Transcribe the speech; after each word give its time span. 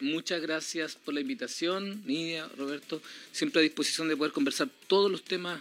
Muchas 0.00 0.40
gracias 0.40 0.94
por 0.96 1.14
la 1.14 1.20
invitación, 1.20 2.02
Nidia, 2.06 2.48
Roberto. 2.56 3.02
Siempre 3.32 3.60
a 3.60 3.62
disposición 3.62 4.08
de 4.08 4.16
poder 4.16 4.32
conversar 4.32 4.68
todos 4.86 5.10
los 5.10 5.24
temas 5.24 5.60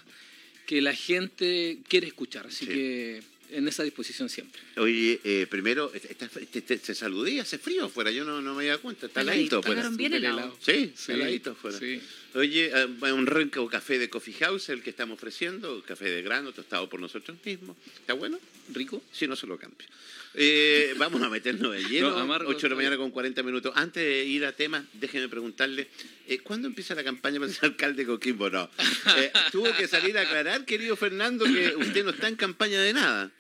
que 0.66 0.82
la 0.82 0.94
gente 0.94 1.80
quiere 1.88 2.08
escuchar. 2.08 2.48
Así 2.48 2.66
Sí. 2.66 2.72
que 2.72 3.24
en 3.52 3.68
esa 3.68 3.82
disposición 3.84 4.28
siempre. 4.30 4.60
Oye, 4.76 5.20
eh, 5.24 5.48
primero, 5.50 5.90
te, 5.90 6.62
te- 6.62 6.78
te 6.78 6.94
saludé, 6.96 7.40
hace 7.40 7.58
frío 7.58 7.86
afuera, 7.86 8.12
yo 8.12 8.26
no, 8.26 8.42
no 8.42 8.54
me 8.54 8.64
había 8.64 8.78
cuenta, 8.78 9.06
está 9.08 9.22
heladito 9.22 9.60
afuera. 9.60 9.76
Llegaron 9.82 9.98
bien 9.98 10.14
helado. 10.14 10.58
Sí, 10.62 10.92
Sí, 10.96 11.14
heladito 11.14 11.52
afuera. 11.52 11.80
sí. 11.80 12.02
Oye, 12.38 12.72
eh, 12.72 13.12
un 13.12 13.26
rico 13.26 13.68
café 13.68 13.98
de 13.98 14.12
Coffee 14.12 14.36
House, 14.36 14.70
el 14.70 14.84
que 14.84 14.92
estamos 14.92 15.18
ofreciendo, 15.18 15.82
café 15.82 16.06
de 16.06 16.22
grano, 16.22 16.52
tostado 16.52 16.88
por 16.88 17.00
nosotros 17.00 17.36
mismos. 17.44 17.76
¿Está 18.00 18.14
bueno? 18.14 18.40
¿Rico? 18.72 19.02
Sí, 19.12 19.26
no 19.26 19.36
se 19.36 19.48
lo 19.48 19.58
cambio. 19.58 19.88
Eh, 20.36 20.94
vamos 21.00 21.20
a 21.24 21.30
meternos 21.30 21.74
de 21.74 21.84
lleno. 21.86 22.12
No, 22.12 22.18
amargo, 22.18 22.52
8 22.52 22.62
de 22.62 22.70
la 22.70 22.76
mañana 22.76 22.98
con 22.98 23.10
40 23.10 23.42
minutos. 23.42 23.74
Antes 23.76 24.04
de 24.04 24.24
ir 24.26 24.46
a 24.46 24.52
temas, 24.52 24.84
déjeme 24.94 25.28
preguntarle, 25.28 25.88
eh, 26.28 26.38
¿cuándo 26.40 26.68
empieza 26.68 26.94
la 26.94 27.04
campaña 27.04 27.40
para 27.40 27.52
ser 27.52 27.66
alcalde 27.66 28.04
de 28.04 28.08
Coquimbo? 28.08 28.52
No. 28.52 28.70
Eh, 29.18 29.32
tuvo 29.52 29.76
que 29.76 29.88
salir 29.88 30.16
a 30.20 30.22
aclarar, 30.22 30.64
querido 30.64 30.96
Fernando, 30.96 31.44
que 31.46 31.76
usted 31.76 32.04
no 32.04 32.12
está 32.12 32.28
en 32.28 32.36
campaña 32.36 32.80
de 32.80 32.94
nada. 32.94 33.32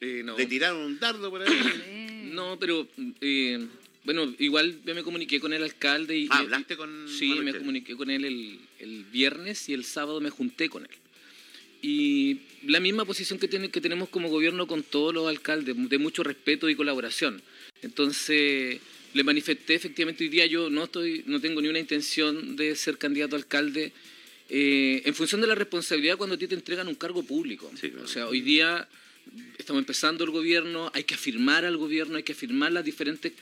No. 0.00 0.36
Le 0.36 0.44
tiraron 0.44 0.82
un 0.82 1.00
dardo 1.00 1.30
por 1.30 1.40
ahí. 1.40 2.30
No, 2.34 2.58
pero 2.58 2.86
bueno, 4.06 4.32
igual 4.38 4.78
yo 4.86 4.94
me 4.94 5.02
comuniqué 5.02 5.40
con 5.40 5.52
el 5.52 5.64
alcalde 5.64 6.16
y... 6.16 6.28
Ah, 6.30 6.38
¿hablaste 6.38 6.76
con 6.76 7.08
Sí, 7.08 7.28
Manuel 7.28 7.44
me 7.44 7.58
comuniqué 7.58 7.96
con 7.96 8.08
él 8.08 8.24
el, 8.24 8.60
el 8.78 9.04
viernes 9.04 9.68
y 9.68 9.74
el 9.74 9.84
sábado 9.84 10.20
me 10.20 10.30
junté 10.30 10.68
con 10.68 10.84
él. 10.84 10.90
Y 11.82 12.38
la 12.64 12.78
misma 12.78 13.04
posición 13.04 13.40
que, 13.40 13.48
tiene, 13.48 13.68
que 13.68 13.80
tenemos 13.80 14.08
como 14.08 14.28
gobierno 14.28 14.68
con 14.68 14.84
todos 14.84 15.12
los 15.12 15.28
alcaldes, 15.28 15.76
de 15.76 15.98
mucho 15.98 16.22
respeto 16.22 16.68
y 16.68 16.76
colaboración. 16.76 17.42
Entonces, 17.82 18.80
le 19.12 19.24
manifesté 19.24 19.74
efectivamente 19.74 20.22
hoy 20.22 20.30
día 20.30 20.46
yo 20.46 20.70
no, 20.70 20.84
estoy, 20.84 21.24
no 21.26 21.40
tengo 21.40 21.60
ni 21.60 21.66
una 21.66 21.80
intención 21.80 22.54
de 22.54 22.76
ser 22.76 22.98
candidato 22.98 23.34
a 23.34 23.40
alcalde 23.40 23.92
eh, 24.48 25.02
en 25.04 25.14
función 25.16 25.40
de 25.40 25.48
la 25.48 25.56
responsabilidad 25.56 26.16
cuando 26.16 26.36
a 26.36 26.38
ti 26.38 26.46
te 26.46 26.54
entregan 26.54 26.86
un 26.86 26.94
cargo 26.94 27.24
público. 27.24 27.72
Sí, 27.80 27.90
claro. 27.90 28.04
O 28.04 28.08
sea, 28.08 28.28
hoy 28.28 28.40
día 28.40 28.88
estamos 29.58 29.80
empezando 29.80 30.22
el 30.22 30.30
gobierno, 30.30 30.92
hay 30.94 31.02
que 31.02 31.14
afirmar 31.14 31.64
al 31.64 31.76
gobierno, 31.76 32.16
hay 32.16 32.22
que 32.22 32.32
afirmar 32.32 32.70
las 32.70 32.84
diferentes 32.84 33.32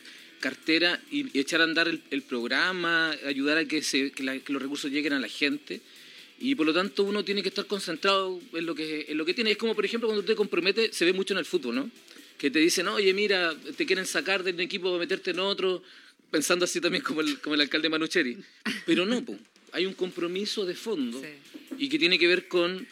carteras 0.41 0.99
y, 1.11 1.27
y 1.37 1.41
echar 1.41 1.61
a 1.61 1.65
andar 1.65 1.89
el, 1.89 2.01
el 2.11 2.23
programa, 2.23 3.11
ayudar 3.27 3.59
a 3.59 3.65
que, 3.67 3.83
se, 3.83 4.11
que, 4.13 4.23
la- 4.23 4.39
que 4.39 4.53
los 4.53 4.61
recursos 4.63 4.91
lleguen 4.91 5.13
a 5.15 5.21
la 5.21 5.29
gente. 5.29 5.81
Y 6.41 6.55
por 6.57 6.67
lo 6.67 6.75
tanto 6.75 7.05
uno 7.05 7.25
tiene 7.25 7.43
que 7.43 7.49
estar 7.49 7.67
concentrado 7.67 8.41
en 8.53 8.67
lo 8.67 8.75
que, 8.75 9.07
en 9.09 9.17
lo 9.17 9.25
que 9.25 9.35
tiene. 9.35 9.53
Es 9.53 9.57
como, 9.57 9.75
por 9.75 9.85
ejemplo, 9.85 10.09
cuando 10.09 10.25
te 10.25 10.35
compromete, 10.35 10.93
se 10.93 11.05
ve 11.05 11.12
mucho 11.12 11.33
en 11.35 11.39
el 11.39 11.45
fútbol, 11.45 11.75
¿no? 11.77 11.91
Que 12.37 12.51
te 12.51 12.59
dicen, 12.59 12.89
oye, 12.89 13.15
mira, 13.15 13.55
te 13.77 13.87
quieren 13.87 14.05
sacar 14.07 14.43
de 14.43 14.51
un 14.53 14.61
equipo 14.61 14.89
para 14.89 14.99
meterte 14.99 15.31
en 15.31 15.39
otro, 15.39 15.83
pensando 16.31 16.65
así 16.65 16.81
también 16.81 17.03
como 17.05 17.21
el, 17.21 17.39
como 17.41 17.55
el 17.55 17.61
alcalde 17.61 17.89
Manucheri. 17.89 18.37
Pero 18.85 19.07
no, 19.07 19.25
po. 19.25 19.39
hay 19.73 19.87
un 19.87 19.95
compromiso 19.95 20.67
de 20.67 20.75
fondo 20.75 21.21
Sí. 21.23 21.29
y 21.79 21.89
que 21.89 21.99
tiene 21.99 22.19
que 22.19 22.27
ver 22.27 22.49
con 22.49 22.87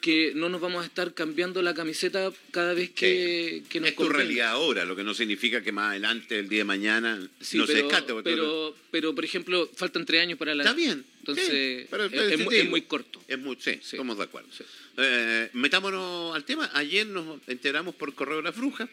que 0.00 0.32
no 0.34 0.48
nos 0.48 0.60
vamos 0.60 0.82
a 0.82 0.86
estar 0.86 1.12
cambiando 1.14 1.60
la 1.62 1.74
camiseta 1.74 2.32
cada 2.50 2.72
vez 2.74 2.90
que, 2.90 3.62
que 3.68 3.80
nos 3.80 3.90
es 3.90 3.96
tu 3.96 4.08
realidad 4.08 4.48
ahora, 4.50 4.84
lo 4.84 4.94
que 4.96 5.02
no 5.04 5.12
significa 5.14 5.62
que 5.62 5.72
más 5.72 5.90
adelante, 5.90 6.38
el 6.38 6.48
día 6.48 6.58
de 6.60 6.64
mañana, 6.64 7.28
Sí, 7.40 7.58
no 7.58 7.66
se 7.66 7.72
pero, 7.74 7.86
descarte. 7.88 8.12
porque 8.12 8.30
pero, 8.30 8.76
pero, 8.90 9.14
por 9.14 9.24
ejemplo, 9.24 9.68
faltan 9.74 10.06
tres 10.06 10.22
años 10.22 10.38
para 10.38 10.54
la... 10.54 10.62
Está 10.64 10.74
bien. 10.74 11.04
Entonces, 11.20 11.46
sí, 11.46 11.86
pero- 11.90 12.04
es- 12.06 12.10
pero 12.12 12.64
muy 12.70 12.82
corto. 12.82 13.22
Es 13.28 13.38
muy, 13.38 13.56
sí, 13.60 13.72
Sí. 13.82 13.96
estamos 13.96 14.16
de 14.16 14.24
acuerdo. 14.24 14.48
Eh, 14.96 15.50
metámonos 15.52 16.34
al 16.34 16.44
tema. 16.44 16.70
Ayer 16.74 17.06
nos 17.06 17.38
enteramos 17.46 17.94
por 17.94 18.14
correo 18.14 18.38
de 18.38 18.42
la 18.44 18.50
bruja 18.52 18.88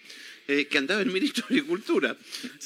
eh, 0.47 0.65
que 0.69 0.77
andaba 0.77 1.01
el 1.01 1.11
ministro 1.11 1.45
de 1.49 1.55
Agricultura. 1.55 2.17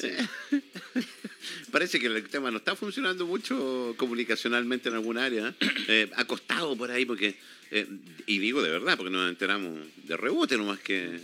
Eh, 0.02 0.26
parece 1.70 1.98
que 2.00 2.06
el 2.06 2.28
tema 2.28 2.50
no 2.50 2.58
está 2.58 2.76
funcionando 2.76 3.26
mucho 3.26 3.94
comunicacionalmente 3.96 4.88
en 4.88 4.94
alguna 4.96 5.24
área. 5.24 5.54
Eh, 5.88 6.10
ha 6.16 6.24
costado 6.24 6.76
por 6.76 6.90
ahí 6.90 7.04
porque, 7.04 7.36
eh, 7.70 7.86
y 8.26 8.38
digo 8.38 8.62
de 8.62 8.70
verdad, 8.70 8.96
porque 8.96 9.10
nos 9.10 9.28
enteramos 9.28 9.78
de 10.04 10.16
rebote 10.16 10.56
nomás 10.56 10.80
que... 10.80 11.16
eh, 11.16 11.20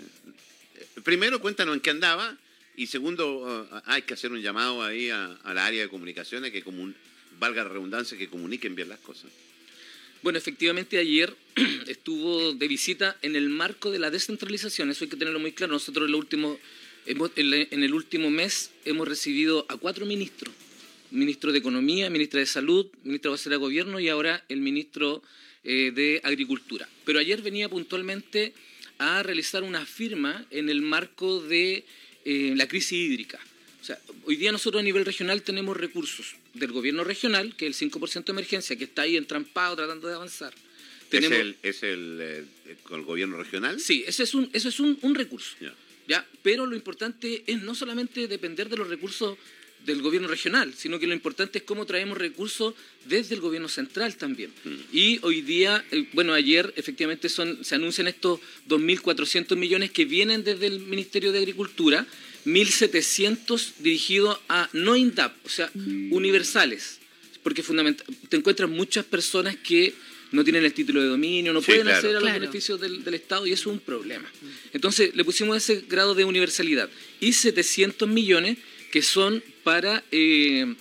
Primero, 1.05 1.41
cuéntanos 1.41 1.75
en 1.75 1.81
qué 1.81 1.91
andaba. 1.91 2.37
Y 2.77 2.87
segundo, 2.89 3.69
eh, 3.73 3.81
hay 3.87 4.03
que 4.03 4.15
hacer 4.15 4.33
un 4.33 4.43
llamado 4.43 4.83
ahí 4.83 5.09
a, 5.11 5.33
a 5.45 5.55
la 5.55 5.67
área 5.67 5.83
de 5.83 5.89
comunicaciones 5.89 6.53
que, 6.53 6.63
comun- 6.65 6.95
valga 7.39 7.63
la 7.65 7.71
redundancia, 7.71 8.17
que 8.19 8.29
comuniquen 8.29 8.75
bien 8.75 8.89
las 8.89 8.99
cosas. 9.01 9.31
Bueno, 10.23 10.39
efectivamente 10.39 10.99
ayer 10.99 11.35
estuvo 11.87 12.53
de 12.55 12.69
visita 12.69 13.17
en 13.23 13.37
el 13.37 13.49
marco 13.49 13.91
de 13.91 13.99
la 13.99 14.11
descentralización, 14.11 14.91
eso 14.91 15.05
hay 15.05 15.11
que 15.11 15.17
tenerlo 15.17 15.39
muy 15.39 15.53
claro. 15.53 15.73
Nosotros 15.75 16.07
en, 16.07 16.13
lo 16.13 16.19
último, 16.19 16.49
hemos- 16.49 16.61
en 17.07 17.83
el 17.83 17.95
último 17.95 18.31
mes 18.31 18.71
hemos 18.85 19.07
recibido 19.07 19.65
a 19.69 19.77
cuatro 19.77 20.07
ministros, 20.07 20.53
ministro 21.11 21.53
de 21.53 21.59
Economía, 21.59 22.11
ministra 22.11 22.41
de 22.41 22.47
Salud, 22.47 22.87
ministro 23.05 23.37
de 23.37 23.51
de 23.51 23.57
Gobierno 23.57 24.01
y 24.01 24.09
ahora 24.09 24.45
el 24.49 24.61
ministro 24.61 25.23
eh, 25.65 25.93
de 25.95 26.21
Agricultura. 26.25 26.89
Pero 27.05 27.19
ayer 27.19 27.43
venía 27.43 27.69
puntualmente 27.69 28.53
a 28.99 29.23
realizar 29.23 29.63
una 29.63 29.87
firma 29.87 30.45
en 30.51 30.69
el 30.69 30.83
marco 30.83 31.41
de 31.41 31.85
eh, 32.25 32.55
la 32.57 32.67
crisis 32.67 32.93
hídrica. 32.93 33.39
O 33.81 33.85
sea, 33.85 34.01
hoy 34.25 34.37
día 34.37 34.51
nosotros 34.51 34.81
a 34.81 34.85
nivel 34.85 35.05
regional 35.05 35.43
tenemos 35.43 35.77
recursos 35.77 36.35
del 36.55 36.73
gobierno 36.73 37.05
regional, 37.05 37.55
que 37.57 37.69
es 37.69 37.83
el 37.83 37.91
5% 37.91 38.25
de 38.25 38.33
emergencia, 38.33 38.77
que 38.77 38.85
está 38.85 39.03
ahí 39.03 39.17
entrampado 39.17 39.77
tratando 39.77 40.09
de 40.09 40.15
avanzar. 40.15 40.53
Tenemos, 41.09 41.39
¿Es 41.39 41.45
el, 41.45 41.57
es 41.63 41.83
el, 41.85 42.19
eh, 42.21 42.45
con 42.83 42.99
el 42.99 43.07
gobierno 43.07 43.37
regional? 43.37 43.79
Sí, 43.79 44.03
ese 44.09 44.25
es 44.25 44.35
un, 44.35 44.51
eso 44.53 44.69
es 44.69 44.81
un, 44.81 44.99
un 45.03 45.15
recurso. 45.15 45.55
Ya. 45.61 45.73
¿Ya? 46.09 46.27
Pero 46.43 46.67
lo 46.67 46.77
importante 46.77 47.45
es 47.47 47.63
no 47.63 47.75
solamente 47.75 48.29
depender 48.29 48.69
de 48.69 48.77
los 48.77 48.89
recursos 48.89 49.37
del 49.87 50.03
gobierno 50.03 50.29
regional, 50.29 50.75
sino 50.77 50.99
que 50.99 51.07
lo 51.07 51.15
importante 51.15 51.59
es 51.59 51.65
cómo 51.65 51.87
traemos 51.87 52.19
recursos 52.19 52.75
desde 53.05 53.37
el 53.37 53.41
gobierno 53.41 53.69
central 53.69 54.17
también. 54.17 54.53
Y 54.93 55.21
hoy 55.23 55.43
día, 55.43 55.85
eh, 55.93 56.09
bueno, 56.13 56.35
ayer 56.35 56.73
efectivamente 56.77 57.29
son, 57.29 57.65
se 57.65 57.77
anuncian 57.77 58.09
estos 58.09 58.41
2.400 58.69 59.57
millones 59.57 59.93
que 59.93 60.05
vienen 60.05 60.43
desde 60.43 60.67
el 60.67 60.81
Ministerio 60.81 61.31
de 61.31 61.39
Agricultura, 61.39 62.05
1.700 62.45 63.75
dirigidos 63.79 64.39
a 64.49 64.69
no 64.73 64.97
INDAP, 64.97 65.33
o 65.45 65.49
sea, 65.49 65.71
universales. 66.11 66.99
Porque 67.43 67.63
fundamental, 67.63 68.07
te 68.29 68.37
encuentras 68.37 68.69
muchas 68.69 69.05
personas 69.05 69.57
que 69.57 69.95
no 70.37 70.45
tienen 70.45 70.65
el 70.65 70.73
título 70.73 71.01
de 71.03 71.09
dominio, 71.09 71.53
no 71.53 71.61
Sí, 71.61 71.67
pueden 71.67 71.83
claro. 71.83 71.97
acceder 71.97 72.17
a 72.17 72.21
los 72.21 72.29
Claro. 72.29 72.41
beneficios 72.41 72.81
del, 72.81 73.03
del 73.03 73.15
Estado 73.15 73.47
y 73.47 73.53
eso 73.53 73.71
es 73.71 73.75
un 73.75 73.81
problema. 73.81 74.31
Entonces 74.73 75.15
le 75.17 75.25
pusimos 75.25 75.57
ese 75.57 75.85
grado 75.89 76.15
de 76.15 76.25
universalidad 76.25 76.89
y 77.21 77.33
700 77.33 78.09
millones 78.09 78.59
que 78.93 79.03
son 79.03 79.43
para 79.65 80.05
eh, 80.13 80.75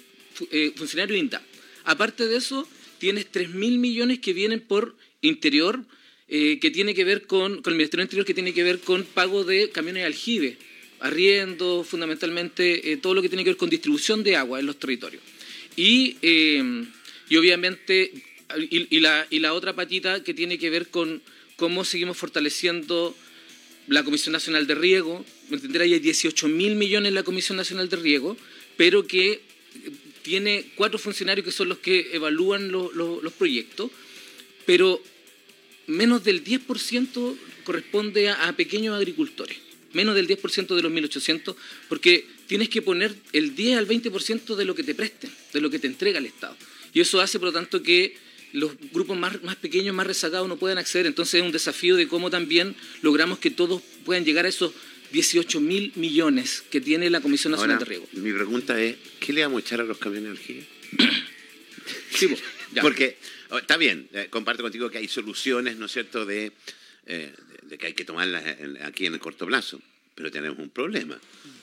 eh, 0.51 0.73
funcionarios 0.75 1.17
INDAP. 1.17 1.41
Aparte 1.85 2.27
de 2.27 2.38
eso, 2.38 2.67
tienes 2.99 3.31
3.000 3.31 3.77
millones 3.79 4.19
que 4.19 4.33
vienen 4.33 4.59
por 4.59 4.95
interior, 5.21 5.83
eh, 6.27 6.59
que 6.59 6.71
tiene 6.71 6.94
que 6.94 7.03
ver 7.03 7.25
con, 7.27 7.61
con 7.61 7.73
el 7.73 7.77
Ministerio 7.77 8.01
del 8.01 8.07
Interior, 8.07 8.25
que 8.25 8.33
tiene 8.33 8.53
que 8.53 8.63
ver 8.63 8.79
con 8.79 9.03
pago 9.03 9.44
de 9.44 9.69
camiones 9.69 10.01
de 10.03 10.07
aljibe, 10.07 10.57
arriendo, 10.99 11.83
fundamentalmente, 11.83 12.91
eh, 12.91 12.97
todo 12.97 13.13
lo 13.13 13.21
que 13.21 13.29
tiene 13.29 13.44
que 13.44 13.51
ver 13.51 13.57
con 13.57 13.69
distribución 13.69 14.23
de 14.23 14.35
agua 14.35 14.59
en 14.59 14.65
los 14.65 14.79
territorios. 14.79 15.21
Y, 15.75 16.17
eh, 16.21 16.85
y 17.29 17.35
obviamente, 17.38 18.11
y, 18.72 19.00
la, 19.00 19.28
y 19.29 19.39
la 19.39 19.53
otra 19.53 19.73
patita 19.73 20.23
que 20.23 20.33
tiene 20.33 20.57
que 20.57 20.69
ver 20.69 20.88
con 20.89 21.22
cómo 21.56 21.83
seguimos 21.85 22.17
fortaleciendo 22.17 23.16
la 23.88 24.03
Comisión 24.03 24.33
Nacional 24.33 24.67
de 24.67 24.75
Riego, 24.75 25.25
¿me 25.50 25.57
entender? 25.57 25.81
Hay 25.83 26.00
18 26.00 26.47
mil 26.47 26.75
millones 26.75 27.09
en 27.09 27.16
la 27.16 27.23
Comisión 27.23 27.57
Nacional 27.57 27.88
de 27.89 27.97
Riego, 27.97 28.38
pero 28.78 29.06
que 29.07 29.31
eh, 29.31 29.41
tiene 30.23 30.66
cuatro 30.75 30.97
funcionarios 30.97 31.45
que 31.45 31.51
son 31.51 31.69
los 31.69 31.78
que 31.79 32.09
evalúan 32.13 32.72
lo- 32.72 32.91
los 32.94 33.33
proyectos, 33.33 33.91
pero 34.66 35.01
menos 35.88 36.23
del 36.23 36.44
10% 36.44 37.35
corresponde 37.63 38.29
a, 38.29 38.47
a 38.47 38.56
pequeños 38.56 38.95
agricultores, 38.95 39.57
menos 39.94 40.16
del 40.16 40.27
10% 40.27 40.75
de 40.75 40.81
los 40.81 40.91
1.800, 40.91 41.56
porque 41.88 42.25
tienes 42.47 42.69
que 42.69 42.81
poner 42.81 43.16
el 43.33 43.56
10 43.56 43.77
al 43.77 43.88
20% 43.88 44.56
de 44.56 44.66
lo 44.66 44.73
que 44.75 44.83
te 44.83 44.95
presten, 44.95 45.31
de 45.53 45.62
lo 45.62 45.69
que 45.69 45.77
te 45.79 45.88
entrega 45.88 46.18
el 46.19 46.25
Estado. 46.25 46.57
Y 46.94 47.01
eso 47.01 47.21
hace, 47.21 47.38
por 47.39 47.50
lo 47.50 47.53
tanto, 47.53 47.83
que 47.83 48.15
los 48.56 48.72
grupos 48.92 49.18
más, 49.18 49.42
más 49.44 49.56
pequeños, 49.57 49.94
más 49.96 50.07
rezagados, 50.07 50.48
no 50.48 50.57
puedan 50.57 50.78
acceder. 50.78 51.06
Entonces 51.06 51.36
es 51.36 51.46
un 51.46 51.52
desafío 51.52 51.96
de 51.96 52.07
cómo 52.07 52.30
también 52.30 52.75
logramos 53.02 53.40
que 53.40 53.52
todos 53.52 53.81
puedan 54.06 54.25
llegar 54.25 54.46
a 54.46 54.50
esos 54.50 54.72
18 55.12 55.60
mil 55.62 55.92
millones 55.96 56.63
que 56.72 56.81
tiene 56.81 57.10
la 57.10 57.22
Comisión 57.22 57.52
Nacional 57.52 57.75
Ahora, 57.78 57.86
de 57.86 57.90
Riego. 57.90 58.07
mi 58.13 58.34
pregunta 58.34 58.81
es, 58.81 58.96
¿qué 59.19 59.34
le 59.34 59.42
vamos 59.44 59.57
a 59.62 59.66
echar 59.66 59.80
a 59.81 59.84
los 59.84 59.98
camiones 59.98 60.24
de 60.24 60.30
aljibe? 60.31 60.68
Sí, 62.12 62.28
po, 62.28 62.36
ya. 62.74 62.81
Porque 62.81 63.18
oh, 63.52 63.57
está 63.57 63.78
bien, 63.78 64.07
eh, 64.13 64.28
comparto 64.30 64.63
contigo 64.63 64.90
que 64.90 64.98
hay 64.98 65.07
soluciones, 65.07 65.78
¿no 65.78 65.86
es 65.86 65.92
cierto?, 65.92 66.25
de, 66.25 66.52
eh, 67.06 67.31
de- 67.62 67.68
de 67.69 67.78
que 67.78 67.88
hay 67.88 67.94
que 67.94 68.06
tomarlas 68.06 68.44
en- 68.60 68.81
aquí 68.84 69.06
en 69.06 69.13
el 69.13 69.19
corto 69.19 69.46
plazo, 69.46 69.81
pero 70.15 70.31
tenemos 70.31 70.57
un 70.59 70.69
problema, 70.69 71.19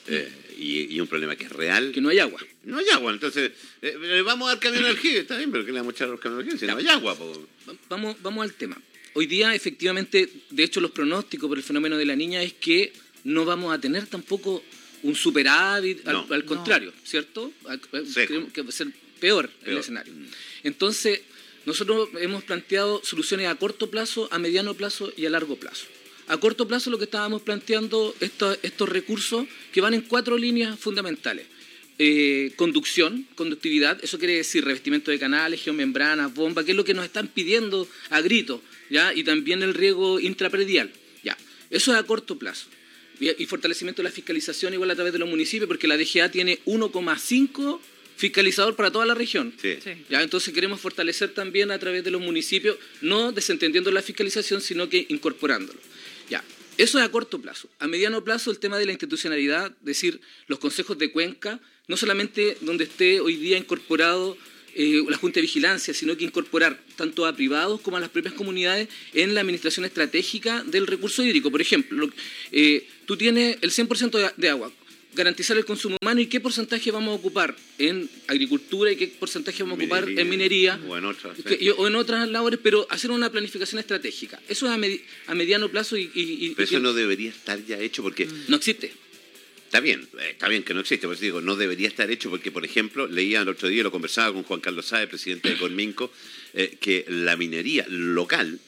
eh, 0.07 0.31
y, 0.57 0.95
y 0.95 0.99
un 1.01 1.07
problema 1.07 1.35
que 1.35 1.45
es 1.45 1.51
real. 1.51 1.91
que 1.91 1.99
no 2.01 2.09
hay 2.09 2.19
agua. 2.19 2.39
No 2.63 2.77
hay 2.77 2.85
agua, 2.89 3.11
entonces, 3.11 3.51
eh, 3.81 3.97
le 3.99 4.21
vamos 4.21 4.47
a 4.47 4.51
dar 4.53 4.59
camión 4.59 4.83
de 4.83 4.89
aljibe, 4.89 5.19
está 5.19 5.37
bien, 5.37 5.51
pero 5.51 5.65
¿qué 5.65 5.71
le 5.71 5.79
vamos 5.79 5.93
a 5.93 5.95
echar 5.95 6.07
a 6.07 6.11
los 6.11 6.19
camiones 6.19 6.45
de 6.45 6.51
aljibe? 6.53 6.59
Si 6.69 6.85
no 6.85 6.89
hay 6.91 6.95
agua, 6.95 7.15
po. 7.17 7.47
Va- 7.67 7.73
Vamos, 7.89 8.15
vamos 8.21 8.43
al 8.43 8.53
tema. 8.53 8.79
Hoy 9.15 9.25
día, 9.27 9.53
efectivamente, 9.55 10.29
de 10.49 10.63
hecho, 10.63 10.79
los 10.81 10.91
pronósticos 10.91 11.47
por 11.47 11.57
el 11.57 11.63
fenómeno 11.63 11.97
de 11.97 12.05
la 12.05 12.15
niña 12.15 12.41
es 12.43 12.53
que 12.53 12.93
no 13.25 13.45
vamos 13.45 13.73
a 13.73 13.79
tener 13.79 14.07
tampoco 14.07 14.63
un 15.03 15.15
superávit, 15.15 16.07
al, 16.07 16.13
No. 16.13 16.27
al 16.29 16.45
contrario, 16.45 16.93
¿cierto? 17.03 17.51
Al- 17.65 17.79
Seco. 18.07 18.27
Creemos 18.27 18.53
que 18.53 18.61
va 18.61 18.69
a 18.69 18.71
ser 18.71 18.87
peor, 19.19 19.49
el 19.61 19.65
Peor. 19.65 19.79
escenario. 19.79 20.13
Mm. 20.13 20.25
Entonces, 20.63 21.21
nosotros 21.65 22.09
hemos 22.19 22.43
planteado 22.43 23.01
soluciones 23.03 23.47
a 23.47 23.55
corto 23.55 23.89
plazo, 23.89 24.27
a 24.31 24.39
mediano 24.39 24.73
plazo 24.73 25.11
y 25.15 25.25
a 25.25 25.29
largo 25.29 25.55
plazo. 25.57 25.85
A 26.27 26.37
corto 26.37 26.67
plazo 26.67 26.89
lo 26.89 26.97
que 26.97 27.05
estábamos 27.05 27.41
planteando, 27.41 28.15
estos, 28.19 28.57
estos 28.63 28.89
recursos 28.89 29.45
que 29.71 29.81
van 29.81 29.93
en 29.93 30.01
cuatro 30.01 30.37
líneas 30.37 30.79
fundamentales. 30.79 31.47
Eh, 31.99 32.53
conducción, 32.55 33.27
conductividad, 33.35 33.99
eso 34.03 34.17
quiere 34.17 34.35
decir 34.35 34.65
revestimiento 34.65 35.11
de 35.11 35.19
canales, 35.19 35.61
geomembranas, 35.61 36.33
bombas, 36.33 36.65
que 36.65 36.71
es 36.71 36.77
lo 36.77 36.83
que 36.83 36.95
nos 36.95 37.05
están 37.05 37.27
pidiendo 37.27 37.87
a 38.09 38.21
gritos, 38.21 38.61
¿ya? 38.89 39.13
y 39.13 39.23
también 39.23 39.61
el 39.61 39.73
riego 39.73 40.19
intrapredial. 40.19 40.91
¿ya? 41.23 41.37
Eso 41.69 41.93
es 41.93 41.99
a 41.99 42.03
corto 42.03 42.39
plazo. 42.39 42.65
Y, 43.19 43.43
y 43.43 43.45
fortalecimiento 43.45 44.01
de 44.01 44.09
la 44.09 44.11
fiscalización 44.11 44.73
igual 44.73 44.89
a 44.89 44.95
través 44.95 45.13
de 45.13 45.19
los 45.19 45.29
municipios, 45.29 45.67
porque 45.67 45.87
la 45.87 45.97
DGA 45.97 46.31
tiene 46.31 46.59
1,5 46.65 47.79
fiscalizador 48.15 48.75
para 48.75 48.91
toda 48.91 49.05
la 49.05 49.13
región. 49.13 49.53
Sí. 49.61 49.77
Sí. 49.83 49.91
Ya, 50.09 50.21
entonces 50.21 50.53
queremos 50.53 50.79
fortalecer 50.79 51.33
también 51.33 51.71
a 51.71 51.79
través 51.79 52.03
de 52.03 52.11
los 52.11 52.21
municipios, 52.21 52.77
no 53.01 53.31
desentendiendo 53.31 53.91
la 53.91 54.01
fiscalización, 54.01 54.61
sino 54.61 54.89
que 54.89 55.05
incorporándolo. 55.09 55.79
Eso 56.77 56.97
es 56.99 57.05
a 57.05 57.11
corto 57.11 57.39
plazo. 57.39 57.69
A 57.79 57.87
mediano 57.87 58.23
plazo 58.23 58.49
el 58.51 58.59
tema 58.59 58.77
de 58.79 58.85
la 58.85 58.91
institucionalidad, 58.91 59.67
es 59.81 59.85
decir, 59.85 60.21
los 60.47 60.59
consejos 60.59 60.97
de 60.97 61.11
Cuenca, 61.11 61.59
no 61.87 61.97
solamente 61.97 62.57
donde 62.61 62.85
esté 62.85 63.19
hoy 63.19 63.35
día 63.35 63.57
incorporado 63.57 64.37
eh, 64.75 65.03
la 65.07 65.17
Junta 65.17 65.35
de 65.35 65.41
Vigilancia, 65.43 65.93
sino 65.93 66.17
que 66.17 66.23
incorporar 66.25 66.81
tanto 66.95 67.27
a 67.27 67.35
privados 67.35 67.79
como 67.81 67.97
a 67.97 67.99
las 67.99 68.09
propias 68.09 68.33
comunidades 68.33 68.87
en 69.13 69.35
la 69.35 69.41
administración 69.41 69.85
estratégica 69.85 70.63
del 70.63 70.87
recurso 70.87 71.21
hídrico. 71.23 71.51
Por 71.51 71.61
ejemplo, 71.61 72.07
lo- 72.07 72.13
eh, 72.51 72.87
tú 73.05 73.15
tienes 73.17 73.57
el 73.61 73.69
100% 73.71 74.17
de, 74.17 74.31
de 74.35 74.49
agua, 74.49 74.71
garantizar 75.15 75.57
el 75.57 75.65
consumo 75.65 75.97
humano 76.01 76.21
y 76.21 76.27
qué 76.27 76.39
porcentaje 76.39 76.91
vamos 76.91 77.09
a 77.09 77.15
ocupar 77.15 77.55
en 77.77 78.09
agricultura 78.27 78.91
y 78.91 78.95
qué 78.95 79.07
porcentaje 79.07 79.63
vamos 79.63 79.79
a 79.79 79.81
ocupar 79.83 80.09
en 80.09 80.29
minería 80.29 80.79
O 80.87 80.97
en 80.97 81.05
otras. 81.05 81.37
sí. 81.37 81.43
que- 81.43 81.57
y- 81.63 81.69
o 81.69 81.87
en 81.87 81.95
otras 81.95 82.27
labores, 82.29 82.59
pero 82.61 82.87
hacer 82.89 83.11
una 83.11 83.31
planificación 83.31 83.79
estratégica. 83.79 84.41
Eso 84.49 84.65
es 84.65 84.71
a, 84.71 84.77
medi- 84.77 85.01
a 85.27 85.35
mediano 85.35 85.69
plazo 85.69 85.97
y, 85.97 86.09
y- 86.13 86.45
y- 86.45 86.49
Pero 86.55 86.63
y 86.63 86.73
eso 86.75 86.79
no 86.79 86.93
debería 86.93 87.29
estar 87.29 87.63
ya 87.65 87.79
hecho 87.79 88.01
porque 88.03 88.27
no 88.47 88.55
existe. 88.57 88.91
Está 89.65 89.79
bien, 89.79 90.07
eh, 90.19 90.29
está 90.31 90.47
bien 90.49 90.61
que 90.63 90.73
no 90.75 90.81
existe, 90.81 91.07
pues 91.07 91.19
digo, 91.19 91.41
no 91.41 91.55
debería 91.55 91.87
estar 91.87 92.09
hecho 92.11 92.29
porque, 92.29 92.51
por 92.51 92.63
ejemplo, 92.63 93.07
leía 93.07 93.41
el 93.41 93.49
otro 93.49 93.67
día, 93.69 93.81
lo 93.81 93.91
conversaba 93.91 94.31
con 94.31 94.43
Juan 94.43 94.59
Carlos 94.59 94.85
Sáez, 94.85 95.09
presidente 95.09 95.49
de 95.49 95.57
Conminco, 95.57 96.11
eh, 96.53 96.77
que 96.79 97.05
la 97.07 97.35
minería 97.37 97.83
local 97.89 98.59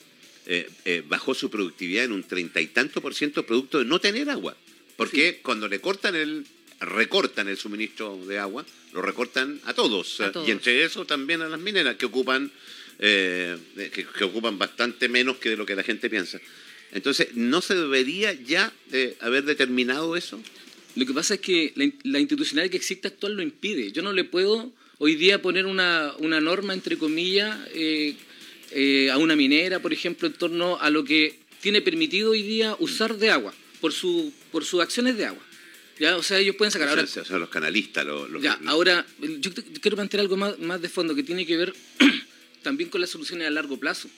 eh, 0.48 0.68
eh, 0.86 1.04
bajó 1.08 1.34
su 1.34 1.50
productividad 1.50 2.06
en 2.06 2.12
un 2.12 2.24
treinta 2.24 2.60
y 2.62 2.68
tanto 2.68 3.02
por 3.02 3.14
ciento 3.16 3.46
producto 3.46 3.80
de 3.80 3.86
no 3.86 4.00
tener 4.00 4.30
agua. 4.30 4.56
Porque 4.96 5.40
cuando 5.42 5.68
le 5.68 5.80
cortan 5.80 6.16
el, 6.16 6.46
recortan 6.80 7.48
el 7.48 7.58
suministro 7.58 8.18
de 8.26 8.40
agua, 8.40 8.66
lo 8.94 9.02
recortan 9.02 9.60
a 9.66 9.74
todos. 9.74 10.22
A 10.22 10.32
todos. 10.32 10.48
Y 10.48 10.52
entre 10.52 10.84
eso 10.84 11.06
también 11.06 11.42
a 11.42 11.50
las 11.50 11.60
mineras 11.60 11.96
que 11.96 12.06
ocupan, 12.06 12.52
eh, 13.00 13.58
que, 13.76 14.06
que 14.06 14.24
ocupan 14.24 14.58
bastante 14.58 15.10
menos 15.10 15.38
que 15.38 15.50
de 15.50 15.58
lo 15.58 15.66
que 15.66 15.76
la 15.76 15.84
gente 15.84 16.10
piensa. 16.10 16.40
Entonces, 16.92 17.36
¿no 17.36 17.62
se 17.62 17.76
debería 17.76 18.34
ya 18.34 18.72
eh, 18.92 19.18
haber 19.20 19.44
determinado 19.44 20.16
eso? 20.16 20.42
Lo 20.96 21.06
que 21.06 21.14
pasa 21.14 21.34
es 21.34 21.42
que 21.42 21.74
la, 21.76 21.92
la 22.04 22.20
institucionalidad 22.20 22.72
que 22.72 22.78
existe 22.78 23.10
actual 23.10 23.34
lo 23.34 23.42
impide. 23.42 23.92
Yo 23.92 24.02
no 24.02 24.14
le 24.14 24.24
puedo 24.24 24.72
hoy 24.98 25.16
día 25.16 25.42
poner 25.42 25.66
una, 25.66 26.14
una 26.20 26.40
norma, 26.40 26.74
entre 26.74 26.98
comillas, 26.98 27.58
eh, 27.74 28.16
eh, 28.72 29.10
a 29.12 29.18
una 29.18 29.36
minera, 29.36 29.80
por 29.80 29.94
ejemplo, 29.94 30.28
en 30.28 30.34
torno 30.34 30.80
a 30.80 30.90
lo 30.90 31.04
que 31.04 31.40
tiene 31.62 31.82
permitido 31.82 32.32
hoy 32.32 32.44
día 32.44 32.76
usar 32.80 33.18
de 33.18 33.30
agua, 33.30 33.54
por, 33.82 33.92
su, 33.94 34.34
por 34.52 34.64
sus 34.66 34.82
acciones 34.82 35.18
de 35.18 35.26
agua. 35.26 35.44
¿Ya? 36.00 36.18
O 36.18 36.24
sea, 36.24 36.40
ellos 36.40 36.56
pueden 36.58 36.72
sacar. 36.72 36.88
O 36.90 36.92
sea, 36.92 37.00
Ahora, 37.04 37.22
o 37.22 37.26
sea, 37.26 37.38
los 37.38 37.50
canalistas, 37.50 38.06
los, 38.06 38.30
los- 38.30 38.42
Ya, 38.44 38.58
los- 38.60 38.68
ahora, 38.70 39.06
yo 39.40 39.52
quiero 39.82 39.96
plantear 39.96 40.22
algo 40.22 40.36
más, 40.36 40.60
más 40.60 40.82
de 40.82 40.90
fondo 40.90 41.16
que 41.16 41.24
tiene 41.24 41.46
que 41.46 41.56
ver 41.56 41.74
también 42.64 42.90
con 42.90 43.00
las 43.02 43.10
soluciones 43.10 43.48
a 43.48 43.52
largo 43.52 43.78
plazo, 43.78 44.10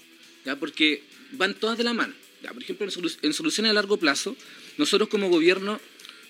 ¿ya? 0.45 0.55
porque 0.55 1.03
van 1.33 1.53
todas 1.53 1.77
de 1.77 1.83
la 1.83 1.93
mano. 1.93 2.13
Ya, 2.41 2.51
por 2.53 2.61
ejemplo, 2.63 2.85
en, 2.85 2.91
solu- 2.91 3.17
en 3.21 3.33
soluciones 3.33 3.69
a 3.71 3.73
largo 3.73 3.97
plazo, 3.97 4.35
nosotros 4.77 5.09
como 5.09 5.29
gobierno 5.29 5.79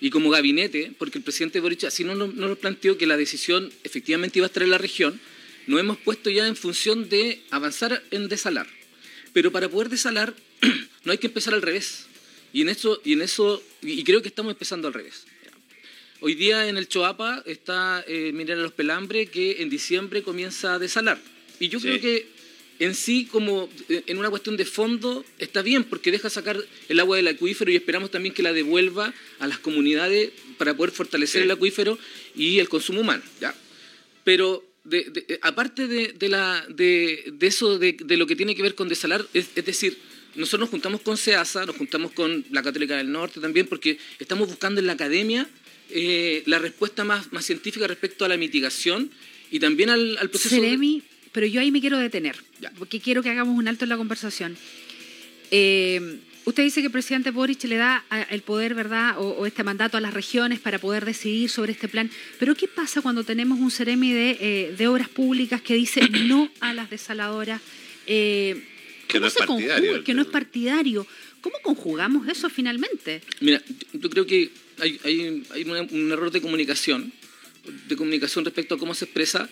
y 0.01 0.09
como 0.09 0.29
gabinete, 0.29 0.91
porque 0.97 1.17
el 1.19 1.23
presidente 1.23 1.59
Boric 1.59 1.83
así 1.85 2.03
no 2.03 2.15
nos, 2.15 2.33
no 2.33 2.47
nos 2.49 2.57
planteó 2.57 2.97
que 2.97 3.05
la 3.07 3.17
decisión 3.17 3.71
efectivamente 3.83 4.39
iba 4.39 4.45
a 4.45 4.47
estar 4.47 4.63
en 4.63 4.71
la 4.71 4.77
región, 4.77 5.19
nos 5.67 5.79
hemos 5.79 5.97
puesto 5.97 6.29
ya 6.29 6.47
en 6.47 6.55
función 6.55 7.09
de 7.09 7.41
avanzar 7.51 8.03
en 8.11 8.27
desalar. 8.29 8.67
Pero 9.33 9.51
para 9.51 9.69
poder 9.69 9.89
desalar 9.89 10.33
no 11.03 11.11
hay 11.11 11.17
que 11.19 11.27
empezar 11.27 11.53
al 11.53 11.61
revés. 11.61 12.06
Y 12.57 12.61
en 12.61 12.69
eso, 12.69 12.99
y 13.05 13.13
en 13.13 13.21
eso, 13.21 13.61
y 13.83 14.03
creo 14.03 14.23
que 14.23 14.29
estamos 14.29 14.51
empezando 14.51 14.87
al 14.87 14.93
revés. 14.95 15.25
Hoy 16.21 16.33
día 16.33 16.67
en 16.67 16.75
el 16.77 16.87
Choapa 16.87 17.43
está 17.45 18.03
eh, 18.07 18.31
Minera 18.33 18.59
Los 18.59 18.71
Pelambres 18.71 19.29
que 19.29 19.61
en 19.61 19.69
diciembre 19.69 20.23
comienza 20.23 20.73
a 20.73 20.79
desalar. 20.79 21.19
Y 21.59 21.69
yo 21.69 21.79
Sí. 21.79 21.85
creo 21.85 22.01
que 22.01 22.25
en 22.79 22.95
sí, 22.95 23.25
como 23.31 23.69
eh, 23.89 24.01
en 24.07 24.17
una 24.17 24.31
cuestión 24.31 24.57
de 24.57 24.65
fondo, 24.65 25.23
está 25.37 25.61
bien 25.61 25.83
porque 25.83 26.09
deja 26.09 26.31
sacar 26.31 26.57
el 26.89 26.99
agua 26.99 27.17
del 27.17 27.27
acuífero 27.27 27.69
y 27.69 27.75
esperamos 27.75 28.09
también 28.09 28.33
que 28.33 28.41
la 28.41 28.53
devuelva 28.53 29.13
a 29.37 29.45
las 29.45 29.59
comunidades 29.59 30.31
para 30.57 30.75
poder 30.75 30.91
fortalecer 30.91 31.41
Sí. 31.43 31.45
el 31.45 31.51
acuífero 31.51 31.99
y 32.35 32.57
el 32.57 32.69
consumo 32.69 33.01
humano. 33.01 33.21
¿ya? 33.39 33.53
Pero 34.23 34.65
de- 34.83 35.03
de- 35.11 35.37
aparte 35.43 35.85
de, 35.87 36.07
de 36.13 36.27
la, 36.27 36.65
de, 36.69 37.23
de 37.33 37.45
eso, 37.45 37.77
de, 37.77 37.95
de 38.03 38.17
lo 38.17 38.25
que 38.25 38.35
tiene 38.35 38.55
que 38.55 38.63
ver 38.63 38.73
con 38.73 38.89
desalar, 38.89 39.27
es, 39.35 39.49
es 39.55 39.63
decir, 39.63 39.99
nosotros 40.37 40.61
nos 40.61 40.69
juntamos 40.69 41.01
con 41.01 41.17
SEASA, 41.17 41.65
nos 41.65 41.75
juntamos 41.75 42.11
con 42.13 42.45
la 42.51 42.63
Católica 42.63 42.95
del 42.97 43.11
Norte 43.11 43.39
también, 43.39 43.67
porque 43.67 43.97
estamos 44.19 44.47
buscando 44.47 44.79
en 44.79 44.87
la 44.87 44.93
academia 44.93 45.47
eh, 45.89 46.43
la 46.45 46.59
respuesta 46.59 47.03
más, 47.03 47.31
más 47.33 47.45
científica 47.45 47.87
respecto 47.87 48.23
a 48.25 48.27
la 48.29 48.37
mitigación 48.37 49.09
y 49.51 49.59
también 49.59 49.89
al, 49.89 50.17
al 50.17 50.29
proceso... 50.29 50.55
de- 50.55 50.61
Seremi, 50.61 51.01
pero 51.31 51.45
yo 51.47 51.59
ahí 51.61 51.71
me 51.71 51.81
quiero 51.81 51.97
detener, 51.97 52.35
Ya. 52.61 52.71
porque 52.77 52.99
quiero 52.99 53.21
que 53.23 53.29
hagamos 53.29 53.57
un 53.57 53.67
alto 53.67 53.85
en 53.85 53.89
la 53.89 53.97
conversación. 53.97 54.57
Eh, 55.51 56.19
usted 56.45 56.63
dice 56.63 56.81
que 56.81 56.87
el 56.87 56.91
presidente 56.91 57.31
Boric 57.31 57.63
le 57.65 57.77
da 57.77 58.03
a- 58.09 58.21
el 58.23 58.41
poder, 58.41 58.73
¿verdad?, 58.73 59.17
o, 59.19 59.29
o 59.29 59.45
este 59.45 59.63
mandato 59.63 59.97
a 59.97 60.01
las 60.01 60.13
regiones 60.13 60.59
para 60.59 60.79
poder 60.79 61.05
decidir 61.05 61.49
sobre 61.49 61.71
este 61.71 61.87
plan. 61.87 62.09
Pero 62.39 62.55
¿qué 62.55 62.67
pasa 62.67 63.01
cuando 63.01 63.23
tenemos 63.23 63.59
un 63.59 63.71
de, 64.13 64.37
eh, 64.39 64.75
de 64.77 64.87
obras 64.87 65.09
públicas 65.09 65.61
que 65.61 65.75
dice 65.75 66.01
no 66.09 66.49
a 66.59 66.73
las 66.73 66.89
desaladoras? 66.89 67.61
Que 69.07 69.13
¿cómo 69.13 69.21
no 69.21 69.27
es 69.27 69.33
se 69.33 69.45
conjuga? 69.45 69.73
partidario. 69.75 70.03
Que 70.03 70.13
no 70.13 70.21
es 70.21 70.27
partidario. 70.27 71.07
¿Cómo 71.41 71.55
conjugamos 71.63 72.27
eso 72.27 72.49
finalmente? 72.49 73.21
Mira, 73.39 73.61
yo- 73.93 73.99
yo 74.01 74.09
creo 74.09 74.25
que 74.25 74.49
hay, 74.79 74.99
hay- 75.03 75.43
un 75.91 76.11
error 76.11 76.31
de 76.31 76.41
comunicación, 76.41 77.11
de 77.87 77.95
comunicación 77.95 78.43
respecto 78.45 78.75
a 78.75 78.77
cómo 78.77 78.93
se 78.93 79.05
expresa, 79.05 79.49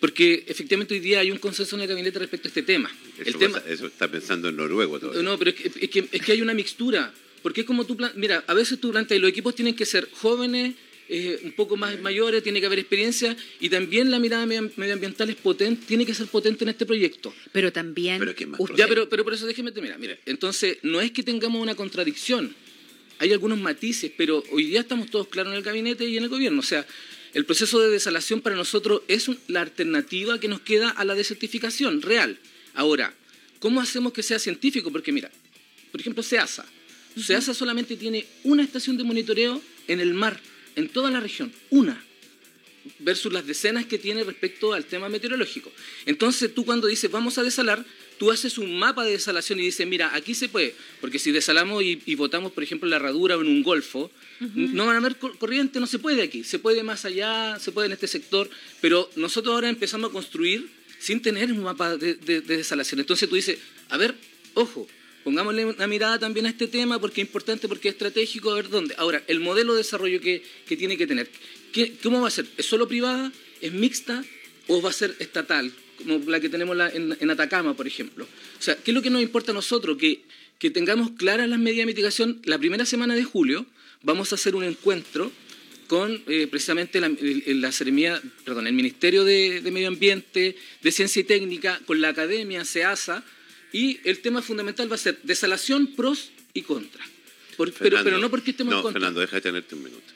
porque 0.00 0.44
efectivamente 0.48 0.94
hoy 0.94 1.00
día 1.00 1.20
hay 1.20 1.30
un 1.30 1.38
consenso 1.38 1.76
en 1.76 1.82
el 1.82 1.88
gabinete 1.88 2.18
respecto 2.18 2.48
a 2.48 2.50
este 2.50 2.62
tema. 2.62 2.90
Eso, 3.18 3.28
el 3.28 3.36
tema 3.36 3.58
pasa- 3.58 3.70
eso 3.70 3.86
está 3.86 4.08
pensando 4.08 4.48
en 4.48 4.56
noruego 4.56 4.98
todavía. 4.98 5.22
No, 5.22 5.38
pero 5.38 5.50
es 5.50 5.56
que, 5.56 5.68
es 5.84 5.90
que- 5.90 6.08
es 6.10 6.22
que 6.22 6.32
hay 6.32 6.42
una 6.42 6.54
mixtura. 6.54 7.12
Porque 7.42 7.62
es 7.62 7.66
como 7.66 7.86
tú, 7.86 7.96
mira, 8.16 8.44
a 8.46 8.52
veces 8.52 8.78
tú 8.80 8.90
planteas, 8.90 9.18
los 9.20 9.30
equipos 9.30 9.54
tienen 9.54 9.74
que 9.74 9.86
ser 9.86 10.10
jóvenes, 10.12 10.74
eh, 11.12 11.40
un 11.42 11.52
poco 11.52 11.76
más 11.76 12.00
mayores, 12.00 12.42
tiene 12.42 12.60
que 12.60 12.66
haber 12.66 12.78
experiencia 12.78 13.36
y 13.58 13.68
también 13.68 14.10
la 14.12 14.18
mirada 14.20 14.46
medio- 14.46 14.70
medioambiental 14.76 15.28
es 15.28 15.36
potente, 15.36 15.84
tiene 15.86 16.06
que 16.06 16.14
ser 16.14 16.28
potente 16.28 16.62
en 16.64 16.70
este 16.70 16.86
proyecto. 16.86 17.34
Pero 17.52 17.72
también... 17.72 18.20
Pero 18.20 18.34
¿quién 18.34 18.50
más 18.50 18.60
Ya, 18.76 18.86
pero, 18.86 19.08
pero 19.08 19.24
por 19.24 19.34
eso 19.34 19.46
déjeme 19.46 19.72
terminar. 19.72 19.98
Mira, 19.98 20.16
entonces 20.24 20.78
no 20.82 21.00
es 21.00 21.10
que 21.10 21.22
tengamos 21.24 21.60
una 21.60 21.74
contradicción, 21.74 22.54
hay 23.18 23.32
algunos 23.32 23.58
matices, 23.58 24.12
pero 24.16 24.42
hoy 24.52 24.64
día 24.66 24.80
estamos 24.80 25.10
todos 25.10 25.26
claros 25.28 25.52
en 25.52 25.58
el 25.58 25.64
gabinete 25.64 26.04
y 26.06 26.16
en 26.16 26.22
el 26.22 26.28
gobierno. 26.30 26.60
O 26.60 26.62
sea, 26.62 26.86
el 27.34 27.44
proceso 27.44 27.80
de 27.80 27.90
desalación 27.90 28.40
para 28.40 28.54
nosotros 28.56 29.02
es 29.08 29.28
un- 29.28 29.38
la 29.48 29.60
alternativa 29.62 30.38
que 30.40 30.48
nos 30.48 30.60
queda 30.60 30.90
a 30.90 31.04
la 31.04 31.14
desertificación 31.16 32.02
real. 32.02 32.38
Ahora, 32.74 33.12
¿cómo 33.58 33.80
hacemos 33.80 34.12
que 34.12 34.22
sea 34.22 34.38
científico? 34.38 34.90
Porque 34.92 35.12
mira, 35.12 35.30
por 35.90 36.00
ejemplo, 36.00 36.22
SEASA. 36.22 36.64
SEASA 37.20 37.52
solamente 37.54 37.96
tiene 37.96 38.24
una 38.44 38.62
estación 38.62 38.96
de 38.96 39.02
monitoreo 39.04 39.60
en 39.88 39.98
el 40.00 40.14
mar, 40.14 40.40
en 40.76 40.88
toda 40.88 41.10
la 41.10 41.20
región, 41.20 41.52
una 41.70 42.04
versus 42.98 43.32
las 43.32 43.46
decenas 43.46 43.84
que 43.86 43.98
tiene 43.98 44.24
respecto 44.24 44.72
al 44.72 44.84
tema 44.86 45.08
meteorológico. 45.08 45.70
Entonces 46.06 46.54
tú 46.54 46.64
cuando 46.64 46.86
dices 46.86 47.10
vamos 47.10 47.36
a 47.38 47.42
desalar, 47.42 47.84
tú 48.18 48.30
haces 48.30 48.56
un 48.58 48.78
mapa 48.78 49.04
de 49.04 49.12
desalación 49.12 49.60
y 49.60 49.64
dices, 49.64 49.86
mira, 49.86 50.14
aquí 50.14 50.34
se 50.34 50.48
puede, 50.48 50.74
porque 51.00 51.18
si 51.18 51.30
desalamos 51.30 51.82
y, 51.82 52.00
y 52.06 52.14
botamos, 52.14 52.52
por 52.52 52.62
ejemplo, 52.62 52.86
en 52.86 52.90
la 52.90 52.96
herradura 52.96 53.36
o 53.36 53.40
en 53.42 53.48
un 53.48 53.62
golfo, 53.62 54.10
no 54.40 54.86
van 54.86 54.96
a 54.96 54.98
haber 54.98 55.16
cor- 55.16 55.36
corriente, 55.38 55.80
no 55.80 55.86
se 55.86 55.98
puede 55.98 56.22
aquí, 56.22 56.42
se 56.44 56.58
puede 56.58 56.82
más 56.82 57.04
allá, 57.04 57.58
se 57.58 57.72
puede 57.72 57.86
en 57.86 57.92
este 57.92 58.06
sector, 58.08 58.48
pero 58.80 59.10
nosotros 59.16 59.54
ahora 59.54 59.68
empezamos 59.68 60.10
a 60.10 60.12
construir 60.12 60.68
sin 60.98 61.20
tener 61.22 61.52
un 61.52 61.62
mapa 61.62 61.96
de, 61.96 62.14
de- 62.14 62.40
de 62.40 62.56
desalación. 62.58 63.00
Entonces 63.00 63.28
tú 63.28 63.34
dices, 63.36 63.58
a 63.90 63.96
ver, 63.98 64.14
ojo, 64.54 64.88
pongámosle 65.24 65.64
una 65.66 65.86
mirada 65.86 66.18
también 66.18 66.46
a 66.46 66.50
este 66.50 66.66
tema 66.66 66.98
porque 66.98 67.20
es 67.20 67.26
importante, 67.28 67.68
porque 67.68 67.88
es 67.88 67.94
estratégico, 67.94 68.50
a 68.50 68.54
ver 68.56 68.68
dónde. 68.68 68.94
Ahora, 68.98 69.22
el 69.26 69.40
modelo 69.40 69.72
de 69.74 69.78
desarrollo 69.78 70.20
que, 70.20 70.42
que 70.66 70.76
tiene 70.76 70.96
que 70.96 71.06
tener, 71.06 71.28
¿qué- 71.72 71.94
¿cómo 72.02 72.20
va 72.20 72.28
a 72.28 72.30
ser? 72.30 72.46
¿Es 72.56 72.66
solo 72.66 72.88
privada? 72.88 73.32
¿Es 73.60 73.72
mixta? 73.72 74.24
¿O 74.68 74.80
va 74.80 74.90
a 74.90 74.92
ser 74.92 75.14
estatal? 75.18 75.72
Como 75.98 76.18
la 76.30 76.40
que 76.40 76.48
tenemos 76.48 76.76
en, 76.94 77.16
en 77.20 77.30
Atacama, 77.30 77.74
por 77.76 77.86
ejemplo. 77.86 78.24
O 78.24 78.62
sea, 78.62 78.76
¿qué 78.76 78.90
es 78.90 78.94
lo 78.94 79.02
que 79.02 79.10
nos 79.10 79.20
importa 79.22 79.52
a 79.52 79.54
nosotros? 79.54 79.98
Que, 79.98 80.22
que 80.58 80.70
tengamos 80.70 81.10
claras 81.12 81.48
las 81.48 81.58
medidas 81.58 81.82
de 81.82 81.86
mitigación. 81.86 82.40
La 82.44 82.58
primera 82.58 82.86
semana 82.86 83.14
de 83.14 83.24
julio 83.24 83.66
vamos 84.02 84.32
a 84.32 84.36
hacer 84.36 84.54
un 84.54 84.64
encuentro 84.64 85.30
con 85.88 86.22
eh, 86.28 86.46
precisamente 86.48 87.00
la, 87.00 87.08
el, 87.08 87.60
la 87.60 87.72
perdón, 88.44 88.66
el 88.68 88.72
Ministerio 88.72 89.24
de, 89.24 89.60
de 89.60 89.70
Medio 89.72 89.88
Ambiente, 89.88 90.56
de 90.80 90.92
Ciencia 90.92 91.18
y 91.20 91.24
Técnica, 91.24 91.80
con 91.84 92.00
la 92.00 92.10
Academia, 92.10 92.64
SEASA, 92.64 93.24
y 93.72 94.00
el 94.04 94.20
tema 94.20 94.42
fundamental 94.42 94.90
va 94.90 94.94
a 94.96 94.98
ser 94.98 95.18
desalación, 95.22 95.94
pros 95.94 96.30
y 96.54 96.62
contras. 96.62 97.06
Por- 97.56 97.72
pero, 97.72 97.78
Fernando, 97.98 98.04
pero 98.04 98.18
no 98.18 98.30
porque 98.30 98.50
estemos 98.52 98.72
en 98.72 98.76
No, 98.78 98.82
contra. 98.82 99.00
Fernando, 99.00 99.20
deja 99.20 99.36
de 99.36 99.42
tenerte 99.42 99.74
un 99.74 99.82
minuto. 99.84 100.12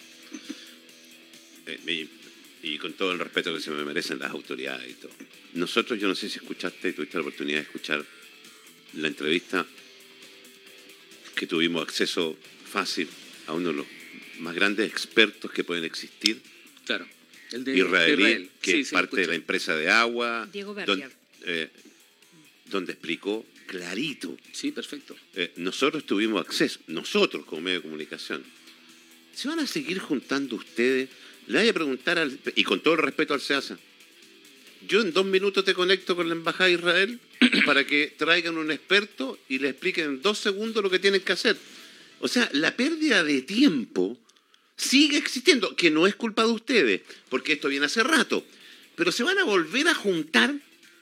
Eh, 1.67 2.09
y, 2.63 2.69
y 2.75 2.79
con 2.79 2.93
todo 2.95 3.13
el 3.13 3.19
respeto 3.19 3.55
que 3.55 3.61
se 3.61 3.71
me 3.71 3.85
merecen 3.85 4.19
las 4.19 4.31
autoridades 4.31 4.91
y 4.91 4.95
todo. 4.95 5.13
Nosotros, 5.55 6.01
yo 6.01 6.09
no 6.09 6.15
sé 6.15 6.29
si 6.29 6.39
escuchaste, 6.39 6.93
tuviste 6.93 7.17
la 7.17 7.23
oportunidad 7.23 7.59
de 7.59 7.63
escuchar 7.65 8.05
la 8.95 9.09
entrevista 9.09 9.67
que 11.35 11.47
tuvimos 11.47 11.83
acceso 11.83 12.37
fácil 12.71 13.09
a 13.47 13.53
uno 13.53 13.69
de 13.71 13.75
los 13.75 13.87
más 14.41 14.55
grandes 14.55 14.89
expertos 14.91 15.51
que 15.51 15.65
pueden 15.65 15.85
existir, 15.85 16.41
Claro. 16.87 17.07
El 17.53 17.65
de 17.65 17.77
israelí, 17.79 18.23
de 18.23 18.29
Israel. 18.31 18.51
que 18.61 18.71
Sí, 18.73 18.81
es 18.81 18.89
sí, 18.89 18.95
parte 18.95 19.21
de 19.21 19.27
la 19.29 19.35
empresa 19.37 19.77
de 19.77 19.89
agua, 19.91 20.49
Diego 20.53 20.75
don- 20.75 20.87
Berger. 20.99 21.13
eh, 21.47 21.71
donde 22.67 22.93
explicó 22.93 23.45
clarito 23.67 24.37
Sí, 24.53 24.73
perfecto. 24.73 25.17
eh, 25.35 25.53
nosotros 25.57 26.05
tuvimos 26.05 26.45
acceso, 26.47 26.81
nosotros 26.87 27.45
como 27.47 27.63
medio 27.63 27.79
de 27.79 27.83
comunicación. 27.83 28.45
¿Se 29.35 29.49
van 29.49 29.59
a 29.59 29.67
seguir 29.67 29.99
juntando 29.99 30.57
ustedes? 30.57 31.09
Le 31.47 31.59
voy 31.59 31.69
a 31.69 31.75
preguntar, 31.75 32.19
al, 32.19 32.39
y 32.55 32.65
con 32.65 32.81
todo 32.81 32.95
el 32.95 33.01
respeto 33.01 33.35
al 33.35 33.41
SEASA, 33.41 33.79
yo 34.87 35.01
en 35.01 35.13
dos 35.13 35.25
minutos 35.25 35.65
te 35.65 35.75
conecto 35.75 36.15
con 36.15 36.29
la 36.29 36.35
Embajada 36.35 36.69
de 36.69 36.75
Israel 36.75 37.21
para 37.67 37.87
que 37.87 38.15
traigan 38.17 38.57
un 38.59 38.71
experto 38.71 39.39
y 39.49 39.59
le 39.59 39.71
expliquen 39.71 40.05
en 40.05 40.23
dos 40.23 40.39
segundos 40.39 40.83
lo 40.83 40.91
que 40.91 40.99
tienen 40.99 41.23
que 41.23 41.33
hacer. 41.33 41.57
O 42.21 42.29
sea, 42.29 42.49
la 42.53 42.77
pérdida 42.77 43.25
de 43.25 43.43
tiempo 43.43 44.19
sigue 44.77 45.19
existiendo, 45.19 45.75
que 45.77 45.91
no 45.91 46.07
es 46.07 46.15
culpa 46.15 46.45
de 46.45 46.53
ustedes, 46.53 47.01
porque 47.29 47.55
esto 47.55 47.69
viene 47.69 47.87
hace 47.87 48.03
rato. 48.03 48.45
Pero 48.97 49.11
se 49.11 49.23
van 49.23 49.39
a 49.39 49.45
volver 49.45 49.89
a 49.89 49.95
juntar 49.95 50.55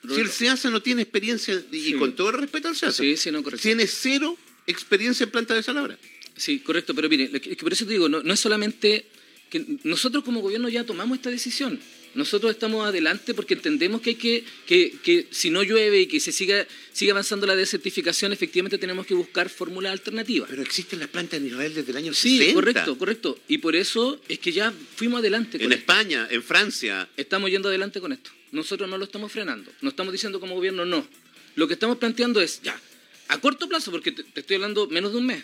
si 0.08 0.20
el 0.20 0.28
SEASA 0.30 0.70
no 0.70 0.82
tiene 0.82 1.02
experiencia, 1.02 1.62
y 1.70 1.80
Sí. 1.80 1.92
con 1.94 2.14
todo 2.14 2.30
el 2.30 2.38
respeto 2.38 2.68
al 2.68 2.76
SEASA, 2.76 3.02
Sí, 3.02 3.16
sí, 3.16 3.30
no, 3.30 3.42
correcto. 3.42 3.62
tiene 3.62 3.86
cero 3.86 4.36
experiencia 4.66 5.24
en 5.24 5.30
planta 5.30 5.54
de 5.54 5.62
salabra. 5.62 5.98
Sí, 6.36 6.60
correcto, 6.60 6.94
pero 6.94 7.08
mire, 7.08 7.30
es 7.32 7.40
que 7.40 7.56
por 7.56 7.72
eso 7.72 7.84
te 7.84 7.92
digo, 7.92 8.08
no, 8.08 8.22
no 8.22 8.32
es 8.32 8.40
solamente 8.40 9.06
que 9.50 9.64
nosotros 9.84 10.24
como 10.24 10.40
gobierno 10.40 10.68
ya 10.68 10.84
tomamos 10.84 11.18
esta 11.18 11.30
decisión. 11.30 11.78
Nosotros 12.14 12.52
estamos 12.52 12.86
adelante 12.86 13.32
porque 13.32 13.54
entendemos 13.54 14.00
que 14.02 14.10
hay 14.10 14.16
que, 14.16 14.44
que, 14.66 14.94
que 15.02 15.26
si 15.30 15.48
no 15.50 15.62
llueve 15.62 16.02
y 16.02 16.06
que 16.06 16.20
se 16.20 16.30
siga, 16.32 16.66
sigue 16.92 17.10
avanzando 17.10 17.46
la 17.46 17.56
desertificación, 17.56 18.32
efectivamente 18.32 18.76
tenemos 18.76 19.06
que 19.06 19.14
buscar 19.14 19.48
fórmulas 19.48 19.92
alternativas. 19.92 20.48
Pero 20.50 20.60
existen 20.62 20.98
las 20.98 21.08
plantas 21.08 21.40
en 21.40 21.46
Israel 21.46 21.72
desde 21.74 21.90
el 21.90 21.96
año 21.96 22.12
Sí, 22.12 22.36
60. 22.38 22.54
correcto, 22.54 22.98
correcto. 22.98 23.38
Y 23.48 23.58
por 23.58 23.74
eso 23.76 24.20
es 24.28 24.38
que 24.38 24.52
ya 24.52 24.72
fuimos 24.96 25.20
adelante 25.20 25.58
con 25.58 25.66
En 25.66 25.72
esto. 25.72 25.80
España, 25.92 26.28
en 26.30 26.42
Francia. 26.42 27.08
Estamos 27.16 27.50
yendo 27.50 27.68
adelante 27.68 28.00
con 28.00 28.12
esto. 28.12 28.30
Nosotros 28.50 28.88
no 28.90 28.98
lo 28.98 29.04
estamos 29.04 29.32
frenando. 29.32 29.72
No 29.80 29.88
estamos 29.88 30.12
diciendo 30.12 30.38
como 30.38 30.54
gobierno 30.54 30.84
no. 30.84 31.06
Lo 31.54 31.66
que 31.66 31.74
estamos 31.74 31.96
planteando 31.96 32.40
es, 32.42 32.60
ya, 32.62 32.78
a 33.28 33.40
corto 33.40 33.68
plazo, 33.68 33.90
porque 33.90 34.12
te, 34.12 34.22
te 34.24 34.40
estoy 34.40 34.56
hablando 34.56 34.86
menos 34.88 35.12
de 35.12 35.18
un 35.18 35.26
mes, 35.26 35.42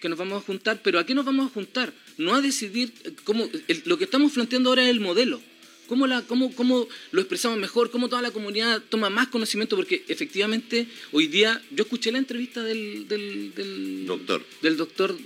que 0.00 0.08
nos 0.08 0.18
vamos 0.18 0.42
a 0.42 0.46
juntar, 0.46 0.80
pero 0.82 0.98
¿a 0.98 1.04
qué 1.04 1.14
nos 1.14 1.26
vamos 1.26 1.50
a 1.50 1.52
juntar? 1.52 1.92
No 2.16 2.34
a 2.34 2.40
decidir 2.40 2.92
cómo... 3.24 3.48
el- 3.68 3.82
lo 3.84 3.98
que 3.98 4.04
estamos 4.04 4.32
planteando 4.32 4.70
ahora 4.70 4.84
es 4.84 4.88
el 4.88 5.00
modelo. 5.00 5.42
¿Cómo, 5.86 6.06
la, 6.06 6.22
cómo, 6.22 6.54
¿Cómo 6.54 6.88
lo 7.12 7.20
expresamos 7.20 7.58
mejor? 7.58 7.90
¿Cómo 7.90 8.08
toda 8.08 8.22
la 8.22 8.30
comunidad 8.30 8.82
toma 8.88 9.10
más 9.10 9.28
conocimiento? 9.28 9.76
Porque 9.76 10.04
efectivamente 10.08 10.86
hoy 11.12 11.26
día 11.28 11.62
yo 11.70 11.84
escuché 11.84 12.10
la 12.12 12.18
entrevista 12.18 12.62
del, 12.62 13.06
del, 13.08 13.54
del 13.54 14.06
Doctor. 14.06 14.42
Del 14.62 14.76
doctor 14.76 15.16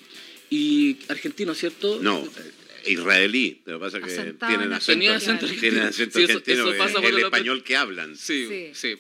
y 0.51 0.97
argentino, 1.09 1.55
¿cierto? 1.55 2.01
No, 2.03 2.25
eh, 2.25 2.91
israelí. 2.93 3.61
Lo 3.67 3.75
que 3.79 3.81
pasa 3.85 3.99
es 3.99 4.05
que 4.05 4.11
Asentado 4.13 4.51
tienen 4.51 4.67
en 4.69 4.73
acento, 4.75 5.13
acento 5.13 5.47
tienen 5.47 5.81
argentino. 5.81 5.89
acento 5.89 6.19
Sí, 6.19 6.25
eso- 6.25 6.33
argentino, 6.39 6.69
eso 6.71 6.79
pasa 6.79 7.07
el 7.07 7.15
lo- 7.15 7.21
español 7.27 7.63
que 7.65 7.77
hablan. 7.77 8.17
Sí, 8.17 8.47
Sí. 8.49 8.71
sí. 8.75 8.95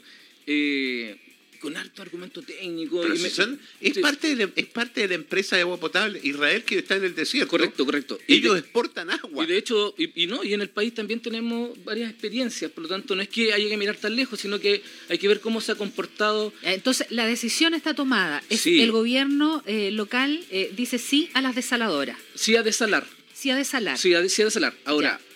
Eh, 0.47 1.17
con 1.61 1.77
harto 1.77 2.03
argumento 2.03 2.43
técnico. 2.43 3.01
Pero 3.03 3.15
y 3.15 3.19
si 3.19 3.23
me- 3.25 3.31
son- 3.31 3.61
es, 3.81 3.95
sí, 3.95 4.01
parte 4.01 4.35
de 4.35 4.47
la, 4.47 4.53
es 4.57 4.67
parte 4.67 5.03
de 5.03 5.09
la 5.09 5.15
empresa 5.15 5.57
de 5.57 5.63
agua 5.63 5.79
potable. 5.79 6.21
Israel 6.23 6.65
que 6.65 6.79
está 6.79 6.97
en 6.97 7.05
el 7.05 7.15
desierto. 7.15 7.51
Correcto, 7.51 7.85
correcto. 7.85 8.19
Y 8.27 8.35
Ellos 8.37 8.55
de- 8.55 8.61
exportan 8.61 9.11
agua. 9.11 9.45
Y 9.45 9.47
de 9.47 9.59
hecho, 9.59 9.95
y, 9.99 10.23
y 10.25 10.27
no, 10.27 10.43
y 10.43 10.55
en 10.55 10.63
el 10.63 10.71
país 10.71 10.95
también 10.95 11.21
tenemos 11.21 11.71
varias 11.85 12.11
experiencias, 12.11 12.71
por 12.71 12.83
lo 12.85 12.89
tanto 12.89 13.15
no 13.15 13.23
es 13.23 13.29
que 13.29 13.53
haya 13.53 13.69
que 13.69 13.77
mirar 13.77 13.97
tan 13.97 14.17
lejos, 14.17 14.41
sino 14.41 14.59
que 14.59 14.83
hay 15.09 15.19
que 15.19 15.29
ver 15.29 15.41
cómo 15.41 15.61
se 15.61 15.73
ha 15.73 15.75
comportado. 15.75 16.53
Entonces, 16.63 17.07
la 17.11 17.27
decisión 17.27 17.75
está 17.75 17.95
tomada. 17.95 18.43
Es 18.49 18.61
Sí. 18.63 18.81
El 18.81 18.93
gobierno 18.93 19.63
eh, 19.67 19.91
local 19.91 20.45
eh, 20.51 20.73
dice 20.77 20.99
sí 20.99 21.31
a 21.35 21.41
las 21.43 21.55
desaladoras, 21.55 22.19
Sí 22.35 22.57
a 22.57 22.63
desalar, 22.63 23.07
sí 23.35 23.51
a 23.51 23.57
desalar. 23.57 23.99
sí 23.99 24.15
a, 24.15 24.29
sí 24.29 24.43
a 24.43 24.45
desalar. 24.47 24.75
Ahora, 24.85 25.19
Ya. 25.21 25.30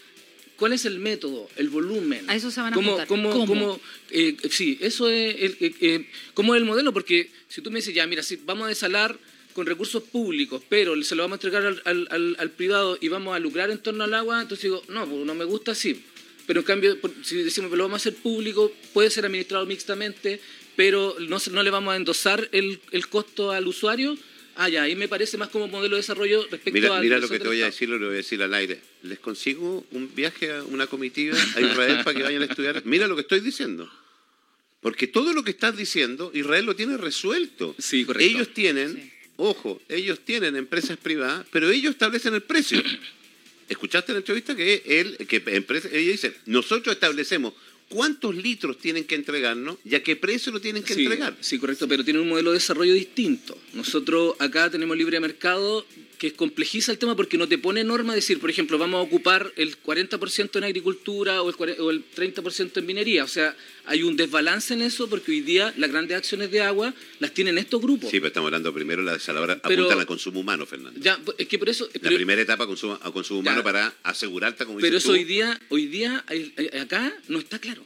¿Cuál 0.57 0.73
es 0.73 0.85
el 0.85 0.99
método, 0.99 1.49
el 1.57 1.69
volumen? 1.69 2.29
A 2.29 2.35
eso 2.37 2.51
se 2.51 2.61
van 2.61 2.73
a 2.73 2.77
¿Cómo, 2.77 2.99
cómo- 3.07 3.31
¿Cómo? 3.31 3.47
cómo, 3.47 3.81
eh, 4.11 4.37
sí, 4.51 4.79
eso 4.81 5.09
es 5.09 5.37
el, 5.41 5.57
eh, 5.61 5.75
eh, 5.81 6.07
¿cómo 6.35 6.55
es 6.55 6.61
el 6.61 6.65
modelo? 6.67 6.93
Porque 6.93 7.31
si 7.49 7.61
tú 7.63 7.71
me 7.71 7.79
dices, 7.81 7.95
ya, 7.95 8.07
mira, 8.07 8.23
si 8.23 8.37
vamos 8.37 8.67
a 8.67 8.69
desalar 8.69 9.19
con 9.53 9.67
recursos 9.67 10.03
públicos, 10.03 10.63
pero 10.69 11.01
se 11.03 11.15
lo 11.15 11.23
vamos 11.23 11.35
a 11.37 11.39
entregar 11.39 11.65
al, 11.65 11.81
al- 11.85 12.09
al- 12.11 12.37
al 12.39 12.51
privado 12.51 12.99
y 13.01 13.09
vamos 13.09 13.37
a 13.37 13.39
lucrar 13.39 13.71
en 13.71 13.79
torno 13.79 14.05
al 14.05 14.15
agua, 14.15 14.43
entonces 14.43 14.65
digo, 14.65 14.83
no, 14.89 15.07
pues 15.09 15.25
no 15.25 15.35
me 15.35 15.45
gusta 15.45 15.73
así. 15.73 16.03
Pero 16.47 16.61
en 16.61 16.67
cambio, 16.67 16.99
si 17.23 17.37
decimos 17.37 17.71
que 17.71 17.77
lo 17.77 17.85
vamos 17.85 18.05
a 18.05 18.09
hacer 18.09 18.15
público, 18.21 18.73
puede 18.93 19.11
ser 19.11 19.25
administrado 19.25 19.65
mixtamente, 19.67 20.41
pero 20.77 21.17
no, 21.21 21.39
no 21.53 21.63
le 21.63 21.71
vamos 21.71 21.93
a 21.95 21.97
endosar 21.97 22.49
el, 22.53 22.81
el 22.91 23.07
costo 23.09 23.53
al 23.53 23.67
usuario. 23.69 24.19
Ah, 24.57 24.69
ya, 24.69 24.83
ahí 24.83 24.95
me 24.95 25.09
parece 25.09 25.37
más 25.37 25.49
como 25.49 25.67
modelo 25.67 25.97
de 25.97 26.03
desarrollo 26.03 26.43
respecto 26.43 26.73
Mira, 26.73 26.97
al 26.97 27.03
mira 27.03 27.19
lo 27.19 27.29
que 27.29 27.41
te 27.41 27.49
voy 27.49 27.61
a 27.63 27.67
decir, 27.67 27.89
lo 27.89 27.99
voy 27.99 28.07
a 28.09 28.11
decir 28.11 28.43
al 28.43 28.55
aire. 28.55 28.81
Les 29.03 29.19
consigo 29.19 29.85
un 29.91 30.15
viaje 30.15 30.53
a 30.53 30.63
una 30.63 30.87
comitiva 30.87 31.37
a 31.57 31.61
Israel 31.61 32.03
para 32.05 32.17
que 32.17 32.23
vayan 32.23 32.43
a 32.43 32.45
estudiar. 32.47 32.83
Mira 32.85 33.07
lo 33.09 33.17
que 33.17 33.23
estoy 33.23 33.41
diciendo. 33.41 33.91
Porque 34.81 35.07
todo 35.07 35.33
lo 35.33 35.43
que 35.43 35.51
estás 35.51 35.77
diciendo, 35.77 36.31
Israel 36.35 36.67
lo 36.67 36.77
tiene 36.77 36.97
resuelto. 36.97 37.75
Sí, 37.79 38.05
correcto. 38.05 38.29
Ellos 38.29 38.55
tienen, 38.55 38.95
Sí. 38.95 39.13
ojo, 39.37 39.81
ellos 39.89 40.21
tienen 40.21 40.57
empresas 40.57 40.99
privadas, 40.99 41.47
pero 41.51 41.71
ellos 41.71 41.93
establecen 41.93 42.35
el 42.35 42.43
precio. 42.43 42.83
¿Escuchaste 43.69 44.13
en 44.13 44.17
la 44.17 44.19
entrevista 44.19 44.55
que 44.55 44.83
él, 44.87 45.17
que 45.27 45.43
empresa, 45.47 45.89
ella 45.91 46.13
dice, 46.13 46.35
nosotros 46.47 46.95
establecemos 46.95 47.55
cuántos 47.95 48.35
litros 48.35 48.77
tienen 48.79 49.05
que 49.05 49.15
entregarnos 49.15 49.77
y 49.85 49.95
a 49.95 50.03
qué 50.03 50.17
precio 50.17 50.51
lo 50.51 50.61
tienen 50.61 50.83
que 50.83 50.95
sí, 50.95 51.05
entregar? 51.05 51.37
Sí, 51.41 51.61
correcto, 51.61 51.87
pero 51.87 52.05
tiene 52.05 52.19
un 52.19 52.29
modelo 52.29 52.51
de 52.51 52.59
desarrollo 52.59 52.93
distinto. 52.93 53.57
Nosotros 53.73 54.35
acá 54.41 54.69
tenemos 54.69 54.97
libre 54.97 55.21
mercado 55.21 55.87
que 56.19 56.33
complejiza 56.33 56.91
el 56.91 56.99
tema 56.99 57.15
porque 57.15 57.39
no 57.39 57.47
te 57.47 57.57
pone 57.57 57.85
norma 57.85 58.15
decir, 58.15 58.41
por 58.41 58.51
ejemplo, 58.51 58.79
vamos 58.79 58.99
a 58.99 59.03
ocupar 59.03 59.53
el 59.57 59.81
40% 59.81 60.57
en 60.57 60.65
agricultura 60.65 61.41
o 61.41 61.49
el, 61.49 61.55
40 61.55 61.83
o 61.83 61.91
el 61.91 62.05
30% 62.11 62.79
en 62.79 62.87
minería. 62.87 63.23
O 63.23 63.29
sea, 63.29 63.57
hay 63.87 64.03
un 64.03 64.17
desbalance 64.17 64.73
en 64.75 64.83
eso 64.83 65.09
porque 65.09 65.31
hoy 65.33 65.41
día 65.41 65.73
las 65.76 65.91
grandes 65.91 66.17
acciones 66.17 66.50
de 66.50 66.61
agua 66.62 66.95
las 67.19 67.33
tienen 67.35 67.59
estos 67.59 67.81
grupos. 67.83 68.11
Sí, 68.11 68.19
pero 68.19 68.29
estamos 68.29 68.49
hablando 68.49 68.73
primero 68.73 69.03
de 69.03 69.07
la 69.07 69.12
desaladora, 69.14 69.55
apuntan 69.62 69.99
al 69.99 70.07
consumo 70.07 70.41
humano, 70.41 70.64
Fernando. 70.67 70.99
Ya, 71.00 71.19
es 71.38 71.47
que 71.49 71.59
por 71.59 71.69
eso... 71.69 71.88
La 71.95 72.00
pero- 72.00 72.17
primera 72.17 72.41
etapa 72.43 72.67
consumo, 72.67 72.99
a 73.03 73.12
consumo 73.12 73.41
humano 73.41 73.59
Ya. 73.59 73.64
para 73.64 73.95
asegurarte, 74.03 74.64
como 74.64 74.79
Pero 74.79 74.97
eso 74.97 75.09
tú, 75.09 75.14
hoy 75.14 75.25
día, 75.25 75.61
hoy 75.69 75.87
día 75.87 76.25
acá 76.81 77.12
no 77.29 77.38
está 77.38 77.59
claro. 77.59 77.85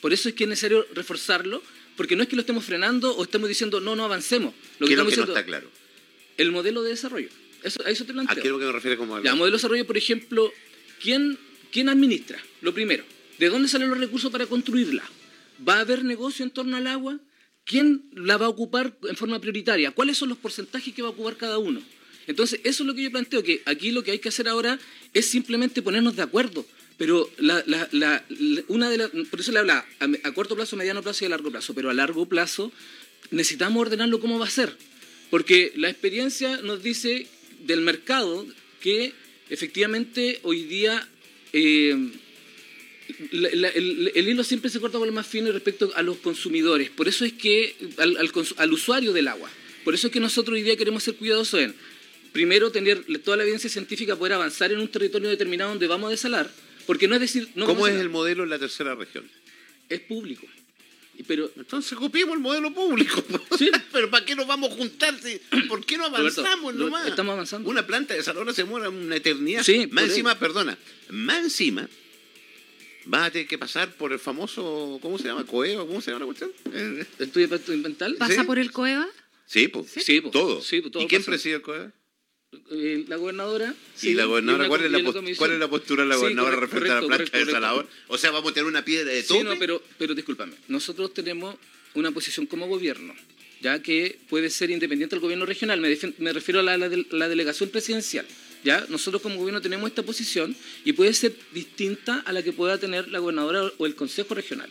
Por 0.00 0.12
eso 0.12 0.28
es 0.28 0.34
que 0.34 0.44
es 0.44 0.48
necesario 0.50 0.86
reforzarlo, 0.94 1.62
porque 1.96 2.16
no 2.16 2.22
es 2.22 2.28
que 2.28 2.36
lo 2.36 2.40
estemos 2.40 2.64
frenando 2.64 3.14
o 3.16 3.22
estemos 3.24 3.48
diciendo 3.48 3.80
no, 3.80 3.94
no 3.96 4.04
avancemos. 4.04 4.54
Lo 4.78 4.86
¿qué 4.86 4.94
es 4.94 4.98
lo 4.98 5.06
que 5.06 5.16
no 5.16 5.22
está 5.24 5.44
claro? 5.44 5.70
el 6.38 6.50
modelo 6.50 6.82
de 6.82 6.90
desarrollo. 6.90 7.28
Eso, 7.62 7.84
a 7.86 7.90
eso 7.90 8.04
te 8.04 8.10
¿A 8.10 8.14
planteo. 8.14 8.34
qué 8.42 8.48
es 8.48 8.52
lo 8.52 8.58
que 8.58 8.64
me 8.64 8.72
refiere 8.72 8.96
como 8.96 9.20
Ya, 9.22 9.34
modelo 9.34 9.52
de 9.56 9.58
desarrollo, 9.58 9.86
por 9.86 9.96
ejemplo, 9.96 10.52
¿quién, 11.00 11.38
¿quién 11.70 11.88
administra? 11.88 12.42
Lo 12.62 12.72
primero, 12.74 13.04
¿de 13.38 13.48
dónde 13.48 13.68
salen 13.68 13.90
los 13.90 13.98
recursos 13.98 14.30
para 14.30 14.46
construirla? 14.46 15.02
¿Va 15.66 15.76
a 15.76 15.80
haber 15.80 16.04
negocio 16.04 16.44
en 16.44 16.50
torno 16.50 16.76
al 16.76 16.86
agua? 16.86 17.18
¿Quién 17.64 18.04
la 18.14 18.36
va 18.36 18.46
a 18.46 18.48
ocupar 18.48 18.96
en 19.08 19.16
forma 19.16 19.40
prioritaria? 19.40 19.92
¿Cuáles 19.92 20.18
son 20.18 20.28
los 20.28 20.38
porcentajes 20.38 20.92
que 20.94 21.02
va 21.02 21.08
a 21.08 21.12
ocupar 21.12 21.36
cada 21.36 21.58
uno? 21.58 21.80
Entonces, 22.26 22.60
eso 22.64 22.82
es 22.82 22.86
lo 22.86 22.94
que 22.94 23.02
yo 23.02 23.10
planteo, 23.10 23.42
que 23.42 23.62
aquí 23.66 23.90
lo 23.90 24.02
que 24.02 24.12
hay 24.12 24.18
que 24.18 24.28
hacer 24.28 24.48
ahora 24.48 24.78
es 25.12 25.26
simplemente 25.26 25.82
ponernos 25.82 26.16
de 26.16 26.22
acuerdo. 26.22 26.66
Pero 26.98 27.28
una 28.68 28.90
de 28.90 29.08
por 29.30 29.40
eso 29.40 29.50
le 29.52 29.58
hablaba, 29.58 29.84
a, 29.98 30.06
me- 30.06 30.20
a 30.22 30.32
corto 30.32 30.54
plazo, 30.54 30.76
mediano 30.76 31.02
plazo 31.02 31.24
y 31.24 31.26
a 31.26 31.30
largo 31.30 31.50
plazo, 31.50 31.74
pero 31.74 31.90
a 31.90 31.94
largo 31.94 32.26
plazo 32.26 32.72
necesitamos 33.30 33.80
ordenarlo 33.80 34.20
cómo 34.20 34.38
va 34.38 34.46
a 34.46 34.50
ser. 34.50 34.76
Porque 35.30 35.72
la 35.76 35.88
experiencia 35.88 36.58
nos 36.62 36.82
dice 36.82 37.26
del 37.60 37.80
mercado 37.80 38.46
que 38.80 39.14
efectivamente 39.50 40.38
hoy 40.42 40.64
día 40.64 41.08
eh, 41.52 42.10
la- 43.30 43.50
la- 43.52 43.68
el, 43.68 44.12
el 44.14 44.28
hilo 44.28 44.44
siempre 44.44 44.70
se 44.70 44.80
corta 44.80 44.98
por 44.98 45.06
lo 45.06 45.12
más 45.12 45.26
fino 45.26 45.50
respecto 45.52 45.92
a 45.94 46.02
los 46.02 46.16
consumidores. 46.18 46.90
Por 46.90 47.08
eso 47.08 47.24
es 47.24 47.32
que, 47.32 47.74
al, 47.98 48.16
al 48.16 48.32
cons- 48.32 48.54
al 48.58 48.72
usuario 48.72 49.12
del 49.12 49.28
agua. 49.28 49.50
Por 49.84 49.94
eso 49.94 50.06
es 50.08 50.12
que 50.12 50.20
nosotros 50.20 50.54
hoy 50.54 50.62
día 50.62 50.76
queremos 50.76 51.02
ser 51.02 51.14
cuidadosos 51.16 51.60
en, 51.60 51.74
primero, 52.32 52.70
tener 52.70 53.04
toda 53.24 53.36
la 53.36 53.42
evidencia 53.42 53.68
científica, 53.70 54.16
poder 54.16 54.34
avanzar 54.34 54.70
en 54.72 54.78
un 54.78 54.88
territorio 54.88 55.28
determinado 55.28 55.70
donde 55.70 55.86
vamos 55.86 56.08
a 56.08 56.10
desalar. 56.12 56.50
Porque 56.86 57.06
no 57.08 57.14
es 57.14 57.20
decir, 57.20 57.48
no 57.54 57.66
¿Cómo 57.66 57.86
es 57.86 57.94
el 58.00 58.08
modelo 58.08 58.42
en 58.44 58.50
la 58.50 58.58
tercera 58.58 58.94
región? 58.94 59.24
es 59.88 60.00
público. 60.00 60.46
Pero 61.26 61.52
Entonces 61.56 61.96
copiemos 61.96 62.34
el 62.34 62.40
modelo 62.40 62.72
público. 62.74 63.22
Sí. 63.58 63.70
Pero 63.92 64.10
¿para 64.10 64.24
qué 64.24 64.34
nos 64.34 64.46
vamos 64.46 64.72
a 64.72 64.74
juntar? 64.74 65.14
¿Por 65.68 65.84
qué 65.84 65.96
no 65.98 66.08
Roberto, 66.08 66.40
avanzamos 66.40 66.74
lo- 66.74 66.84
nomás? 66.86 67.06
estamos 67.06 67.32
avanzando. 67.34 67.68
Una 67.68 67.86
planta 67.86 68.14
de 68.14 68.22
salón 68.22 68.52
se 68.54 68.64
muere 68.64 68.88
una 68.88 69.16
eternidad. 69.16 69.62
Sí, 69.62 69.86
más 69.92 70.04
encima, 70.04 70.36
perdona, 70.38 70.76
más 71.10 71.44
encima 71.44 71.88
vas 73.06 73.28
a 73.28 73.30
tener 73.30 73.46
que 73.48 73.58
pasar 73.58 73.92
por 73.94 74.12
el 74.12 74.18
famoso, 74.18 74.98
¿cómo 75.02 75.18
se 75.18 75.24
llama? 75.24 75.44
¿Coeo? 75.44 75.86
¿Cómo 75.86 76.00
se 76.00 76.10
llama 76.10 76.20
la 76.20 76.26
cuestión? 76.26 76.52
El 76.74 77.00
estudio 77.18 77.30
de 77.48 77.54
impacto 77.54 77.72
ambiental, 77.72 78.16
¿Pasa 78.16 78.34
¿Sí? 78.40 78.42
por 78.44 78.58
el 78.58 78.70
COEVA? 78.72 79.08
Sí, 79.46 79.68
pues. 79.68 79.90
Sí, 79.90 80.20
po. 80.20 80.30
Todo. 80.30 80.62
Sí, 80.62 80.80
po, 80.80 80.90
todo 80.90 81.02
¿Y 81.02 81.06
quién 81.06 81.20
pasa. 81.22 81.32
preside 81.32 81.54
el 81.54 81.62
COEA? 81.62 81.92
eh, 82.70 83.04
la 83.08 83.16
gobernadora. 83.16 83.74
y 84.02 84.12
la 84.14 84.26
gobernadora, 84.26 84.68
¿cuál, 84.68 84.84
es 84.84 84.90
la 84.90 85.02
cuál 85.36 85.52
es 85.62 85.68
postura 85.68 86.02
de 86.02 86.08
la 86.10 86.14
Sí, 86.16 86.20
gobernadora 86.20 86.54
correcto, 86.56 86.74
respecto 86.76 86.92
a 86.92 87.00
la 87.00 87.06
planta 87.06 87.24
correcto, 87.30 87.46
de. 87.46 87.52
Salador? 87.52 87.88
O 88.08 88.18
sea, 88.18 88.30
vamos 88.30 88.50
a 88.50 88.54
tener 88.54 88.66
una 88.68 88.84
piedra 88.84 89.10
de 89.12 89.22
Sí, 89.22 89.28
tope. 89.28 89.44
no, 89.44 89.58
pero, 89.58 89.82
pero 89.98 90.14
discúlpame. 90.14 90.52
Nosotros 90.68 91.14
tenemos 91.14 91.56
una 91.94 92.10
posición 92.12 92.44
como 92.46 92.66
gobierno, 92.68 93.14
ya 93.62 93.80
que 93.82 94.18
puede 94.28 94.50
ser 94.50 94.70
independiente 94.70 95.16
del 95.16 95.20
gobierno 95.22 95.46
regional. 95.46 95.80
Me, 95.80 95.96
me 96.18 96.32
refiero 96.32 96.60
a 96.60 96.62
la, 96.62 96.76
la 96.76 96.88
de- 96.90 97.06
la 97.10 97.28
delegación 97.28 97.70
presidencial. 97.70 98.26
Ya 98.64 98.86
nosotros 98.88 99.22
como 99.22 99.36
gobierno 99.36 99.60
tenemos 99.60 99.88
esta 99.88 100.02
posición 100.02 100.54
y 100.84 100.92
puede 100.92 101.12
ser 101.14 101.34
distinta 101.52 102.20
a 102.26 102.32
la 102.32 102.42
que 102.42 102.52
pueda 102.52 102.78
tener 102.78 103.08
la 103.08 103.18
gobernadora 103.18 103.70
o 103.78 103.86
el 103.86 103.94
consejo 103.94 104.34
regional. 104.34 104.68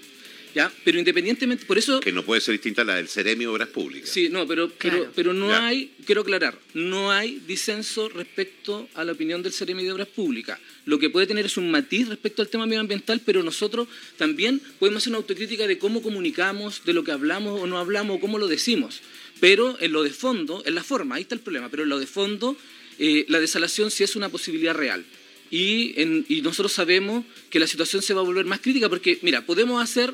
¿Ya? 0.54 0.70
Pero 0.84 1.00
independientemente, 1.00 1.66
por 1.66 1.78
eso 1.78 2.02
Que 2.02 2.12
no 2.12 2.24
puede 2.26 2.42
ser 2.42 2.52
distinta 2.52 2.82
a 2.82 2.86
la 2.86 2.96
del 2.96 3.08
Ceremi 3.08 3.46
Obras 3.46 3.70
Públicas. 3.70 4.10
Sí, 4.10 4.28
no, 4.28 4.46
pero, 4.46 4.68
pero, 4.70 4.98
Claro. 4.98 5.12
pero 5.16 5.34
no 5.34 5.48
Ya. 5.48 5.66
hay, 5.68 5.94
quiero 6.06 6.22
aclarar, 6.24 6.60
no 6.74 7.10
hay 7.10 7.42
disenso 7.48 8.10
respecto 8.10 8.90
a 8.96 9.06
la 9.06 9.14
opinión 9.14 9.42
del 9.44 9.54
Ceremi 9.54 9.86
de 9.86 9.94
Obras 9.94 10.10
Públicas. 10.10 10.60
Lo 10.86 11.00
que 11.00 11.10
puede 11.10 11.26
tener 11.26 11.46
es 11.46 11.56
un 11.56 11.72
matiz 11.72 12.10
respecto 12.10 12.42
al 12.42 12.50
tema 12.50 12.66
medioambiental, 12.66 13.22
pero 13.26 13.44
nosotros 13.44 13.88
también 14.18 14.62
podemos 14.78 15.02
hacer 15.04 15.12
una 15.12 15.20
autocrítica 15.20 15.68
de 15.68 15.78
cómo 15.78 16.02
comunicamos, 16.02 16.84
de 16.84 16.92
lo 16.94 17.06
que 17.06 17.14
hablamos 17.14 17.62
o 17.62 17.66
no 17.66 17.80
hablamos, 17.80 18.18
o 18.18 18.20
cómo 18.20 18.38
lo 18.38 18.50
decimos. 18.50 19.00
Pero 19.40 19.78
en 19.80 19.94
lo 19.94 20.04
de 20.04 20.10
fondo, 20.10 20.64
en 20.66 20.76
la 20.76 20.84
forma, 20.84 21.16
ahí 21.16 21.22
está 21.22 21.36
el 21.36 21.42
problema, 21.42 21.70
pero 21.70 21.84
en 21.84 21.90
lo 21.90 21.98
de 21.98 22.08
fondo, 22.08 22.58
eh, 23.00 23.26
la 23.30 23.40
desalación 23.40 23.92
sí 23.92 24.04
es 24.04 24.16
una 24.16 24.30
posibilidad 24.30 24.74
real. 24.76 25.06
Y, 25.50 26.00
en- 26.02 26.26
y 26.30 26.42
nosotros 26.42 26.72
sabemos 26.72 27.26
que 27.50 27.60
la 27.60 27.68
situación 27.68 28.02
se 28.02 28.14
va 28.14 28.22
a 28.22 28.24
volver 28.24 28.46
más 28.46 28.62
crítica 28.62 28.88
porque, 28.90 29.20
mira, 29.22 29.46
podemos 29.46 29.82
hacer 29.84 30.14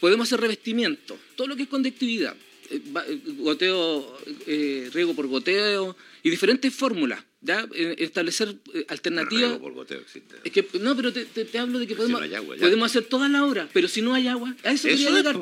podemos 0.00 0.28
hacer 0.28 0.40
revestimiento, 0.40 1.18
todo 1.34 1.48
lo 1.48 1.56
que 1.56 1.64
es 1.64 1.68
conductividad, 1.68 2.36
eh, 2.70 2.80
eh, 3.08 3.18
goteo, 3.38 4.16
eh, 4.46 4.88
riego 4.92 5.12
por 5.16 5.26
goteo 5.26 5.96
y 6.22 6.30
diferentes 6.30 6.72
fórmulas, 6.72 7.24
¿ya? 7.40 7.66
Establecer 7.74 8.54
alternativas. 8.86 9.42
Riego 9.50 9.58
por 9.60 9.72
goteo 9.72 9.98
existe. 10.00 10.36
Es 10.44 10.52
que, 10.52 10.64
no, 10.80 10.94
pero 10.94 11.12
te, 11.12 11.24
te- 11.24 11.44
te 11.44 11.58
hablo 11.58 11.80
de 11.80 11.88
que 11.88 11.94
si 11.94 11.96
podemos, 11.96 12.20
no 12.30 12.36
agua, 12.36 12.56
podemos 12.56 12.88
hacer 12.88 13.06
toda 13.06 13.28
la 13.28 13.44
hora, 13.44 13.68
pero 13.72 13.88
si 13.88 14.00
no 14.02 14.14
hay 14.14 14.28
agua, 14.28 14.54
a 14.62 14.70
eso, 14.70 14.86
Eso 14.86 14.96
quería 14.96 15.10
llegar. 15.10 15.36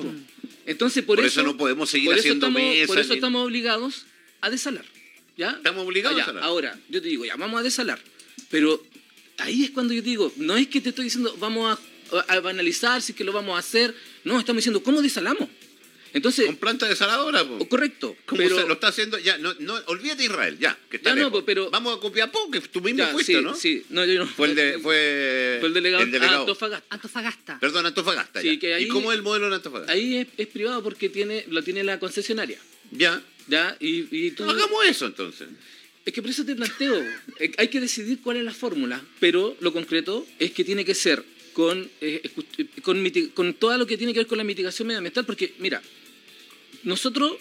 Entonces, 0.64 1.04
por, 1.04 1.16
Por 1.16 1.26
eso 1.26 1.42
no 1.42 1.58
podemos 1.58 1.90
seguir 1.90 2.06
por 2.08 2.18
haciendo 2.18 2.46
estamos, 2.46 2.62
mesas 2.70 2.86
Por 2.86 2.98
eso 2.98 3.08
ni- 3.10 3.14
estamos 3.16 3.44
obligados 3.44 4.06
a 4.40 4.48
desalar. 4.48 4.86
¿Ya? 5.36 5.50
Estamos 5.52 5.84
obligados 5.86 6.18
Ah, 6.18 6.22
a 6.22 6.26
ya, 6.26 6.26
desalar. 6.32 6.44
Ahora, 6.44 6.78
yo 6.88 7.02
te 7.02 7.08
digo, 7.08 7.24
ya, 7.24 7.36
vamos 7.36 7.60
a 7.60 7.62
desalar. 7.62 8.00
Pero 8.50 8.82
ahí 9.38 9.64
es 9.64 9.70
cuando 9.70 9.92
yo 9.94 10.02
te 10.02 10.08
digo, 10.10 10.32
no 10.36 10.56
es 10.56 10.68
que 10.68 10.80
te 10.80 10.90
estoy 10.90 11.04
diciendo, 11.04 11.34
vamos 11.38 11.78
a, 12.12 12.18
a 12.34 12.40
banalizar, 12.40 13.02
si 13.02 13.12
es 13.12 13.18
que 13.18 13.24
lo 13.24 13.32
vamos 13.32 13.56
a 13.56 13.58
hacer. 13.58 13.94
No, 14.24 14.38
estamos 14.38 14.58
diciendo, 14.58 14.82
¿cómo 14.82 15.02
desalamos? 15.02 15.48
Entonces, 16.12 16.46
Con 16.46 16.56
planta 16.56 16.88
desaladora, 16.88 17.44
po. 17.44 17.56
o- 17.56 17.68
correcto. 17.68 18.16
¿Cómo 18.24 18.38
pero, 18.40 18.56
se 18.58 18.66
lo 18.66 18.74
está 18.74 18.88
haciendo? 18.88 19.18
Ya, 19.18 19.36
no, 19.36 19.52
no, 19.58 19.74
olvídate 19.86 20.24
Israel, 20.24 20.56
ya, 20.58 20.78
que 20.88 20.96
está 20.96 21.10
Ya 21.10 21.16
no, 21.16 21.24
lejos. 21.24 21.42
pero- 21.44 21.68
Vamos 21.70 21.98
a 21.98 22.00
Copiapó, 22.00 22.50
que 22.50 22.60
tú 22.62 22.80
mismo 22.80 23.00
ya, 23.00 23.08
fuiste, 23.08 23.34
sí, 23.34 23.42
¿no? 23.42 23.54
Sí, 23.54 23.84
no, 23.90 24.02
yo 24.06 24.20
no. 24.20 24.26
Fue 24.26 24.48
el, 24.48 24.54
de, 24.54 24.78
fue 24.78 25.56
Fue 25.60 25.68
el 25.68 25.74
delegado, 25.74 26.04
el 26.04 26.10
delegado. 26.10 26.40
Antofagasta. 26.42 26.86
Antofagasta. 26.94 27.58
Perdón, 27.60 27.84
Antofagasta. 27.86 28.40
Sí, 28.40 28.54
ya. 28.54 28.58
que 28.58 28.74
ahí- 28.74 28.84
¿Y 28.84 28.88
cómo 28.88 29.12
es 29.12 29.18
el 29.18 29.22
modelo 29.24 29.48
en 29.48 29.54
Antofagasta? 29.54 29.92
Ahí 29.92 30.16
es, 30.16 30.28
es 30.38 30.46
privado 30.46 30.82
porque 30.82 31.10
tiene, 31.10 31.44
lo 31.48 31.62
tiene 31.62 31.84
la 31.84 31.98
concesionaria. 31.98 32.58
Ya. 32.90 33.22
¿Ya? 33.48 33.76
Y, 33.80 34.06
y 34.26 34.30
tú, 34.32 34.42
Hagamos 34.44 34.84
eso 34.86 35.06
entonces. 35.06 35.48
Es 36.04 36.12
que 36.12 36.20
por 36.22 36.30
eso 36.30 36.44
te 36.44 36.54
planteo, 36.54 37.00
eh, 37.40 37.52
hay 37.58 37.68
que 37.68 37.80
decidir 37.80 38.20
cuál 38.20 38.36
es 38.38 38.44
la 38.44 38.54
fórmula, 38.54 39.02
pero 39.20 39.56
lo 39.60 39.72
concreto 39.72 40.26
es 40.38 40.52
que 40.52 40.62
tiene 40.64 40.84
que 40.84 40.94
ser 40.94 41.24
con, 41.52 41.90
eh, 42.00 42.22
escu- 42.24 43.32
con, 43.32 43.54
todo 43.54 43.76
lo 43.78 43.86
que 43.86 43.96
tiene 43.96 44.12
que 44.12 44.20
ver 44.20 44.26
con 44.26 44.38
la 44.38 44.44
mitigación 44.44 44.86
medioambiental, 44.88 45.24
porque 45.26 45.54
mira, 45.58 45.82
nosotros, 46.84 47.32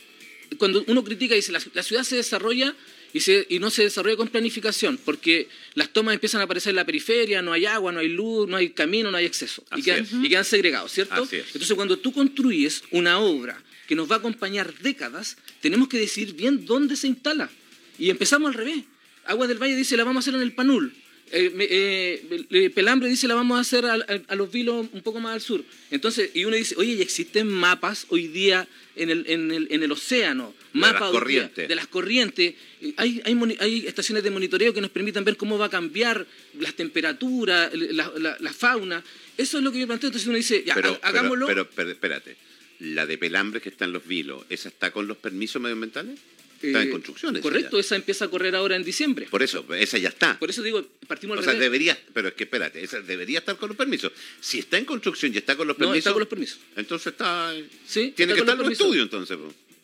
cuando 0.58 0.84
uno 0.88 1.04
critica 1.04 1.34
y 1.36 1.38
dice 1.38 1.52
la, 1.52 1.62
la 1.74 1.84
ciudad 1.84 2.04
se 2.04 2.16
desarrolla 2.16 2.76
y, 3.16 3.22
se, 3.22 3.48
y 3.50 3.60
no 3.60 3.70
se 3.70 3.84
desarrolla 3.84 4.18
con 4.18 4.28
planificación, 4.28 4.98
porque 4.98 5.48
las 5.74 5.88
tomas 5.88 6.16
empiezan 6.16 6.42
a 6.42 6.44
aparecer 6.44 6.72
en 6.72 6.76
la 6.76 6.86
periferia, 6.86 7.42
no 7.42 7.54
hay 7.54 7.66
agua, 7.66 7.94
no 7.94 8.02
hay 8.02 8.10
luz, 8.10 8.46
no 8.46 8.58
hay 8.58 8.72
camino, 8.72 9.10
no 9.10 9.16
hay 9.16 9.26
acceso, 9.26 9.64
y 9.74 9.84
quedan, 9.84 10.06
y 10.22 10.28
quedan 10.28 10.44
segregados, 10.44 10.92
¿cierto? 10.92 11.26
Entonces, 11.32 11.74
cuando 11.76 11.98
tú 11.98 12.12
construyes 12.12 12.84
una 12.92 13.20
obra 13.20 13.64
que 13.88 13.96
nos 13.96 14.12
va 14.12 14.16
a 14.16 14.20
acompañar 14.20 14.74
décadas, 14.80 15.38
tenemos 15.62 15.88
que 15.88 15.98
decidir 15.98 16.34
bien 16.34 16.66
dónde 16.66 16.98
se 16.98 17.08
instala. 17.08 17.50
Y 17.98 18.10
empezamos 18.10 18.50
al 18.50 18.54
revés. 18.54 18.84
Agua 19.24 19.48
del 19.48 19.60
Valle 19.60 19.78
dice 19.78 19.96
la 19.96 20.04
vamos 20.04 20.20
a 20.20 20.30
hacer 20.30 20.36
en 20.36 20.42
el 20.42 20.52
Panul. 20.52 20.94
Eh, 21.32 22.48
eh, 22.52 22.70
Pelambre 22.70 23.10
dice 23.10 23.28
la 23.28 23.34
vamos 23.36 23.58
a 23.58 23.62
hacer 23.62 23.86
al- 23.86 24.26
a, 24.28 24.36
los 24.36 24.52
vilos 24.52 24.88
un 24.94 25.02
poco 25.02 25.20
más 25.20 25.34
al 25.34 25.42
sur. 25.42 25.64
Entonces, 25.92 26.30
y 26.36 26.46
uno 26.46 26.56
dice, 26.56 26.76
oye, 26.78 26.94
¿y 26.94 27.02
existen 27.02 27.48
mapas 27.48 28.06
hoy 28.10 28.28
día 28.28 28.68
en 28.96 29.10
el, 29.10 29.26
en 29.28 29.52
el, 29.52 29.68
en 29.72 29.84
el 29.84 29.92
océano? 29.92 30.54
De 30.74 30.80
Mapas 30.80 31.12
las 31.14 31.26
día 31.28 31.52
de 31.68 31.76
las 31.76 31.88
corrientes. 31.88 32.54
Eh, 32.82 32.94
Hay, 32.98 33.22
hay, 33.26 33.58
hay 33.60 33.88
estaciones 33.88 34.24
de 34.24 34.30
monitoreo 34.32 34.74
que 34.74 34.82
nos 34.82 34.92
permitan 34.92 35.24
ver 35.24 35.36
cómo 35.38 35.58
va 35.58 35.66
a 35.66 35.70
cambiar 35.70 36.28
las 36.60 36.74
temperaturas, 36.76 37.74
la, 37.74 38.12
la- 38.18 38.38
la 38.40 38.54
fauna. 38.54 39.04
Eso 39.38 39.58
es 39.58 39.64
lo 39.64 39.72
que 39.72 39.80
yo 39.80 39.88
planteo. 39.88 40.10
Entonces 40.10 40.28
uno 40.28 40.38
dice, 40.38 40.64
ya, 40.66 40.76
pero, 40.76 41.00
ha- 41.02 41.08
hagámoslo. 41.08 41.48
Pero, 41.48 41.64
pero, 41.66 41.76
pero 41.76 41.92
espérate. 41.92 42.38
La 42.80 43.06
de 43.06 43.18
Pelambre 43.18 43.62
que 43.62 43.70
está 43.70 43.86
en 43.86 43.94
los 43.94 44.06
vilos, 44.06 44.46
¿esa 44.50 44.68
está 44.70 44.92
con 44.92 45.08
los 45.08 45.18
permisos 45.18 45.62
medioambientales? 45.62 46.20
Está 46.68 46.82
en 46.82 46.88
Eh, 46.88 46.92
construcción. 46.92 47.40
Correcto, 47.42 47.80
esa 47.80 47.96
empieza 47.96 48.26
a 48.26 48.28
correr 48.30 48.56
ahora 48.56 48.76
en 48.76 48.84
diciembre. 48.84 49.28
Por 49.30 49.44
eso, 49.44 49.66
esa 49.76 49.98
ya 49.98 50.10
está. 50.10 50.38
Por 50.40 50.50
eso 50.50 50.62
digo, 50.64 50.86
partimos 51.08 51.38
O 51.38 51.40
al 51.40 51.44
sea, 51.46 51.54
revés. 51.54 51.66
debería, 51.66 52.00
pero 52.14 52.30
es 52.30 52.34
que 52.36 52.44
espérate, 52.46 52.84
esa 52.84 53.02
debería 53.02 53.40
estar 53.40 53.58
con 53.58 53.70
los 53.70 53.78
permisos. 53.78 54.12
Si 54.42 54.60
está 54.60 54.78
en 54.78 54.86
construcción 54.86 55.34
y 55.34 55.38
está 55.38 55.56
con 55.56 55.68
los 55.68 55.76
No, 55.78 55.86
permisos. 55.86 55.98
está 56.00 56.12
con 56.14 56.20
los 56.20 56.30
permisos. 56.30 56.60
Entonces 56.76 57.08
está. 57.14 57.54
Sí, 57.88 58.14
tiene 58.16 58.34
está 58.34 58.36
que 58.36 58.40
estar 58.42 58.56
en 58.56 58.62
los 58.64 58.72
estudios, 58.72 59.04
entonces. 59.04 59.38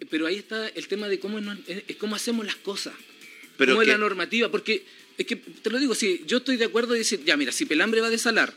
Pero 0.10 0.26
ahí 0.28 0.36
está 0.38 0.68
el 0.70 0.88
tema 0.88 1.08
de 1.08 1.20
cómo, 1.20 1.40
no- 1.40 1.58
es- 1.68 1.96
cómo 1.98 2.16
hacemos 2.16 2.46
las 2.46 2.56
cosas. 2.56 2.94
Pero 3.58 3.74
cómo 3.74 3.82
es 3.84 3.88
la 3.88 3.98
normativa. 3.98 4.50
Porque, 4.50 4.84
es 5.18 5.26
que, 5.28 5.36
te 5.36 5.70
lo 5.70 5.78
digo, 5.80 5.94
si 5.94 6.24
yo 6.26 6.38
estoy 6.38 6.58
de 6.58 6.66
acuerdo 6.66 6.96
y 6.96 7.00
decir, 7.00 7.22
ya, 7.24 7.38
mira, 7.38 7.52
si 7.52 7.66
Pelambre 7.66 8.02
va 8.02 8.08
a 8.08 8.10
desalar 8.10 8.52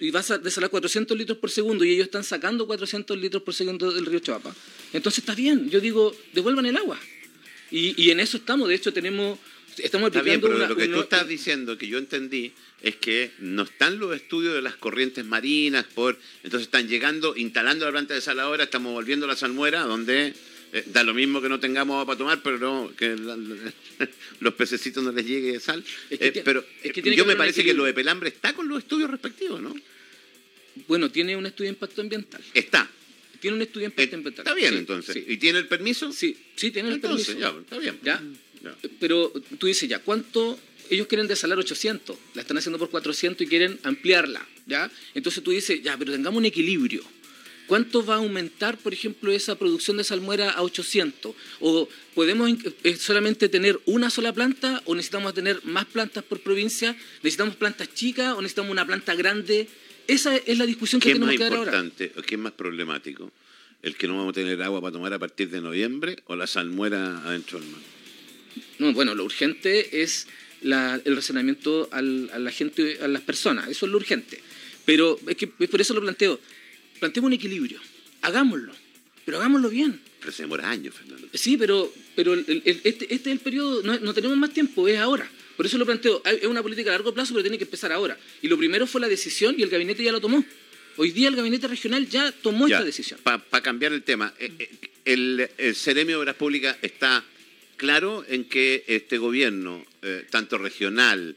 y 0.00 0.10
va 0.10 0.24
a 0.28 0.38
desalar 0.38 0.70
400 0.70 1.16
litros 1.16 1.38
por 1.38 1.50
segundo 1.52 1.84
y 1.84 1.92
ellos 1.92 2.06
están 2.06 2.24
sacando 2.24 2.66
400 2.66 3.16
litros 3.16 3.44
por 3.44 3.54
segundo 3.54 3.92
del 3.92 4.04
río 4.06 4.18
Choapa, 4.18 4.52
entonces 4.92 5.20
está 5.20 5.36
bien. 5.36 5.70
Yo 5.70 5.78
digo, 5.80 6.16
devuelvan 6.32 6.66
el 6.66 6.76
agua. 6.76 6.98
Y, 7.74 8.00
y 8.00 8.10
en 8.12 8.20
eso 8.20 8.36
estamos. 8.36 8.68
De 8.68 8.74
hecho, 8.76 8.92
tenemos. 8.92 9.38
Estamos 9.78 10.06
Está 10.10 10.22
bien, 10.22 10.36
aplicando 10.36 10.46
pero 10.46 10.56
una- 10.56 10.68
lo 10.68 10.76
que 10.76 10.86
tú 10.86 10.92
una- 10.92 11.02
estás 11.02 11.26
diciendo, 11.26 11.76
que 11.76 11.88
yo 11.88 11.98
entendí, 11.98 12.52
es 12.80 12.94
que 12.94 13.32
no 13.40 13.62
están 13.64 13.98
los 13.98 14.14
estudios 14.14 14.54
de 14.54 14.62
las 14.62 14.76
corrientes 14.76 15.24
marinas, 15.24 15.84
por 15.94 16.16
entonces 16.44 16.66
están 16.68 16.86
llegando, 16.86 17.34
instalando 17.36 17.84
la 17.84 17.90
planta 17.90 18.14
de 18.14 18.20
desaladora, 18.20 18.62
estamos 18.64 18.92
volviendo 18.92 19.26
a 19.26 19.28
la 19.30 19.34
salmuera, 19.36 19.80
donde 19.82 20.32
eh, 20.72 20.84
da 20.86 21.02
lo 21.02 21.12
mismo 21.12 21.40
que 21.42 21.48
no 21.48 21.58
tengamos 21.58 21.94
agua 21.94 22.06
para 22.06 22.18
tomar, 22.18 22.40
pero 22.44 22.58
no, 22.58 22.92
que 22.96 23.16
la- 23.16 23.36
los 24.40 24.54
pececitos 24.54 25.02
no 25.02 25.10
les 25.10 25.26
llegue 25.26 25.58
sal. 25.58 25.82
Es 26.08 26.18
que 26.20 26.26
Eh, 26.28 26.42
pero 26.44 26.64
es 26.82 26.92
que 26.92 27.00
eh, 27.00 27.02
tiene 27.02 27.10
que 27.10 27.16
yo 27.16 27.26
me 27.26 27.34
parece 27.34 27.64
que 27.64 27.74
lo 27.74 27.82
de 27.82 27.94
Pelambre 27.94 28.28
está 28.28 28.52
con 28.52 28.68
los 28.68 28.78
estudios 28.78 29.10
respectivos, 29.10 29.60
¿no? 29.60 29.74
Bueno, 30.86 31.10
tiene 31.10 31.36
un 31.36 31.46
estudio 31.46 31.68
de 31.70 31.74
impacto 31.74 32.00
ambiental. 32.00 32.42
Está. 32.54 32.88
Tiene 33.44 33.56
un 33.58 33.62
estudio 33.62 33.88
de 33.90 33.90
Eh, 33.90 33.92
impacto 33.92 34.16
ambiental. 34.16 34.42
está 34.46 34.54
bien, 34.54 34.70
Sí, 34.72 34.78
entonces. 34.78 35.14
Sí, 35.16 35.24
¿Y 35.28 35.36
tiene 35.36 35.58
el 35.58 35.68
permiso? 35.68 36.10
sí, 36.14 36.34
sí, 36.56 36.70
tiene 36.70 36.88
el 36.88 36.98
permiso. 36.98 37.38
ya, 37.38 37.50
está 37.60 37.76
bien. 37.76 37.98
¿Ya? 38.02 38.22
Ya. 38.62 38.74
Pero 38.98 39.30
tú 39.58 39.66
dices, 39.66 39.86
ya, 39.86 39.98
¿cuánto? 39.98 40.58
Ellos 40.88 41.06
quieren 41.08 41.26
desalar 41.28 41.58
800, 41.58 42.16
la 42.32 42.40
están 42.40 42.56
haciendo 42.56 42.78
por 42.78 42.88
400 42.88 43.46
y 43.46 43.46
quieren 43.46 43.78
ampliarla, 43.82 44.48
¿ya? 44.64 44.90
Entonces 45.14 45.44
tú 45.44 45.50
dices, 45.50 45.82
ya, 45.82 45.98
pero 45.98 46.12
tengamos 46.12 46.38
un 46.38 46.46
equilibrio. 46.46 47.02
¿Cuánto 47.66 48.02
va 48.04 48.14
a 48.14 48.18
aumentar, 48.18 48.78
por 48.78 48.94
ejemplo, 48.94 49.30
esa 49.30 49.58
producción 49.58 49.98
de 49.98 50.04
salmuera 50.04 50.52
a 50.52 50.62
800? 50.62 51.34
¿O 51.60 51.86
podemos 52.14 52.50
eh, 52.82 52.96
solamente 52.96 53.50
tener 53.50 53.78
una 53.84 54.08
sola 54.08 54.32
planta 54.32 54.80
o 54.86 54.94
necesitamos 54.94 55.34
tener 55.34 55.62
más 55.64 55.84
plantas 55.84 56.24
por 56.24 56.40
provincia? 56.40 56.96
¿Necesitamos 57.22 57.56
plantas 57.56 57.92
chicas 57.92 58.32
o 58.34 58.40
necesitamos 58.40 58.70
una 58.70 58.86
planta 58.86 59.14
grande? 59.14 59.68
Esa 60.06 60.36
es 60.36 60.58
la 60.58 60.66
discusión 60.66 61.00
que 61.00 61.06
¿Qué 61.08 61.12
es 61.12 61.14
tenemos 61.14 61.32
más 61.34 61.38
que 61.38 61.44
dar 61.44 61.52
ahora. 61.58 61.70
importante 61.78 62.12
o 62.18 62.22
qué 62.22 62.34
es 62.34 62.40
más 62.40 62.52
problemático? 62.52 63.32
¿El 63.82 63.96
que 63.96 64.06
no 64.08 64.16
vamos 64.16 64.30
a 64.30 64.34
tener 64.34 64.62
agua 64.62 64.80
para 64.80 64.92
tomar 64.92 65.12
a 65.12 65.18
partir 65.18 65.50
de 65.50 65.60
noviembre 65.60 66.16
o 66.26 66.36
la 66.36 66.46
salmuera 66.46 67.18
adentro 67.24 67.60
del 67.60 67.68
mar? 67.70 67.80
No, 68.78 68.92
bueno, 68.92 69.14
lo 69.14 69.24
urgente 69.24 70.02
es 70.02 70.26
la- 70.62 71.00
el 71.04 71.16
razonamiento 71.16 71.88
al- 71.92 72.30
a 72.32 72.38
la 72.38 72.50
gente, 72.50 72.98
a 73.02 73.08
las 73.08 73.22
personas. 73.22 73.68
Eso 73.68 73.86
es 73.86 73.92
lo 73.92 73.98
urgente. 73.98 74.40
Pero 74.84 75.18
es 75.26 75.36
que 75.36 75.50
es 75.58 75.68
por 75.68 75.80
eso 75.80 75.92
lo 75.94 76.00
planteo. 76.00 76.40
Planteemos 77.00 77.28
un 77.28 77.32
equilibrio. 77.34 77.78
Hagámoslo. 78.22 78.72
Pero 79.24 79.38
hagámoslo 79.38 79.68
bien. 79.70 80.00
Pero 80.20 80.32
se 80.32 80.42
demora 80.44 80.70
años, 80.70 80.94
Fernando. 80.94 81.28
Sí, 81.34 81.56
pero, 81.56 81.92
pero 82.16 82.34
el- 82.34 82.44
el- 82.48 82.62
este, 82.84 83.04
este 83.14 83.14
es 83.14 83.26
el 83.36 83.38
periodo, 83.40 83.82
no, 83.82 83.98
no 83.98 84.14
tenemos 84.14 84.36
más 84.36 84.52
tiempo, 84.52 84.86
es 84.88 84.98
ahora. 84.98 85.30
Por 85.56 85.66
eso 85.66 85.78
lo 85.78 85.86
planteo. 85.86 86.22
Es 86.24 86.44
una 86.46 86.62
política 86.62 86.90
a 86.90 86.94
largo 86.94 87.12
plazo, 87.14 87.32
pero 87.32 87.42
tiene 87.42 87.58
que 87.58 87.64
empezar 87.64 87.92
ahora. 87.92 88.18
Y 88.42 88.48
lo 88.48 88.56
primero 88.58 88.86
fue 88.86 89.00
la 89.00 89.08
decisión 89.08 89.54
y 89.58 89.62
el 89.62 89.70
gabinete 89.70 90.02
ya 90.02 90.12
lo 90.12 90.20
tomó. 90.20 90.44
Hoy 90.96 91.10
día 91.10 91.28
el 91.28 91.36
gabinete 91.36 91.66
regional 91.68 92.08
ya 92.08 92.30
tomó 92.32 92.68
Ya, 92.68 92.76
esta 92.76 92.84
decisión. 92.86 93.20
Para 93.22 93.62
cambiar 93.62 93.92
el 93.92 94.02
tema, 94.02 94.32
eh, 94.38 94.52
eh, 94.58 94.70
el, 95.04 95.48
el 95.58 95.74
de 96.06 96.14
Obras 96.16 96.36
Públicas 96.36 96.76
está 96.82 97.24
claro 97.76 98.24
en 98.28 98.44
que 98.44 98.84
este 98.86 99.18
gobierno, 99.18 99.84
eh, 100.02 100.24
tanto 100.30 100.56
regional 100.58 101.34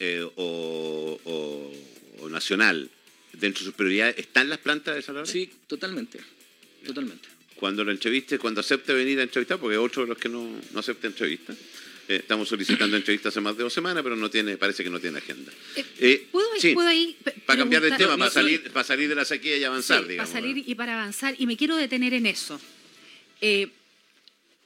eh, 0.00 0.22
o, 0.36 1.20
o- 1.24 2.22
o 2.24 2.28
nacional, 2.28 2.90
dentro 3.32 3.60
de 3.60 3.66
sus 3.66 3.74
prioridades, 3.74 4.18
¿están 4.18 4.48
las 4.48 4.58
plantas 4.58 4.94
de 4.94 5.00
desaladoras? 5.00 5.30
Sí, 5.30 5.48
totalmente. 5.68 6.18
Totalmente. 6.84 7.28
Cuando 7.56 7.84
lo 7.84 7.92
entreviste, 7.92 8.38
cuando 8.38 8.60
acepte 8.60 8.92
venir 8.92 9.18
a 9.20 9.22
entrevistar, 9.22 9.58
porque 9.58 9.76
otro 9.76 10.02
de 10.02 10.08
los 10.08 10.18
que 10.18 10.28
no, 10.28 10.60
no 10.72 10.80
acepta 10.80 11.06
entrevistas. 11.06 11.56
Eh, 12.08 12.16
estamos 12.16 12.48
solicitando 12.48 12.96
entrevistas 12.96 13.32
hace 13.32 13.40
más 13.40 13.56
de 13.56 13.64
dos 13.64 13.72
semanas, 13.72 14.02
pero 14.02 14.14
no 14.16 14.30
tiene, 14.30 14.56
parece 14.56 14.84
que 14.84 14.90
no 14.90 15.00
tiene 15.00 15.18
agenda. 15.18 15.50
Eh, 15.74 15.84
Eh, 15.98 16.26
¿Puedo, 16.30 16.46
sí, 16.58 16.72
puedo 16.74 16.88
ahí 16.88 17.16
para 17.46 17.58
cambiar 17.58 17.82
de 17.82 17.90
tema, 17.92 18.12
No, 18.12 18.18
para 18.18 18.30
salir, 18.30 18.70
para 18.72 18.84
salir 18.84 19.08
de 19.08 19.14
la 19.16 19.24
sequía 19.24 19.56
y 19.56 19.64
avanzar, 19.64 20.02
Sí, 20.02 20.10
digamos. 20.10 20.30
Para 20.30 20.40
salir 20.40 20.64
y 20.66 20.74
para 20.76 20.94
avanzar, 20.94 21.34
y 21.38 21.46
me 21.46 21.56
quiero 21.56 21.74
detener 21.76 22.14
en 22.14 22.26
eso. 22.26 22.60
Eh, 23.40 23.68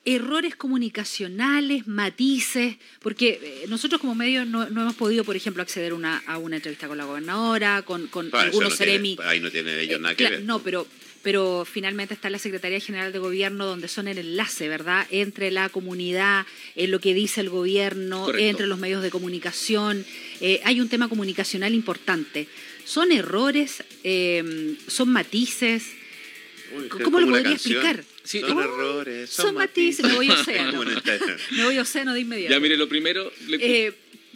errores 0.05 0.55
comunicacionales, 0.57 1.87
matices, 1.87 2.77
porque 3.01 3.65
nosotros 3.69 4.01
como 4.01 4.15
medio 4.15 4.45
no, 4.45 4.69
no 4.71 4.83
hemos 4.83 4.95
podido, 4.95 5.25
por 5.25 5.37
ejemplo, 5.37 5.63
acceder 5.63 5.93
una- 5.93 6.23
a 6.27 6.39
una 6.39 6.57
entrevista 6.57 6.89
con 6.89 6.97
la 6.99 7.05
gobernadora, 7.05 7.83
con, 7.83 8.09
algunos 8.33 8.53
no 8.71 8.77
tiene- 8.77 8.77
seremi. 8.77 9.17
ahí 9.25 9.41
no 9.41 9.51
tienen 9.51 9.79
ellos 9.79 10.01
nada 10.01 10.15
que 10.15 10.29
ver. 10.29 10.43
No, 10.43 10.63
pero, 10.63 10.87
pero 11.23 11.67
finalmente 11.71 12.15
está 12.15 12.31
la 12.31 12.39
Secretaría 12.39 12.81
General 12.81 13.13
de 13.13 13.19
Gobierno, 13.19 13.67
donde 13.67 13.89
son 13.89 14.09
el 14.09 14.19
enlace, 14.19 14.69
¿verdad?, 14.69 15.07
entre 15.11 15.51
la 15.51 15.69
comunidad, 15.69 16.47
en 16.77 16.91
lo 16.91 17.01
que 17.01 17.13
dice 17.15 17.41
el 17.41 17.51
gobierno, 17.51 18.25
Correcto. 18.27 18.49
entre 18.49 18.67
los 18.67 18.79
medios 18.79 19.03
de 19.03 19.11
comunicación. 19.11 20.05
Eh, 20.41 20.61
hay 20.65 20.81
un 20.81 20.89
tema 20.89 21.09
comunicacional 21.09 21.75
importante. 21.75 22.49
¿Son 22.85 23.13
errores? 23.13 23.85
Eh, 24.05 24.77
¿Son 24.89 25.11
matices? 25.11 25.85
Uy, 26.77 26.89
¿Cómo 26.89 27.21
lo 27.21 27.27
podría 27.27 27.51
canción. 27.51 27.75
explicar? 27.85 28.05
Sí, 28.23 28.41
son 28.41 28.59
errores, 28.61 29.29
son, 29.31 29.47
son 29.47 29.55
matices, 29.57 30.07
me 30.07 30.15
voy 30.15 30.29
a 30.31 30.35
océano. 30.41 30.85
Me 31.53 31.65
voy 31.65 31.77
a 31.77 31.83
océano 31.83 32.15
de 32.15 32.21
inmediato. 32.21 32.53
Ya, 32.55 32.61
mire, 32.61 32.77
lo 32.77 32.89
primero... 32.89 33.33
le- 33.49 33.87
Eh, 33.87 33.93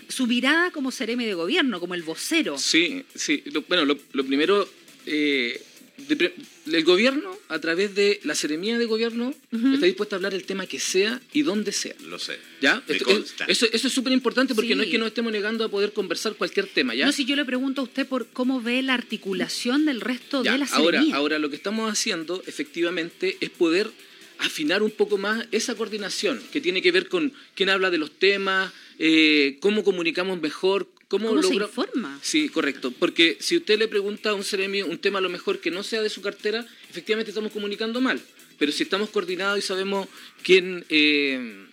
su 0.09 0.27
mirada 0.27 0.71
como 0.71 0.91
sereme 0.91 1.25
de 1.25 1.33
gobierno, 1.33 1.81
como 1.81 1.95
el 1.95 2.03
vocero. 2.03 2.59
Sí, 2.59 3.05
sí. 3.15 3.43
Lo- 3.47 3.63
bueno, 3.63 3.85
lo, 3.87 3.99
lo 4.13 4.25
primero, 4.27 4.69
eh, 5.07 5.63
de 5.97 6.17
pre- 6.17 6.35
el 6.73 6.85
gobierno, 6.85 7.37
a 7.49 7.59
través 7.61 7.95
de 7.95 8.21
la 8.25 8.35
seremía 8.35 8.79
de 8.79 8.85
gobierno, 8.87 9.33
está 9.53 9.87
dispuesto 9.87 10.15
a 10.15 10.19
hablar 10.19 10.35
el 10.35 10.45
tema 10.45 10.67
que 10.67 10.81
sea 10.81 11.21
y 11.33 11.43
donde 11.43 11.71
sea. 11.73 11.95
Lo 12.07 12.19
sé. 12.19 12.39
¿Ya? 12.61 12.83
Esto- 12.89 13.05
consta. 13.05 13.45
eso, 13.47 13.67
eso 13.73 13.87
es 13.89 13.93
súper 13.95 14.13
importante 14.13 14.55
porque 14.55 14.71
Sí. 14.71 14.75
no 14.75 14.83
es 14.83 14.91
que 14.91 14.99
nos 14.99 15.09
estemos 15.09 15.33
negando 15.33 15.65
a 15.65 15.69
poder 15.69 15.93
conversar 15.93 16.35
cualquier 16.35 16.67
tema, 16.67 16.95
¿ya? 16.95 17.07
No, 17.07 17.13
si 17.13 17.25
yo 17.25 17.37
le 17.37 17.45
pregunto 17.45 17.81
a 17.81 17.85
usted 17.85 18.07
por 18.07 18.27
cómo 18.29 18.61
ve 18.61 18.83
la 18.83 18.95
articulación 18.95 19.85
del 19.87 20.01
resto 20.01 20.43
Ya, 20.43 20.53
de 20.53 20.59
la 20.59 20.67
ahora, 20.67 20.99
seremía. 20.99 21.17
ahora 21.17 21.39
lo 21.39 21.49
que 21.51 21.57
estamos 21.57 21.91
haciendo 21.91 22.43
efectivamente 22.47 23.37
es 23.41 23.51
poder 23.51 23.91
afinar 24.39 24.83
un 24.83 24.91
poco 24.91 25.17
más 25.17 25.47
esa 25.53 25.77
coordinación 25.77 26.43
que 26.53 26.61
tiene 26.61 26.83
que 26.83 26.91
ver 26.91 27.09
con 27.09 27.33
quién 27.55 27.69
habla 27.69 27.91
de 27.91 27.99
los 27.99 28.11
temas, 28.11 28.73
eh, 28.99 29.59
cómo 29.61 29.85
comunicamos 29.85 30.41
mejor, 30.41 30.89
cómo, 31.15 31.29
¿Cómo 31.31 31.43
se 31.43 31.49
logra- 31.55 31.67
informa? 31.67 32.19
Sí, 32.23 32.49
correcto. 32.49 32.91
Porque 32.93 33.37
si 33.41 33.57
usted 33.57 33.79
le 33.79 33.89
pregunta 33.89 34.31
a 34.31 34.35
un 34.35 34.45
seremio 34.45 34.87
un 34.87 34.99
tema 34.99 35.19
a 35.19 35.23
lo 35.23 35.29
mejor 35.31 35.61
que 35.61 35.71
no 35.71 35.83
sea 35.83 36.03
de 36.03 36.11
su 36.11 36.21
cartera, 36.21 36.67
efectivamente 36.91 37.31
estamos 37.31 37.53
comunicando 37.53 38.01
mal. 38.01 38.21
Pero 38.59 38.71
si 38.73 38.83
estamos 38.83 39.11
coordinados 39.11 39.59
y 39.59 39.63
sabemos 39.63 40.09
quién... 40.43 40.85
eh, 40.89 41.67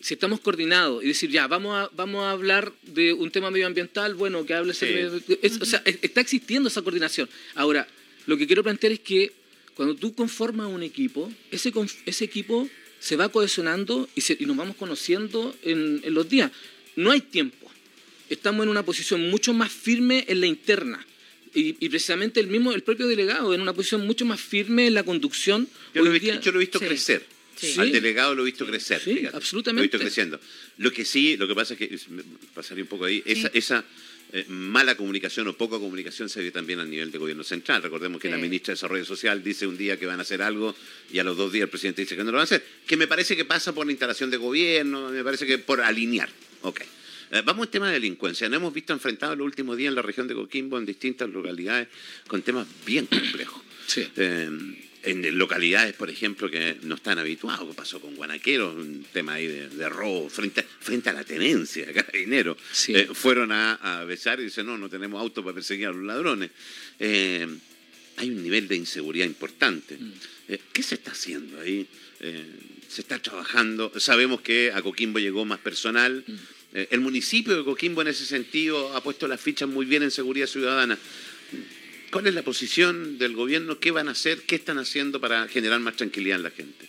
si 0.00 0.14
estamos 0.14 0.40
coordinados 0.40 1.04
y 1.04 1.06
decir, 1.08 1.30
ya, 1.30 1.46
vamos 1.46 1.76
a, 1.78 1.88
vamos 1.94 2.24
a 2.24 2.32
hablar 2.32 2.72
de 2.82 3.12
un 3.12 3.30
tema 3.30 3.52
medioambiental, 3.52 4.14
bueno, 4.14 4.44
que 4.44 4.52
hable... 4.54 4.72
O 4.72 4.74
sea, 4.74 5.80
es- 5.84 5.98
está 6.02 6.20
existiendo 6.20 6.68
esa 6.68 6.82
coordinación. 6.82 7.28
Ahora, 7.54 7.86
lo 8.26 8.36
que 8.36 8.46
quiero 8.48 8.64
plantear 8.64 8.92
es 8.92 9.00
que 9.00 9.30
cuando 9.76 9.94
tú 9.94 10.12
conformas 10.14 10.66
un 10.66 10.82
equipo, 10.82 11.32
ese, 11.52 11.72
ese 12.04 12.24
equipo 12.24 12.68
se 12.98 13.14
va 13.16 13.28
cohesionando 13.28 14.08
y, 14.16 14.22
se- 14.22 14.36
y 14.40 14.44
nos 14.46 14.56
vamos 14.56 14.74
conociendo 14.76 15.54
en, 15.62 16.00
en 16.02 16.14
los 16.14 16.28
días. 16.28 16.50
No 16.96 17.12
hay 17.12 17.20
tiempo. 17.20 17.61
Estamos 18.32 18.64
en 18.64 18.70
una 18.70 18.82
posición 18.82 19.28
mucho 19.30 19.52
más 19.52 19.70
firme 19.70 20.24
en 20.28 20.40
la 20.40 20.46
interna. 20.46 21.04
Y, 21.54 21.76
y 21.84 21.88
precisamente 21.90 22.40
el 22.40 22.46
mismo, 22.46 22.72
el 22.72 22.82
propio 22.82 23.06
delegado, 23.06 23.52
en 23.52 23.60
una 23.60 23.74
posición 23.74 24.06
mucho 24.06 24.24
más 24.24 24.40
firme 24.40 24.86
en 24.86 24.94
la 24.94 25.02
conducción. 25.02 25.68
Yo 25.94 26.02
lo, 26.02 26.10
he 26.14 26.18
visto, 26.18 26.40
yo 26.40 26.50
lo 26.52 26.58
he 26.58 26.60
visto 26.60 26.78
Sí. 26.78 26.86
crecer. 26.86 27.26
Sí. 27.56 27.74
Al 27.78 27.92
delegado 27.92 28.34
lo 28.34 28.42
he 28.42 28.46
visto 28.46 28.64
crecer. 28.66 29.00
Sí, 29.04 29.14
fíjate. 29.16 29.36
absolutamente. 29.36 29.76
Lo 29.76 29.82
he 29.82 29.88
visto 29.88 29.98
creciendo. 29.98 30.40
Lo 30.78 30.90
que 30.92 31.04
sí, 31.04 31.36
lo 31.36 31.46
que 31.46 31.54
pasa 31.54 31.74
es 31.74 31.78
que, 31.78 31.98
pasaría 32.54 32.82
un 32.82 32.88
poco 32.88 33.04
ahí, 33.04 33.22
esa, 33.26 33.84
eh, 34.32 34.46
mala 34.48 34.94
comunicación 34.96 35.46
o 35.48 35.52
poca 35.54 35.78
comunicación 35.78 36.30
se 36.30 36.40
ve 36.42 36.50
también 36.50 36.80
a 36.80 36.86
nivel 36.86 37.12
de 37.12 37.18
gobierno 37.18 37.44
central. 37.44 37.82
Recordemos 37.82 38.18
que 38.18 38.28
Sí. 38.28 38.32
la 38.32 38.38
ministra 38.38 38.72
de 38.72 38.76
Desarrollo 38.76 39.04
Social 39.04 39.44
dice 39.44 39.66
un 39.66 39.76
día 39.76 39.98
que 39.98 40.06
van 40.06 40.18
a 40.20 40.22
hacer 40.22 40.40
algo 40.40 40.74
y 41.12 41.18
a 41.18 41.24
los 41.24 41.36
dos 41.36 41.52
días 41.52 41.64
el 41.64 41.68
presidente 41.68 42.00
dice 42.00 42.16
que 42.16 42.24
no 42.24 42.30
lo 42.32 42.38
van 42.38 42.44
a 42.44 42.44
hacer. 42.44 42.64
Que 42.86 42.96
me 42.96 43.06
parece 43.06 43.36
que 43.36 43.44
pasa 43.44 43.74
por 43.74 43.84
la 43.84 43.92
instalación 43.92 44.30
de 44.30 44.38
gobierno, 44.38 45.10
me 45.10 45.22
parece 45.22 45.46
que 45.46 45.58
por 45.58 45.82
alinear. 45.82 46.30
Ok. 46.62 46.80
Eh, 47.32 47.42
Vamos 47.44 47.66
al 47.66 47.70
tema 47.70 47.88
de 47.88 47.94
delincuencia. 47.94 48.48
Nos 48.48 48.58
hemos 48.58 48.74
visto 48.74 48.92
enfrentados 48.92 49.36
los 49.36 49.46
últimos 49.46 49.76
días 49.76 49.88
en 49.88 49.94
la 49.96 50.02
región 50.02 50.28
de 50.28 50.34
Coquimbo, 50.34 50.78
en 50.78 50.86
distintas 50.86 51.28
localidades, 51.30 51.88
con 52.28 52.42
temas 52.42 52.66
bien 52.86 53.06
complejos. 53.06 53.62
Sí. 53.86 54.06
Eh, 54.16 54.50
en 55.04 55.38
localidades, 55.38 55.94
por 55.94 56.10
ejemplo, 56.10 56.48
que 56.48 56.76
no 56.82 56.94
están 56.94 57.18
habituados, 57.18 57.68
que 57.68 57.74
pasó 57.74 58.00
con 58.00 58.14
Guanaquero, 58.14 58.72
un 58.72 59.04
tema 59.12 59.34
ahí 59.34 59.48
de, 59.48 59.68
de 59.68 59.88
robo 59.88 60.28
frente, 60.28 60.64
frente 60.80 61.10
a 61.10 61.12
la 61.12 61.24
tenencia, 61.24 61.92
carabinero. 61.92 62.56
Sí. 62.72 62.94
Eh, 62.94 63.08
fueron 63.12 63.52
a, 63.52 63.74
a 63.74 64.04
besar 64.04 64.40
y 64.40 64.44
dicen, 64.44 64.66
no, 64.66 64.78
no 64.78 64.88
tenemos 64.88 65.20
auto 65.20 65.42
para 65.42 65.54
perseguir 65.54 65.88
a 65.88 65.92
los 65.92 66.04
ladrones. 66.04 66.50
Eh, 66.98 67.46
hay 68.16 68.30
un 68.30 68.42
nivel 68.42 68.68
de 68.68 68.76
inseguridad 68.76 69.26
importante. 69.26 69.96
Mm. 69.98 70.12
Eh, 70.48 70.60
¿Qué 70.72 70.82
se 70.82 70.96
está 70.96 71.12
haciendo 71.12 71.60
ahí? 71.60 71.86
Se 72.88 73.00
está 73.00 73.18
trabajando. 73.18 73.92
Sabemos 73.98 74.42
que 74.42 74.70
a 74.72 74.80
Coquimbo 74.80 75.18
llegó 75.18 75.44
más 75.44 75.58
personal. 75.58 76.22
Mm. 76.26 76.32
Eh, 76.74 76.88
el 76.90 77.00
municipio 77.00 77.56
de 77.56 77.64
Coquimbo 77.64 78.02
en 78.02 78.08
ese 78.08 78.24
sentido 78.24 78.96
ha 78.96 79.02
puesto 79.02 79.28
las 79.28 79.40
fichas 79.40 79.68
muy 79.68 79.86
bien 79.86 80.02
en 80.02 80.10
seguridad 80.10 80.46
ciudadana. 80.46 80.98
¿Cuál 82.10 82.26
es 82.26 82.34
la 82.34 82.42
posición 82.42 83.18
del 83.18 83.34
gobierno? 83.34 83.78
¿Qué 83.78 83.90
van 83.90 84.08
a 84.08 84.12
hacer? 84.12 84.42
¿Qué 84.42 84.56
están 84.56 84.78
haciendo 84.78 85.20
para 85.20 85.48
generar 85.48 85.80
más 85.80 85.96
tranquilidad 85.96 86.36
en 86.36 86.42
la 86.42 86.50
gente? 86.50 86.86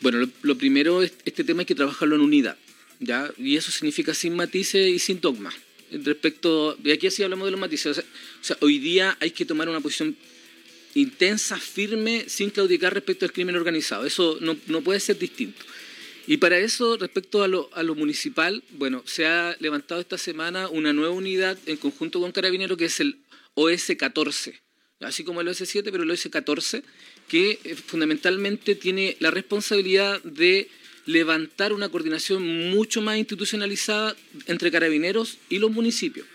Bueno, 0.00 0.18
lo, 0.18 0.28
lo 0.42 0.56
primero 0.56 1.02
es 1.02 1.12
este 1.24 1.44
tema 1.44 1.60
hay 1.60 1.66
que 1.66 1.74
trabajarlo 1.74 2.16
en 2.16 2.22
unidad, 2.22 2.56
¿ya? 3.00 3.30
Y 3.38 3.56
eso 3.56 3.70
significa 3.70 4.14
sin 4.14 4.34
matices 4.34 4.88
y 4.88 4.98
sin 4.98 5.20
dogmas. 5.20 5.54
Respecto, 5.90 6.78
y 6.82 6.90
aquí 6.92 7.06
así 7.06 7.22
hablamos 7.22 7.46
de 7.46 7.50
los 7.50 7.60
matices, 7.60 7.86
o 7.86 7.94
sea, 7.94 8.04
o 8.04 8.44
sea, 8.44 8.56
hoy 8.60 8.78
día 8.78 9.16
hay 9.20 9.32
que 9.32 9.44
tomar 9.44 9.68
una 9.68 9.80
posición 9.80 10.16
intensa, 10.94 11.58
firme, 11.58 12.24
sin 12.28 12.50
claudicar 12.50 12.94
respecto 12.94 13.24
al 13.24 13.32
crimen 13.32 13.56
organizado. 13.56 14.06
Eso 14.06 14.38
no, 14.40 14.56
no 14.66 14.82
puede 14.82 15.00
ser 15.00 15.18
distinto. 15.18 15.64
Y 16.26 16.36
para 16.36 16.58
eso, 16.58 16.96
respecto 16.96 17.42
a 17.42 17.48
lo, 17.48 17.70
a 17.72 17.82
lo 17.82 17.94
municipal, 17.94 18.62
bueno, 18.72 19.02
se 19.06 19.26
ha 19.26 19.56
levantado 19.60 20.00
esta 20.00 20.18
semana 20.18 20.68
una 20.68 20.92
nueva 20.92 21.14
unidad 21.14 21.58
en 21.66 21.76
conjunto 21.76 22.20
con 22.20 22.32
Carabineros 22.32 22.76
que 22.78 22.86
es 22.86 23.00
el 23.00 23.20
OS-14, 23.54 24.60
así 25.00 25.24
como 25.24 25.40
el 25.40 25.48
OS-7, 25.48 25.90
pero 25.90 26.02
el 26.02 26.10
OS-14, 26.10 26.82
que 27.28 27.58
eh, 27.64 27.74
fundamentalmente 27.74 28.74
tiene 28.74 29.16
la 29.20 29.30
responsabilidad 29.30 30.22
de 30.22 30.68
levantar 31.06 31.72
una 31.72 31.88
coordinación 31.88 32.70
mucho 32.70 33.00
más 33.00 33.18
institucionalizada 33.18 34.16
entre 34.46 34.70
carabineros 34.70 35.38
y 35.48 35.58
los 35.58 35.70
municipios. 35.70 36.26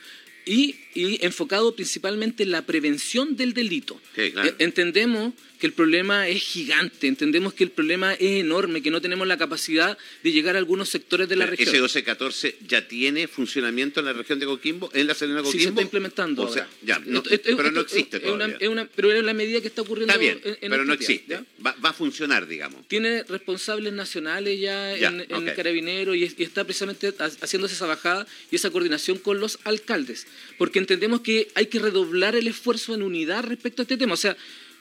Y, 0.45 0.75
y 0.95 1.23
enfocado 1.23 1.75
principalmente 1.75 2.43
en 2.43 2.51
la 2.51 2.65
prevención 2.65 3.35
del 3.35 3.53
delito. 3.53 4.01
Sí, 4.15 4.31
claro. 4.31 4.49
Eh, 4.49 4.55
Entendemos 4.59 5.33
que 5.59 5.67
el 5.67 5.73
problema 5.73 6.27
es 6.27 6.41
gigante, 6.43 7.07
entendemos 7.07 7.53
que 7.53 7.63
el 7.63 7.69
problema 7.71 8.13
es 8.13 8.41
enorme, 8.41 8.81
que 8.81 8.91
no 8.91 8.99
tenemos 9.01 9.25
la 9.25 9.37
capacidad 9.37 9.97
de 10.21 10.31
llegar 10.33 10.55
a 10.55 10.59
algunos 10.59 10.89
sectores 10.89 11.29
de 11.29 11.37
la 11.37 11.45
región. 11.45 11.69
¿Ese 11.69 11.77
1214 11.77 12.57
ya 12.67 12.85
tiene 12.89 13.27
funcionamiento 13.29 14.01
en 14.01 14.07
la 14.07 14.13
región 14.13 14.37
de 14.39 14.45
Coquimbo, 14.47 14.89
en 14.93 15.07
la 15.07 15.13
Serena 15.13 15.37
de 15.41 15.43
Sí, 15.43 15.51
Coquimbo? 15.53 15.63
se 15.63 15.69
está 15.69 15.81
implementando 15.81 16.41
O 16.43 16.51
sea, 16.51 16.67
ya, 16.81 16.99
no- 16.99 17.19
Esto- 17.19 17.29
esto- 17.29 17.55
pero 17.57 17.71
no 17.71 17.79
esto- 17.81 17.95
existe 17.95 18.17
es 18.17 18.23
una- 18.23 18.31
todavía. 18.47 18.57
es 18.59 18.67
una- 18.69 18.85
pero 18.85 19.13
es 19.13 19.23
la 19.23 19.33
medida 19.33 19.61
que 19.61 19.67
está 19.67 19.81
ocurriendo 19.83 20.11
Está 20.13 20.21
bien, 20.21 20.41
en, 20.43 20.57
en 20.61 20.69
pero 20.71 20.83
no 20.83 20.93
existe. 20.93 21.39
Va, 21.65 21.73
va 21.83 21.89
a 21.89 21.93
funcionar, 21.93 22.47
digamos. 22.47 22.85
Tiene 22.89 23.23
responsables 23.23 23.93
nacionales 23.93 24.59
ya, 24.59 24.97
Ya, 24.97 25.07
en, 25.07 25.21
en 25.21 25.33
ok. 25.49 25.55
Carabineros 25.55 26.17
y, 26.17 26.23
y 26.37 26.43
está 26.43 26.65
precisamente 26.65 27.13
ha- 27.17 27.25
haciéndose 27.41 27.75
esa 27.75 27.85
bajada 27.85 28.27
y 28.51 28.57
esa 28.57 28.69
coordinación 28.71 29.19
con 29.19 29.39
los 29.39 29.57
alcaldes, 29.63 30.27
porque 30.57 30.79
entendemos 30.85 31.21
que 31.21 31.49
hay 31.55 31.65
que 31.65 31.79
redoblar 31.79 32.35
el 32.35 32.47
esfuerzo 32.47 32.93
en 32.93 33.01
unidad 33.01 33.43
respecto 33.43 33.81
a 33.81 33.83
este 33.83 33.97
tema. 33.97 34.13
O 34.13 34.17
sea, 34.17 34.37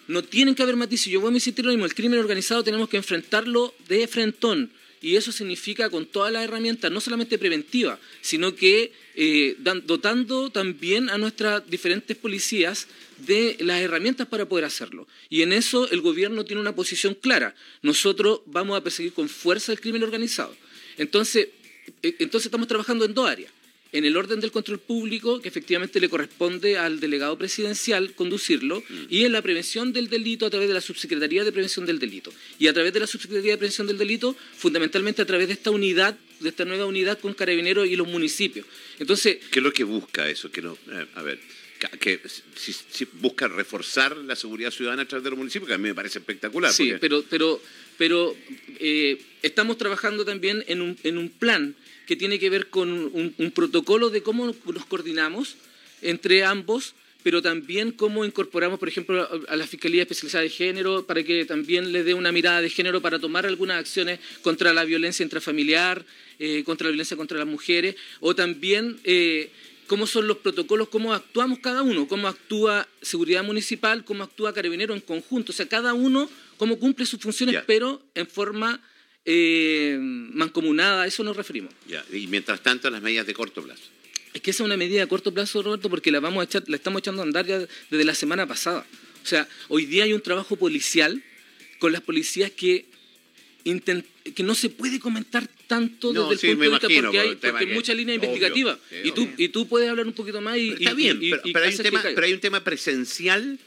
no 0.07 0.23
tienen 0.23 0.55
que 0.55 0.63
haber 0.63 0.77
matices. 0.77 1.07
Yo 1.07 1.21
voy 1.21 1.31
a 1.31 1.35
insistir 1.35 1.65
lo 1.65 1.71
mismo, 1.71 1.87
el 1.87 1.95
crimen 1.95 2.19
organizado 2.19 2.63
tenemos 2.63 2.89
que 2.89 2.97
enfrentarlo 2.97 3.75
de 3.89 4.07
frentón. 4.07 4.71
Y 5.01 5.17
eso 5.17 5.33
significa 5.33 5.91
con 5.91 6.07
todas 6.07 6.33
las 6.33 6.45
herramientas, 6.45 6.91
no 6.91 6.99
solamente 6.99 7.37
preventivas, 7.37 7.99
sino 8.23 8.55
que 8.55 8.91
eh, 9.15 9.55
dotando 9.85 10.49
también 10.49 11.11
a 11.11 11.19
nuestras 11.19 11.69
diferentes 11.69 12.17
policías 12.17 12.87
de 13.19 13.57
las 13.61 13.83
herramientas 13.83 14.27
para 14.27 14.49
poder 14.49 14.65
hacerlo. 14.65 15.07
Y 15.29 15.43
en 15.43 15.53
eso 15.53 15.91
el 15.91 16.01
gobierno 16.01 16.47
tiene 16.47 16.61
una 16.61 16.75
posición 16.75 17.15
clara. 17.15 17.55
Nosotros 17.83 18.41
vamos 18.47 18.79
a 18.79 18.83
perseguir 18.83 19.13
con 19.13 19.29
fuerza 19.29 19.73
el 19.73 19.81
crimen 19.81 20.03
organizado. 20.03 20.57
Entonces, 20.97 21.49
eh, 22.03 22.17
entonces 22.19 22.47
estamos 22.47 22.69
trabajando 22.69 23.05
en 23.05 23.13
dos 23.13 23.29
áreas. 23.29 23.53
En 23.95 24.05
el 24.05 24.17
orden 24.17 24.41
del 24.41 24.51
control 24.51 24.81
público, 24.81 25.41
que 25.41 25.49
efectivamente 25.49 26.01
le 26.01 26.09
corresponde 26.09 26.77
al 26.77 26.99
delegado 27.01 27.39
presidencial 27.39 28.13
conducirlo, 28.15 28.81
Mm. 28.87 28.95
y 29.09 29.25
en 29.25 29.33
la 29.33 29.41
prevención 29.41 29.93
del 29.93 30.09
delito 30.09 30.45
a 30.47 30.51
través 30.51 30.67
de 30.69 30.75
la 30.75 30.81
Subsecretaría 30.81 31.45
de 31.45 31.53
Prevención 31.53 31.87
del 31.87 31.99
Delito. 32.01 32.33
Y 32.59 32.67
a 32.67 32.73
través 32.75 32.93
de 32.93 33.01
la 33.01 33.07
Subsecretaría 33.07 33.53
de 33.53 33.59
Prevención 33.59 33.87
del 33.87 33.97
Delito, 33.97 34.37
fundamentalmente 34.59 35.23
a 35.23 35.27
través 35.27 35.47
de 35.47 35.55
esta 35.55 35.71
unidad, 35.71 36.19
de 36.41 36.49
esta 36.49 36.65
nueva 36.65 36.87
unidad 36.87 37.19
con 37.21 37.33
carabineros 37.35 37.87
y 37.87 37.95
los 37.97 38.09
municipios. 38.09 38.67
Entonces, 38.99 39.39
¿Qué 39.51 39.61
es 39.61 39.63
lo 39.63 39.73
que 39.73 39.85
busca 39.85 40.29
eso? 40.29 40.51
Que 40.51 40.61
no, 40.61 40.77
eh, 40.91 41.07
a 41.15 41.23
ver, 41.23 41.39
que 42.01 42.21
si, 42.57 42.73
si 42.73 43.05
busca 43.21 43.47
reforzar 43.47 44.17
la 44.17 44.35
seguridad 44.37 44.71
ciudadana 44.71 45.03
a 45.03 45.09
través 45.09 45.23
de 45.25 45.31
los 45.31 45.39
municipios, 45.39 45.69
que 45.69 45.75
a 45.75 45.79
mí 45.79 45.89
me 45.89 45.95
parece 45.95 46.19
espectacular. 46.19 46.73
Sí, 46.73 46.85
porque- 46.85 46.99
pero, 47.01 47.25
pero, 47.31 47.63
pero 47.99 48.37
eh, 48.81 49.19
estamos 49.43 49.79
trabajando 49.79 50.25
también 50.25 50.65
en 50.67 50.81
un, 50.81 50.97
en 51.05 51.19
un 51.19 51.29
plan 51.29 51.77
que 52.07 52.17
tiene 52.17 52.39
que 52.39 52.51
ver 52.51 52.69
con 52.69 52.91
un, 52.91 53.35
un 53.39 53.51
protocolo 53.51 54.11
de 54.11 54.23
cómo 54.23 54.47
nos 54.47 54.85
coordinamos 54.87 55.57
entre 56.03 56.45
ambos, 56.45 56.95
pero 57.23 57.41
también 57.41 57.93
cómo 57.93 58.25
incorporamos, 58.27 58.79
por 58.79 58.89
ejemplo, 58.89 59.27
a- 59.49 59.57
la 59.57 59.67
Fiscalía 59.67 60.03
Especializada 60.03 60.43
de 60.43 60.51
Género 60.51 61.07
para 61.07 61.23
que 61.23 61.45
también 61.47 61.93
le 61.93 62.05
dé 62.05 62.13
una 62.15 62.33
mirada 62.33 62.61
de 62.61 62.69
género 62.69 63.01
para 63.01 63.19
tomar 63.19 63.47
algunas 63.47 63.79
acciones 63.79 64.21
contra 64.43 64.75
la 64.75 64.85
violencia 64.85 65.23
intrafamiliar, 65.23 66.05
eh, 66.39 66.63
contra 66.65 66.87
la 66.87 66.91
violencia 66.93 67.17
contra 67.17 67.39
las 67.39 67.47
mujeres, 67.47 67.97
o 68.21 68.35
también... 68.35 68.99
eh, 69.05 69.51
cómo 69.87 70.07
son 70.07 70.27
los 70.27 70.39
protocolos, 70.39 70.89
cómo 70.89 71.13
actuamos 71.13 71.59
cada 71.59 71.83
uno, 71.83 72.09
cómo 72.09 72.27
actúa 72.27 72.89
seguridad 73.03 73.45
municipal, 73.45 74.03
cómo 74.03 74.25
actúa 74.25 74.55
carabinero 74.55 74.95
en 74.95 75.03
conjunto, 75.03 75.53
o 75.53 75.55
sea, 75.55 75.69
cada 75.69 75.93
uno 75.93 76.31
cómo 76.57 76.79
cumple 76.79 77.05
sus 77.05 77.21
funciones, 77.21 77.57
pero 77.67 78.01
en 78.15 78.27
forma 78.27 78.81
eh, 79.25 79.97
mancomunada, 80.01 81.03
a 81.03 81.07
eso 81.07 81.23
nos 81.25 81.37
referimos. 81.37 81.73
Ya, 81.89 82.05
y 82.13 82.27
mientras 82.27 82.63
tanto, 82.63 82.91
las 82.91 83.03
medidas 83.03 83.27
de 83.27 83.35
corto 83.35 83.63
plazo. 83.63 83.83
Es 84.33 84.41
que 84.43 84.51
esa 84.51 84.63
es 84.65 84.67
una 84.67 84.77
medida 84.77 85.03
a 85.03 85.07
corto 85.07 85.33
plazo, 85.33 85.63
Roberto, 85.63 85.89
porque 85.89 86.11
la 86.11 86.21
vamos 86.21 86.41
a 86.43 86.45
echar, 86.45 86.65
la 86.67 86.77
estamos 86.77 87.01
echando 87.01 87.23
a 87.23 87.25
andar 87.25 87.47
ya 87.47 87.59
desde 87.91 88.05
la 88.05 88.15
semana 88.15 88.47
pasada. 88.47 88.85
O 89.23 89.27
sea, 89.27 89.49
hoy 89.69 89.87
día 89.87 90.05
hay 90.05 90.13
un 90.13 90.21
trabajo 90.21 90.57
policial 90.57 91.23
con 91.79 91.93
las 91.93 92.03
policías 92.03 92.51
que 92.51 92.85
intent- 93.65 94.05
que 94.35 94.43
no 94.43 94.55
se 94.55 94.71
puede 94.71 94.99
comentar 95.01 95.49
tanto 95.67 96.13
No, 96.13 96.29
desde 96.29 96.41
sí, 96.41 96.47
el 96.49 96.57
punto 96.57 96.65
de 96.65 96.71
vista 96.71 96.87
imagino, 96.87 97.09
porque 97.13 97.19
por 97.19 97.29
hay 97.29 97.53
porque 97.53 97.65
hay 97.71 97.75
mucha 97.75 97.95
línea 97.95 98.15
obvio, 98.17 98.25
investigativa 98.29 98.79
sí, 98.91 98.97
y 99.05 99.13
tú 99.13 99.29
y 99.39 99.49
tú 99.49 99.69
puedes 99.69 99.89
hablar 99.89 100.07
un 100.07 100.13
poquito 100.13 100.41
más 100.41 100.59
y, 100.59 100.71
Está 100.71 100.93
y- 100.93 100.95
bien, 100.95 101.19
y- 101.23 101.31
pero, 101.31 101.65
hay 101.65 101.75
un 101.75 101.83
tema, 101.83 102.03
caiga. 102.03 102.15
pero 102.15 102.27
hay 102.27 102.33
un 102.35 102.41
tema 102.41 102.65
presencial 102.65 103.59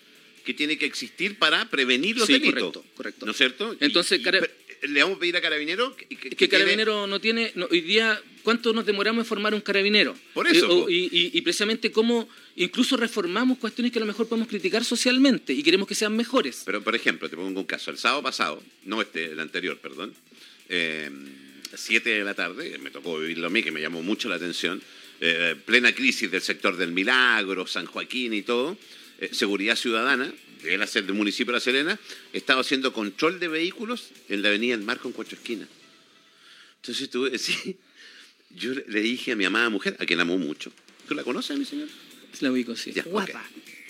que 0.46 0.54
tiene 0.54 0.78
que 0.78 0.86
existir 0.86 1.38
para 1.39 1.70
prevenir 1.70 2.17
los 2.17 2.28
Sí, 2.28 2.34
delitos. 2.34 2.54
correcto, 2.62 2.86
correcto. 2.96 3.26
¿No 3.26 3.32
es 3.32 3.38
cierto? 3.38 3.76
Entonces, 3.80 4.20
cara- 4.22 4.48
le 4.84 5.02
vamos 5.04 5.18
a 5.18 5.20
pedir 5.20 5.36
a 5.38 5.42
Carabinero 5.42 5.96
que, 5.96 6.06
que- 6.06 6.16
que 6.18 6.30
que 6.30 6.36
tiene- 6.48 6.52
Carabinero 6.52 7.08
no 7.08 7.20
tiene, 7.20 7.52
no, 7.56 7.68
hoy 7.72 7.82
día, 7.82 8.22
¿cuánto 8.44 8.74
nos 8.74 8.86
demoramos 8.86 9.24
en 9.24 9.28
formar 9.28 9.54
un 9.54 9.62
carabinero? 9.62 10.16
Por 10.34 10.48
eso, 10.48 10.66
Eh, 10.66 10.70
o- 10.70 10.84
po. 10.86 10.90
y, 10.90 11.10
y- 11.12 11.32
y 11.34 11.42
precisamente 11.42 11.92
cómo 11.92 12.30
incluso 12.56 12.98
reformamos 12.98 13.58
cuestiones 13.58 13.92
que 13.92 14.00
a 14.00 14.02
lo 14.02 14.06
mejor 14.06 14.28
podemos 14.28 14.48
criticar 14.48 14.84
socialmente 14.86 15.54
y 15.54 15.63
queremos 15.63 15.88
que 15.88 15.96
sean 15.96 16.16
mejores. 16.16 16.63
Pero, 16.66 16.84
por 16.84 16.96
ejemplo, 16.96 17.30
te 17.30 17.36
pongo 17.36 17.60
un 17.60 17.66
caso. 17.66 17.92
El 17.92 17.98
sábado 17.98 18.24
pasado, 18.24 18.63
no 18.86 19.02
este, 19.02 19.26
el 19.32 19.40
anterior, 19.40 19.78
perdón, 19.80 20.13
eh, 20.70 21.10
7 21.76 22.10
de 22.10 22.24
la 22.24 22.34
tarde, 22.34 22.78
me 22.80 22.92
tocó 22.92 23.20
vivirlo 23.20 23.48
a 23.48 23.50
mí, 23.50 23.62
que 23.63 23.72
me 23.72 23.82
llamó 23.82 24.02
mucho 24.02 24.30
la 24.30 24.36
atención, 24.36 24.82
eh, 25.20 25.56
plena 25.66 25.94
crisis 25.94 26.30
del 26.32 26.42
sector 26.42 26.78
del 26.78 26.92
Milagro, 26.92 27.68
San 27.68 27.86
Joaquín 27.86 28.34
y 28.34 28.42
todo, 28.44 28.78
eh, 29.20 29.30
Seguridad 29.34 29.76
Ciudadana, 29.76 30.32
de 30.63 30.78
la, 30.78 30.86
del 30.86 31.13
municipio 31.13 31.52
de 31.54 31.58
La 31.58 31.60
Serena, 31.63 32.00
estaba 32.34 32.62
haciendo 32.62 32.93
control 32.93 33.39
de 33.39 33.48
vehículos 33.48 34.10
en 34.30 34.41
la 34.41 34.50
avenida 34.50 34.76
El 34.76 34.82
Marco 34.82 35.08
en 35.08 35.13
Cuatro 35.13 35.36
Esquinas. 35.38 35.67
Entonces 36.82 37.10
tuve, 37.10 37.38
sí, 37.39 37.78
yo 38.52 38.74
le- 38.74 38.86
le 38.88 39.02
dije 39.02 39.32
a 39.34 39.36
mi 39.36 39.46
amada 39.46 39.70
mujer, 39.70 39.96
a 40.00 40.06
quien 40.06 40.20
amo 40.20 40.38
mucho, 40.38 40.72
¿tú 41.08 41.15
la 41.15 41.24
conoces, 41.24 41.58
mi 41.58 41.65
señor? 41.65 41.88
La 42.41 42.52
ubico, 42.52 42.76
sí. 42.76 42.91
Ya. 42.91 43.04
Guapa. 43.04 43.43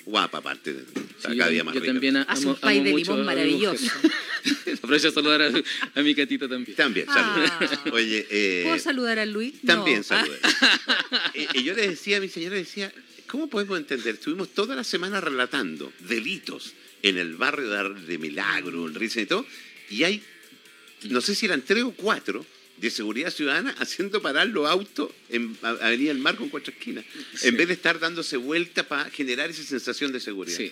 Guapa, 0.06 0.38
aparte, 0.38 0.72
de, 0.74 0.82
Sí, 1.20 1.38
cada 1.38 1.50
día 1.50 1.66
más 1.66 1.74
yo 1.74 1.82
rica. 1.82 1.92
también 1.92 2.16
a- 2.16 2.22
Hace 2.22 2.44
amo, 2.44 2.52
un 2.54 2.60
pay 2.62 2.78
amo 2.78 2.86
de 2.86 2.92
mucho 2.94 3.12
limón 3.12 3.26
maravilloso. 3.26 3.92
Aprovecho 4.82 5.10
a 5.10 5.12
saludar 5.12 5.42
a, 5.42 5.52
a 5.96 6.02
mi 6.02 6.16
catita 6.16 6.48
también. 6.48 6.78
También. 6.78 7.06
Ah. 7.10 7.84
Oye, 7.92 8.26
eh, 8.30 8.62
¿Puedo 8.64 8.80
saludar 8.80 9.20
a 9.20 9.26
Luis? 9.26 9.56
No. 9.64 9.74
También 9.76 10.00
Ah, 10.00 10.04
saludé. 10.04 10.40
y, 11.34 11.60
y 11.60 11.64
yo 11.64 11.74
le 11.74 11.90
decía 11.90 12.18
a 12.18 12.20
mi 12.22 12.30
señora, 12.30 12.56
decía, 12.56 12.94
¿cómo 13.28 13.48
podemos 13.48 13.78
entender? 13.78 14.16
Estuvimos 14.16 14.50
toda 14.50 14.76
la 14.76 14.84
semana 14.84 15.22
relatando 15.22 15.92
delitos 16.00 16.74
en 17.04 17.18
el 17.18 17.36
barrio 17.36 17.94
de, 17.94 18.18
Milagro, 18.18 18.88
en 18.88 18.96
Risen 18.96 19.24
y 19.24 19.26
todo, 19.28 19.46
y 19.90 20.04
hay, 20.04 20.24
no 21.04 21.22
sé 21.22 21.36
si 21.36 21.46
eran 21.46 21.62
tres 21.62 21.84
o 21.84 21.92
cuatro 21.92 22.46
de 22.78 22.90
seguridad 22.92 23.32
ciudadana 23.32 23.76
haciendo 23.80 24.22
parar 24.22 24.48
los 24.48 24.68
autos 24.68 25.12
en 25.30 25.58
Avenida 25.62 26.12
El 26.12 26.20
Mar 26.20 26.36
con 26.36 26.50
cuatro 26.50 26.72
esquinas, 26.72 27.06
Sí. 27.36 27.48
en 27.48 27.58
vez 27.58 27.68
de 27.68 27.74
estar 27.74 28.00
dándose 28.00 28.38
vuelta 28.38 28.88
para 28.88 29.10
generar 29.10 29.50
esa 29.50 29.64
sensación 29.64 30.12
de 30.12 30.20
seguridad. 30.20 30.58
Sí, 30.58 30.72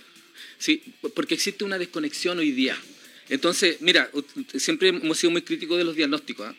sí, 0.58 0.84
porque 1.16 1.36
existe 1.36 1.64
una 1.64 1.78
desconexión 1.78 2.40
hoy 2.40 2.52
día. 2.52 2.78
Entonces, 3.30 3.78
mira, 3.82 4.12
siempre 4.56 4.90
hemos 4.90 5.18
sido 5.18 5.32
muy 5.32 5.42
críticos 5.42 5.78
de 5.78 5.84
los 5.84 5.96
diagnósticos, 5.96 6.48
¿ah? 6.48 6.56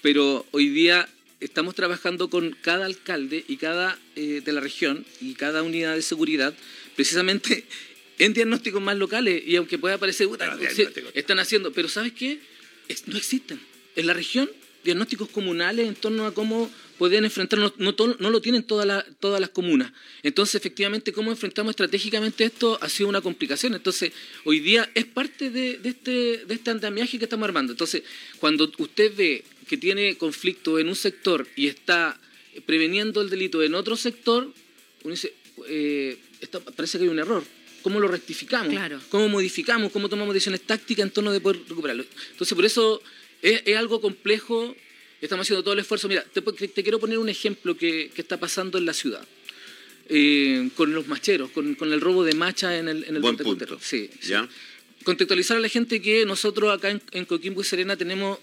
pero 0.00 0.46
hoy 0.50 0.70
día 0.70 1.06
estamos 1.40 1.74
trabajando 1.74 2.30
con 2.30 2.56
cada 2.62 2.86
alcalde 2.86 3.44
y 3.46 3.56
cada 3.56 3.98
eh, 4.16 4.40
de 4.44 4.52
la 4.52 4.60
región 4.60 5.04
y 5.20 5.34
cada 5.34 5.62
unidad 5.62 5.94
de 5.94 6.02
seguridad, 6.02 6.54
precisamente 6.94 7.66
en 8.18 8.32
diagnósticos 8.32 8.80
más 8.82 8.96
locales. 8.96 9.42
Y 9.46 9.56
aunque 9.56 9.78
pueda 9.78 9.98
parecer, 9.98 10.28
"Puta, 10.28 10.46
Claro, 10.46 10.60
sí, 10.60 10.76
diagnósticos. 10.76 11.10
están 11.14 11.38
haciendo, 11.38 11.72
pero 11.72 11.88
¿sabes 11.88 12.12
qué? 12.12 12.40
Es- 12.88 13.06
no 13.08 13.16
existen. 13.16 13.60
En 13.96 14.06
la 14.06 14.12
región, 14.14 14.48
diagnósticos 14.84 15.28
comunales 15.30 15.88
en 15.88 15.94
torno 15.94 16.26
a 16.26 16.32
cómo 16.34 16.70
pueden 16.98 17.24
enfrentar, 17.24 17.58
no, 17.58 17.72
no 17.76 18.30
lo 18.30 18.40
tienen 18.40 18.62
todas 18.62 18.86
las 18.86 19.04
todas 19.20 19.38
las 19.40 19.50
comunas. 19.50 19.92
Entonces, 20.22 20.54
efectivamente, 20.54 21.12
cómo 21.12 21.30
enfrentamos 21.30 21.70
estratégicamente 21.70 22.44
esto 22.44 22.78
ha 22.80 22.88
sido 22.88 23.08
una 23.08 23.20
complicación. 23.20 23.74
Entonces, 23.74 24.12
hoy 24.44 24.60
día 24.60 24.88
es 24.94 25.04
parte 25.04 25.50
de, 25.50 25.76
de 25.78 25.88
este, 25.90 26.10
de 26.46 26.54
este 26.54 26.70
andamiaje 26.70 27.18
que 27.18 27.24
estamos 27.24 27.46
armando. 27.46 27.72
Entonces, 27.72 28.02
cuando 28.38 28.70
usted 28.78 29.12
ve 29.14 29.44
que 29.68 29.76
tiene 29.76 30.16
conflicto 30.16 30.78
en 30.78 30.88
un 30.88 30.96
sector 30.96 31.46
y 31.56 31.66
está 31.66 32.18
preveniendo 32.64 33.20
el 33.20 33.28
delito 33.30 33.62
en 33.62 33.74
otro 33.74 33.96
sector, 33.96 34.52
uno 35.02 35.14
dice, 35.14 35.34
eh, 35.68 36.18
parece 36.76 36.98
que 36.98 37.04
hay 37.04 37.10
un 37.10 37.18
error. 37.18 37.44
¿Cómo 37.82 38.00
lo 38.00 38.08
rectificamos? 38.08 38.72
Claro. 38.72 39.00
¿Cómo 39.10 39.28
modificamos? 39.28 39.92
¿Cómo 39.92 40.08
tomamos 40.08 40.34
decisiones 40.34 40.62
tácticas 40.62 41.04
en 41.04 41.10
torno 41.10 41.32
de 41.32 41.40
poder 41.40 41.60
recuperarlo? 41.68 42.04
Entonces, 42.32 42.54
por 42.54 42.64
eso 42.64 43.02
es, 43.42 43.62
es 43.64 43.76
algo 43.76 44.00
complejo. 44.00 44.74
Estamos 45.20 45.46
haciendo 45.46 45.62
todo 45.62 45.74
el 45.74 45.80
esfuerzo. 45.80 46.08
Mira, 46.08 46.24
te, 46.24 46.40
te 46.42 46.82
quiero 46.82 46.98
poner 46.98 47.18
un 47.18 47.28
ejemplo 47.28 47.76
que, 47.76 48.10
que 48.12 48.22
está 48.22 48.40
pasando 48.40 48.78
en 48.78 48.86
la 48.86 48.92
ciudad. 48.92 49.24
Eh, 50.08 50.70
con 50.76 50.94
los 50.94 51.08
macheros, 51.08 51.50
con, 51.50 51.74
con 51.74 51.92
el 51.92 52.00
robo 52.00 52.22
de 52.22 52.34
macha 52.34 52.78
en 52.78 52.88
el, 52.88 53.04
en 53.04 53.16
el 53.16 53.22
Buen 53.22 53.36
punto. 53.36 53.78
Sí, 53.80 54.08
sí. 54.20 54.30
¿Ya? 54.30 54.48
Contextualizar 55.02 55.56
a 55.56 55.60
la 55.60 55.68
gente 55.68 56.00
que 56.00 56.24
nosotros 56.24 56.72
acá 56.72 56.90
en, 56.90 57.02
en 57.10 57.24
Coquimbo 57.24 57.60
y 57.60 57.64
Serena 57.64 57.96
tenemos 57.96 58.38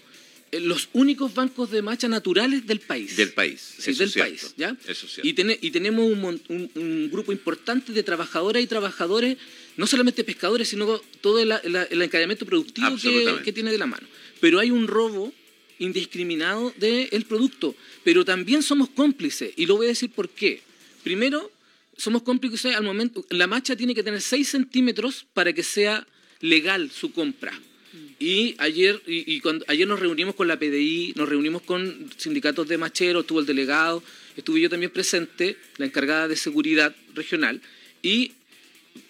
los 0.52 0.88
únicos 0.92 1.34
bancos 1.34 1.70
de 1.70 1.82
macha 1.82 2.06
naturales 2.08 2.66
del 2.66 2.80
país. 2.80 3.16
Del 3.16 3.32
país. 3.32 3.60
Sí, 3.78 3.90
eso 3.90 3.98
del 4.00 4.08
es 4.08 4.12
cierto. 4.14 4.30
país, 4.30 4.54
¿ya? 4.56 4.76
Eso 4.86 5.06
es 5.06 5.12
cierto. 5.14 5.28
Y, 5.28 5.32
tene- 5.32 5.58
y 5.60 5.70
tenemos 5.72 6.04
un, 6.10 6.24
un- 6.48 6.70
un 6.76 7.10
grupo 7.10 7.32
importante 7.32 7.92
de 7.92 8.02
trabajadoras 8.02 8.62
y 8.62 8.66
trabajadores, 8.66 9.36
no 9.76 9.86
solamente 9.86 10.22
pescadores, 10.22 10.68
sino 10.68 10.98
todo 11.20 11.40
el, 11.40 11.50
el- 11.52 11.76
el 11.90 12.02
encadenamiento 12.02 12.46
productivo 12.46 12.96
que, 13.02 13.40
que 13.44 13.52
tiene 13.52 13.72
de 13.72 13.78
la 13.78 13.86
mano. 13.86 14.06
Pero 14.40 14.60
hay 14.60 14.70
un 14.70 14.86
robo 14.86 15.32
indiscriminado 15.78 16.72
del 16.78 17.24
producto, 17.28 17.74
pero 18.04 18.24
también 18.24 18.62
somos 18.62 18.88
cómplices, 18.90 19.52
y 19.56 19.66
lo 19.66 19.76
voy 19.76 19.86
a 19.86 19.88
decir 19.90 20.10
por 20.10 20.28
qué. 20.28 20.60
Primero, 21.02 21.50
somos 21.96 22.22
cómplices 22.22 22.74
al 22.74 22.82
momento, 22.84 23.24
la 23.30 23.46
macha 23.46 23.76
tiene 23.76 23.94
que 23.94 24.02
tener 24.02 24.20
6 24.20 24.48
centímetros 24.48 25.26
para 25.34 25.52
que 25.52 25.62
sea 25.62 26.06
legal 26.40 26.90
su 26.90 27.12
compra. 27.12 27.52
Y 28.18 28.54
ayer, 28.58 29.00
y, 29.06 29.34
y 29.34 29.40
cuando, 29.40 29.64
ayer 29.68 29.86
nos 29.86 30.00
reunimos 30.00 30.34
con 30.34 30.48
la 30.48 30.58
PDI, 30.58 31.14
nos 31.16 31.28
reunimos 31.28 31.62
con 31.62 32.10
sindicatos 32.16 32.68
de 32.68 32.78
macheros, 32.78 33.22
estuvo 33.22 33.40
el 33.40 33.46
delegado, 33.46 34.02
estuve 34.36 34.60
yo 34.60 34.70
también 34.70 34.90
presente, 34.90 35.56
la 35.76 35.86
encargada 35.86 36.28
de 36.28 36.36
seguridad 36.36 36.94
regional, 37.14 37.60
y 38.02 38.32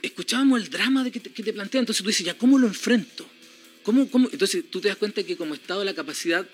escuchábamos 0.02 0.62
el 0.62 0.70
drama 0.70 1.04
de 1.04 1.10
que 1.10 1.20
te, 1.20 1.30
que 1.30 1.42
te 1.42 1.52
plantea. 1.52 1.80
Entonces 1.80 2.02
tú 2.02 2.08
dices, 2.08 2.26
ya, 2.26 2.36
¿cómo 2.36 2.58
lo 2.58 2.66
enfrento? 2.66 3.26
¿Cómo, 3.82 4.10
cómo? 4.10 4.28
Entonces 4.32 4.64
tú 4.70 4.80
te 4.80 4.88
das 4.88 4.96
cuenta 4.96 5.22
que 5.22 5.36
como 5.36 5.54
Estado 5.54 5.84
la 5.84 5.94
capacidad 5.94 6.46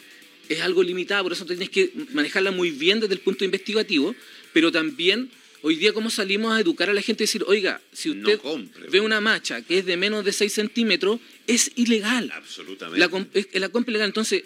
es 0.49 0.61
algo 0.61 0.83
limitada, 0.83 1.23
por 1.23 1.33
eso 1.33 1.47
tienes 1.47 1.71
que 1.71 1.93
manejarla 2.13 2.51
muy 2.51 2.71
bien 2.71 2.99
desde 2.99 3.15
el 3.15 3.21
punto 3.21 3.45
investigativo, 3.45 4.17
pero 4.53 4.73
también 4.73 5.31
hoy 5.63 5.77
día 5.77 5.93
cómo 5.93 6.11
salimos 6.11 6.53
a 6.53 6.61
educar 6.61 6.89
a 6.91 6.95
la 6.95 7.03
gente 7.03 7.25
y 7.25 7.27
decir, 7.27 7.45
oiga, 7.47 7.81
si 7.93 8.11
No 8.15 8.29
usted 8.29 8.41
compre. 8.41 8.89
ve 8.89 9.01
una 9.01 9.21
macha 9.21 9.63
que 9.63 9.79
es 9.79 9.87
de 9.87 9.97
menos 9.97 10.25
de 10.25 10.33
6 10.33 10.53
centímetros, 10.53 11.21
es 11.47 11.73
ilegal. 11.77 12.31
Absolutamente. 12.35 12.99
La, 13.01 13.61
la 13.61 13.69
compra 13.69 13.91
ilegal. 13.93 14.09
Entonces, 14.09 14.45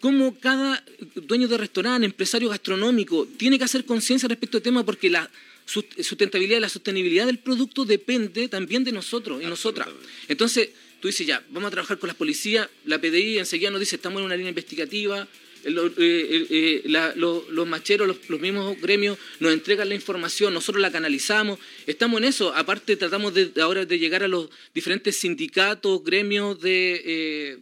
¿cómo 0.00 0.38
cada 0.38 0.84
dueño 1.14 1.46
de 1.48 1.58
restaurante, 1.58 2.04
empresario 2.06 2.48
gastronómico, 2.48 3.26
tiene 3.36 3.58
que 3.58 3.64
hacer 3.64 3.84
conciencia 3.84 4.28
respecto 4.28 4.56
al 4.58 4.62
tema? 4.62 4.84
Porque 4.84 5.10
la 5.10 5.30
sus- 5.66 5.84
sustentabilidad 6.02 6.58
y 6.58 6.60
la 6.60 6.68
sostenibilidad 6.68 7.26
del 7.26 7.38
producto 7.38 7.84
depende 7.84 8.48
también 8.48 8.82
de 8.84 8.92
nosotros 8.92 9.42
y 9.42 9.46
nosotras. 9.46 9.88
Entonces, 10.28 10.70
tú 11.00 11.08
dices, 11.08 11.26
ya, 11.26 11.44
vamos 11.50 11.68
a 11.68 11.70
trabajar 11.70 11.98
con 11.98 12.08
las 12.08 12.16
policías, 12.16 12.68
la 12.86 13.00
PDI 13.00 13.38
enseguida 13.38 13.70
nos 13.70 13.80
dice, 13.80 13.96
estamos 13.96 14.20
en 14.20 14.26
una 14.26 14.36
línea 14.36 14.50
investigativa, 14.50 15.28
lo- 15.64 15.86
eh, 15.86 15.92
eh, 15.98 16.46
eh, 16.50 16.82
la- 16.86 17.14
lo- 17.16 17.44
los 17.50 17.66
macheros, 17.66 18.06
los, 18.08 18.16
los 18.28 18.40
mismos 18.40 18.80
gremios 18.80 19.18
nos 19.40 19.52
entregan 19.52 19.88
la 19.88 19.94
información, 19.94 20.52
nosotros 20.54 20.80
la 20.82 20.90
canalizamos, 20.90 21.58
estamos 21.86 22.20
en 22.20 22.28
eso. 22.28 22.54
Aparte, 22.54 22.96
tratamos 22.96 23.34
de, 23.34 23.50
ahora 23.60 23.84
de 23.84 23.98
llegar 23.98 24.22
a 24.22 24.28
los 24.28 24.48
diferentes 24.74 25.16
sindicatos, 25.16 26.02
gremios 26.04 26.60
de, 26.60 27.02
eh, 27.04 27.58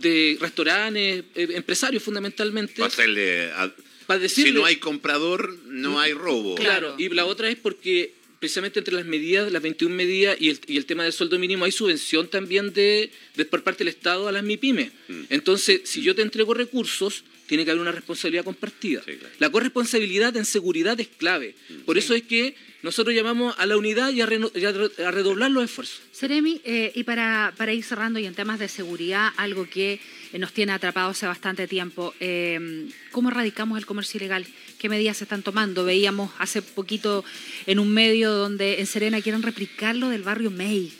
de 0.00 0.36
restaurantes, 0.40 1.24
eh, 1.34 1.48
empresarios 1.54 2.02
fundamentalmente. 2.02 2.74
Para 2.76 2.86
hacerle 2.88 3.50
a- 3.52 3.72
Para 4.06 4.18
si 4.20 4.42
decirle- 4.42 4.52
no 4.60 4.64
hay 4.64 4.76
comprador, 4.76 5.56
no 5.66 6.00
hay 6.00 6.12
robo. 6.14 6.54
Claro, 6.56 6.94
y 6.98 7.08
la 7.10 7.24
otra 7.26 7.48
es 7.48 7.56
porque 7.56 8.12
precisamente 8.38 8.78
entre 8.80 8.94
las 8.94 9.04
medidas, 9.06 9.50
las 9.52 9.62
21 9.62 9.94
medidas 9.94 10.36
y 10.40 10.50
el, 10.50 10.60
y 10.66 10.76
el 10.76 10.86
tema 10.86 11.02
del 11.04 11.12
sueldo 11.12 11.38
mínimo 11.38 11.64
hay 11.64 11.72
subvención 11.72 12.28
también 12.28 12.72
de, 12.72 13.10
de 13.36 13.44
por 13.44 13.62
parte 13.64 13.78
del 13.84 13.88
Estado 13.88 14.28
a 14.28 14.32
las 14.32 14.42
MIPYMES. 14.44 14.92
Mm. 15.08 15.20
Entonces, 15.30 15.82
si 15.84 16.02
yo 16.02 16.14
te 16.14 16.22
entrego 16.22 16.54
recursos, 16.54 17.24
tiene 17.46 17.64
que 17.64 17.70
haber 17.70 17.80
una 17.80 17.92
responsabilidad 17.92 18.44
compartida. 18.44 19.02
Sí, 19.04 19.12
claro. 19.12 19.34
Mm. 19.34 19.40
La 19.40 19.50
corresponsabilidad 19.50 20.36
en 20.36 20.44
seguridad 20.44 20.98
es 21.00 21.08
clave. 21.08 21.54
Por 21.86 21.96
eso 21.98 22.14
es 22.14 22.22
que 22.22 22.54
nosotros 22.82 23.14
llamamos 23.16 23.54
a 23.58 23.66
la 23.66 23.76
unidad 23.76 24.10
y 24.12 24.20
a, 24.20 24.26
reno- 24.26 24.52
y 24.54 24.64
a 24.64 24.70
re- 24.72 25.04
a 25.04 25.10
redoblar 25.10 25.50
los 25.50 25.64
esfuerzos. 25.64 26.00
Seremi, 26.12 26.60
eh, 26.64 26.92
y 26.94 27.02
para, 27.04 27.52
para 27.56 27.72
ir 27.72 27.82
cerrando 27.82 28.18
y 28.20 28.26
en 28.26 28.34
temas 28.34 28.58
de 28.60 28.68
seguridad, 28.68 29.30
algo 29.36 29.68
que 29.68 29.98
eh, 30.32 30.38
nos 30.38 30.52
tiene 30.52 30.72
atrapados 30.72 31.16
hace 31.16 31.26
bastante 31.26 31.66
tiempo, 31.66 32.14
eh, 32.20 32.86
¿cómo 33.10 33.30
erradicamos 33.30 33.78
el 33.78 33.86
comercio 33.86 34.18
ilegal? 34.18 34.46
¿Qué 34.78 34.88
medidas 34.88 35.16
se 35.16 35.24
están 35.24 35.42
tomando? 35.42 35.84
Veíamos 35.84 36.30
hace 36.38 36.62
poquito 36.62 37.24
en 37.66 37.78
un 37.80 37.92
medio 37.92 38.30
donde 38.32 38.78
en 38.80 38.86
Serena 38.86 39.20
quieren 39.20 39.42
replicarlo 39.42 40.08
del 40.08 40.22
barrio 40.22 40.50
May. 40.50 40.92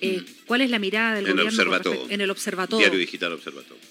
Eh, 0.00 0.22
¿Cuál 0.46 0.60
es 0.60 0.70
la 0.70 0.78
mirada 0.78 1.16
del. 1.16 1.26
En 1.26 1.30
el 1.30 1.36
gobierno 1.44 1.56
con 1.64 1.68
Observatorio. 1.74 2.10
en 2.14 2.20
el 2.20 2.30
observatorio? 2.30 2.84
Diario 2.84 2.98
Digital 3.00 3.32
Observatorio. 3.32 3.82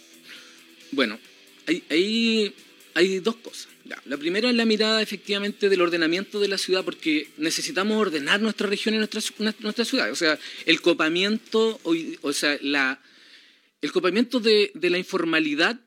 Bueno, 0.92 1.20
hay, 1.68 1.84
hay, 1.90 2.54
hay 2.94 3.20
dos 3.20 3.36
cosas. 3.38 3.68
Ya, 3.84 4.02
La 4.06 4.18
primera 4.18 4.50
es 4.50 4.56
la 4.56 4.66
mirada 4.66 5.02
efectivamente 5.02 5.68
del 5.70 5.82
ordenamiento 5.82 6.40
de 6.40 6.48
la 6.48 6.58
ciudad, 6.58 6.84
porque 6.86 7.28
necesitamos 7.38 7.98
ordenar 7.98 8.42
nuestra 8.42 8.68
región 8.68 8.96
y 8.96 8.98
nuestra, 9.00 9.22
nuestra 9.60 9.86
ciudad. 9.86 10.12
O 10.12 10.16
sea, 10.16 10.40
el 10.66 10.82
copamiento, 10.82 11.80
o 11.84 12.34
sea, 12.34 12.58
la, 12.62 13.02
el 13.82 13.92
copamiento 13.92 14.40
de, 14.40 14.72
de 14.74 14.90
la 14.90 14.98
informalidad 14.98 15.80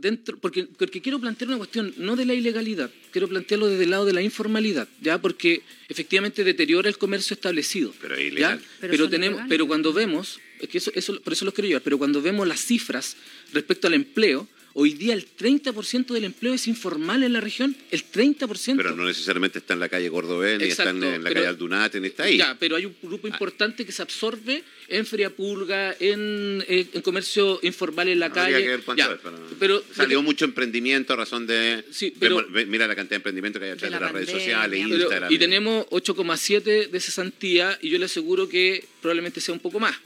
dentro, 0.00 0.38
porque, 0.38 0.64
porque 0.64 1.00
quiero 1.00 1.18
plantear 1.18 1.48
una 1.48 1.58
cuestión, 1.58 1.94
no 1.96 2.16
de 2.16 2.26
la 2.26 2.34
ilegalidad, 2.34 2.90
quiero 3.10 3.28
plantearlo 3.28 3.68
desde 3.68 3.84
el 3.84 3.90
lado 3.90 4.04
de 4.04 4.12
la 4.12 4.22
informalidad, 4.22 4.88
ya 5.00 5.20
porque 5.20 5.62
efectivamente 5.88 6.44
deteriora 6.44 6.88
el 6.88 6.98
comercio 6.98 7.34
establecido. 7.34 7.92
Pero 8.00 8.14
es 8.14 8.20
¿ya? 8.20 8.26
ilegal. 8.26 8.60
Pero 8.80 9.08
tenemos, 9.08 9.42
pero 9.48 9.66
cuando 9.66 9.92
vemos, 9.92 10.38
es 10.60 10.68
que 10.68 10.78
eso, 10.78 10.90
eso, 10.94 11.20
por 11.20 11.32
eso 11.32 11.44
los 11.44 11.54
quiero 11.54 11.68
llevar, 11.68 11.82
pero 11.82 11.98
cuando 11.98 12.22
vemos 12.22 12.46
las 12.46 12.60
cifras 12.60 13.16
respecto 13.52 13.86
al 13.86 13.94
empleo, 13.94 14.48
hoy 14.78 14.92
día 14.92 15.14
el 15.14 15.26
30% 15.26 16.08
del 16.08 16.24
empleo 16.24 16.52
es 16.52 16.68
informal 16.68 17.22
en 17.22 17.32
la 17.32 17.40
región, 17.40 17.74
el 17.90 18.04
30%. 18.04 18.76
Pero 18.76 18.94
no 18.94 19.06
necesariamente 19.06 19.58
está 19.58 19.72
en 19.72 19.80
la 19.80 19.88
calle 19.88 20.10
Cordobés, 20.10 20.58
ni 20.58 20.66
está 20.66 20.90
en, 20.90 21.00
la 21.00 21.12
pero- 21.22 21.34
calle 21.34 21.46
Aldunate, 21.46 21.98
ni 22.00 22.08
está 22.08 22.24
ahí. 22.24 22.36
Ya, 22.36 22.54
pero 22.58 22.76
hay 22.76 22.84
un 22.84 22.94
grupo 23.02 23.26
importante 23.26 23.86
que 23.86 23.92
se 23.92 24.02
absorbe 24.02 24.62
en 24.88 25.06
Feria 25.06 25.30
Pulga, 25.30 25.96
en, 25.98 26.62
eh, 26.68 26.86
en 26.92 27.00
comercio 27.00 27.58
informal 27.62 28.08
en 28.08 28.20
la 28.20 28.26
Habría 28.26 28.44
calle. 28.44 28.62
que 28.62 28.68
ver 28.68 28.80
cuánto 28.82 29.02
Ya, 29.02 29.12
es, 29.14 29.18
pero 29.22 29.38
pero- 29.58 29.84
salió 29.94 30.22
mucho 30.22 30.44
emprendimiento 30.44 31.14
a 31.14 31.16
razón 31.16 31.46
de... 31.46 31.82
Sí, 31.90 32.12
pero- 32.20 32.46
mira 32.66 32.86
la 32.86 32.94
cantidad 32.94 33.10
de 33.12 33.16
emprendimiento 33.16 33.58
que 33.58 33.64
hay 33.66 33.70
a 33.72 33.76
través 33.76 33.90
De 33.92 33.96
de, 33.96 34.00
la 34.00 34.06
las 34.06 34.12
redes 34.12 34.30
sociales, 34.30 34.80
Pero- 34.84 34.94
Instagram. 34.98 35.32
y 35.32 35.38
tenemos 35.38 35.86
8,7 35.90 36.88
de 36.90 37.00
cesantía 37.00 37.78
y 37.80 37.88
yo 37.88 37.98
le 37.98 38.04
aseguro 38.04 38.46
que 38.48 38.84
probablemente 39.00 39.40
sea 39.40 39.54
un 39.54 39.60
poco 39.60 39.80
más. 39.80 39.96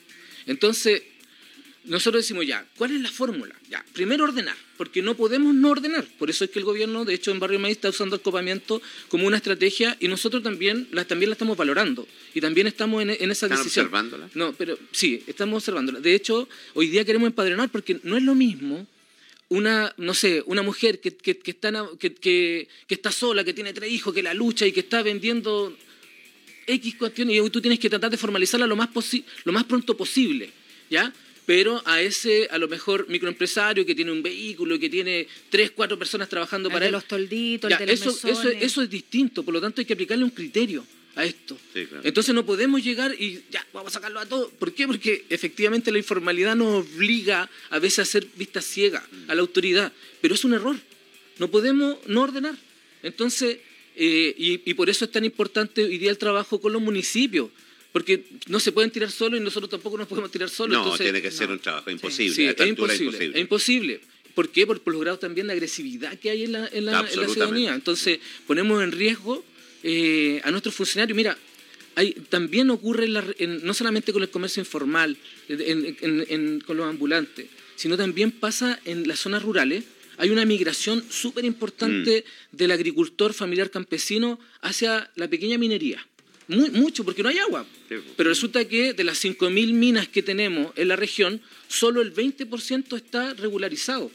Entonces, 0.47 1.03
nosotros 1.91 2.23
decimos 2.25 2.47
ya, 2.47 2.67
¿cuál 2.77 2.93
es 2.95 3.01
la 3.01 3.11
fórmula? 3.11 3.55
Ya, 3.69 3.85
primero 3.93 4.25
ordenar, 4.25 4.57
porque 4.77 5.03
no 5.03 5.15
podemos 5.17 5.55
no 5.55 5.71
ordenar. 5.71 6.05
Por 6.19 6.31
eso 6.31 6.45
es 6.45 6.51
que 6.51 6.59
el 6.59 6.65
gobierno, 6.65 7.05
de 7.05 7.15
hecho, 7.15 7.31
en 7.31 7.41
Barrio 7.41 7.59
Maíz 7.59 7.77
está 7.77 7.89
usando 7.91 8.17
el 8.17 8.23
copamiento 8.23 8.81
como 9.09 9.27
una 9.27 9.37
estrategia 9.37 9.97
y 10.01 10.09
nosotros 10.09 10.43
también 10.43 10.89
la, 10.93 11.05
también 11.05 11.31
la 11.31 11.35
estamos 11.35 11.57
valorando. 11.57 12.07
Y 12.35 12.41
también 12.41 12.67
estamos 12.67 13.03
en, 13.03 13.11
en 13.11 13.31
esa 13.31 13.47
¿Están 13.47 13.59
decisión. 13.59 13.87
observándola? 13.87 14.31
No, 14.35 14.53
pero 14.55 14.79
sí, 14.93 15.23
estamos 15.27 15.57
observándola. 15.63 16.01
De 16.01 16.15
hecho, 16.15 16.49
hoy 16.75 16.89
día 16.89 17.05
queremos 17.05 17.27
empadronar 17.27 17.69
porque 17.71 18.01
no 18.05 18.17
es 18.17 18.23
lo 18.23 18.35
mismo 18.35 18.87
una, 19.49 19.93
no 19.97 20.15
sé, 20.15 20.43
una 20.47 20.63
mujer 20.63 21.01
que, 21.01 21.15
que, 21.17 21.37
que 21.39 21.51
está, 21.51 21.73
que, 21.99 22.15
que- 22.15 22.69
que 22.87 22.95
está 22.95 23.11
sola, 23.11 23.43
que 23.43 23.53
tiene 23.53 23.73
tres 23.73 23.91
hijos, 23.91 24.15
que 24.15 24.23
la 24.23 24.33
lucha 24.33 24.65
y 24.65 24.71
que 24.73 24.79
está 24.81 25.03
vendiendo 25.03 25.77
X 26.67 26.95
cuestiones 26.95 27.37
y 27.45 27.51
tú 27.51 27.61
tienes 27.61 27.81
que 27.81 27.91
tratar 27.91 28.11
de 28.13 28.17
formalizarla 28.17 28.67
lo 28.69 28.77
más, 28.77 28.91
posi- 28.91 29.25
lo 29.45 29.53
más 29.53 29.65
pronto 29.65 29.97
posible, 29.97 30.51
¿ya? 30.89 31.13
Pero 31.51 31.83
a 31.85 32.01
ese, 32.01 32.47
a 32.53 32.59
lo 32.59 32.69
mejor, 32.69 33.09
microempresario 33.09 33.85
que 33.85 33.97
tiene 33.97 34.13
un 34.13 34.23
vehículo 34.23 34.77
y 34.77 34.79
que 34.79 34.89
tiene 34.89 35.27
tres, 35.49 35.73
cuatro 35.73 35.99
personas 35.99 36.29
trabajando 36.29 36.69
El 36.69 36.73
para 36.73 36.85
de 36.85 36.87
él. 36.91 36.93
los 36.93 37.07
tolditos, 37.07 37.69
Ya, 37.69 37.77
el 37.79 37.87
de 37.87 37.97
los 38.05 38.25
eso, 38.25 38.51
eso, 38.51 38.83
es 38.83 38.89
distinto, 38.89 39.43
por 39.43 39.53
lo 39.53 39.61
tanto 39.61 39.81
hay 39.81 39.85
que 39.85 39.95
aplicarle 39.95 40.23
un 40.23 40.31
criterio 40.31 40.87
a 41.17 41.25
esto. 41.25 41.59
Sí, 41.75 41.87
claro. 41.87 42.05
Entonces 42.07 42.37
no 42.37 42.47
podemos 42.47 42.85
llegar 42.85 43.17
y 43.19 43.43
ya, 43.51 43.67
vamos 43.73 43.91
a 43.91 43.95
sacarlo 43.95 44.21
a 44.21 44.27
todo. 44.27 44.49
¿Por 44.49 44.73
qué? 44.73 44.87
Porque 44.87 45.25
efectivamente 45.29 45.91
la 45.91 45.99
informalidad 45.99 46.55
nos 46.55 46.87
obliga 46.87 47.51
a 47.71 47.81
veces 47.81 47.99
a 47.99 48.03
hacer 48.03 48.29
vista 48.37 48.63
ciega 48.63 49.05
a 49.27 49.35
la 49.35 49.41
autoridad, 49.41 49.93
pero 50.21 50.37
es 50.37 50.45
un 50.45 50.55
error. 50.55 50.77
No 51.41 51.51
podemos 51.51 51.97
no 52.07 52.23
ordenar. 52.23 52.55
Entonces, 53.03 53.59
eh, 53.97 54.35
y, 54.39 54.71
y 54.71 54.75
por 54.75 54.89
eso 54.89 55.05
es 55.05 55.11
tan 55.11 55.25
importante 55.25 55.83
hoy 55.83 55.99
día 55.99 56.13
el 56.13 56.19
trabajo 56.19 56.61
con 56.61 56.73
los 56.73 56.81
municipios, 56.81 57.51
porque 57.93 58.25
no 58.49 58.61
se 58.61 58.73
pueden 58.73 58.91
tirar 58.91 59.11
solos 59.11 59.41
y 59.41 59.43
nosotros 59.43 59.71
tampoco 59.71 59.99
nos 59.99 60.07
podemos 60.07 60.31
tirar 60.31 60.49
solos. 60.49 60.73
No, 60.75 60.83
Entonces, 60.83 61.05
tiene 61.07 61.21
que 61.23 61.31
ser 61.31 61.49
no. 61.49 61.55
un 61.55 61.61
trabajo 61.61 61.91
imposible. 61.91 62.35
Sí, 62.35 62.47
a 62.47 62.51
esta 62.51 62.65
es 62.65 62.71
imposible, 62.71 63.27
es 63.35 63.41
imposible. 63.41 64.01
¿Por 64.35 64.49
qué? 64.51 64.67
Por, 64.67 64.81
por 64.81 64.93
los 64.93 65.03
grados 65.03 65.21
también 65.21 65.49
de 65.49 65.55
agresividad 65.55 66.17
que 66.19 66.31
hay 66.31 66.45
en 66.45 66.53
la, 66.53 66.59
en 66.69 66.73
la, 66.73 66.77
en 66.79 66.85
la 66.87 66.99
Absolutamente. 67.01 67.35
ciudadanía. 67.35 67.75
Entonces, 67.75 68.21
ponemos 68.47 68.83
en 68.83 68.93
riesgo 68.93 69.45
eh, 69.83 70.41
a 70.45 70.51
nuestros 70.51 70.75
funcionarios. 70.75 71.17
Mira, 71.17 71.37
hay, 71.97 72.13
también 72.29 72.71
ocurre 72.71 73.05
en 73.07 73.13
la 73.15 73.25
no 73.63 73.75
solamente 73.75 74.13
con 74.13 74.23
el 74.23 74.31
comercio 74.31 74.61
informal, 74.61 75.17
con 76.67 76.77
los 76.77 76.87
ambulantes, 76.87 77.47
sino 77.77 77.97
también 77.97 78.31
pasa 78.31 78.79
en 78.85 79.09
las 79.09 79.19
zonas 79.19 79.43
rurales. 79.43 79.85
Hay 80.19 80.29
una 80.31 80.45
migración 80.45 81.03
súper 81.11 81.45
importante 81.45 82.25
Mm. 82.53 82.57
del 82.57 82.71
agricultor 82.73 83.33
familiar 83.33 83.71
campesino 83.71 84.39
hacia 84.61 85.11
la 85.17 85.29
pequeña 85.29 85.57
minería. 85.57 86.07
Muy, 86.51 86.71
mucho, 86.71 87.05
porque 87.05 87.23
no 87.23 87.29
hay 87.29 87.39
agua. 87.39 87.65
Pero 87.89 88.29
resulta 88.29 88.65
que 88.67 88.93
de 88.93 89.05
las 89.05 89.25
5.000 89.25 89.73
minas 89.73 90.09
que 90.09 90.23
tenemos 90.23 90.73
en 90.77 90.89
la 90.89 90.97
región, 90.97 91.41
solo 91.69 92.03
el 92.03 92.13
20% 92.13 92.97
está 92.97 93.35
regularizado. 93.35 94.11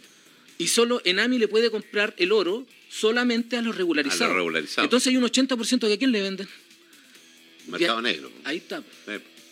Y 0.57 0.67
solo 0.67 1.01
Enami 1.05 1.37
le 1.37 1.47
puede 1.47 1.71
comprar 1.71 2.13
el 2.17 2.31
oro 2.31 2.65
solamente 2.89 3.55
a 3.55 3.61
los 3.61 3.77
regularizados. 3.77 4.23
A 4.23 4.27
los 4.27 4.35
regularizados. 4.35 4.85
Entonces 4.85 5.07
hay 5.07 5.17
un 5.17 5.23
80% 5.23 5.87
que 5.87 5.93
a 5.93 5.97
quién 5.97 6.11
le 6.11 6.21
venden. 6.21 6.47
Mercado 7.67 8.01
negro. 8.01 8.31
Ahí 8.43 8.57
está. 8.57 8.83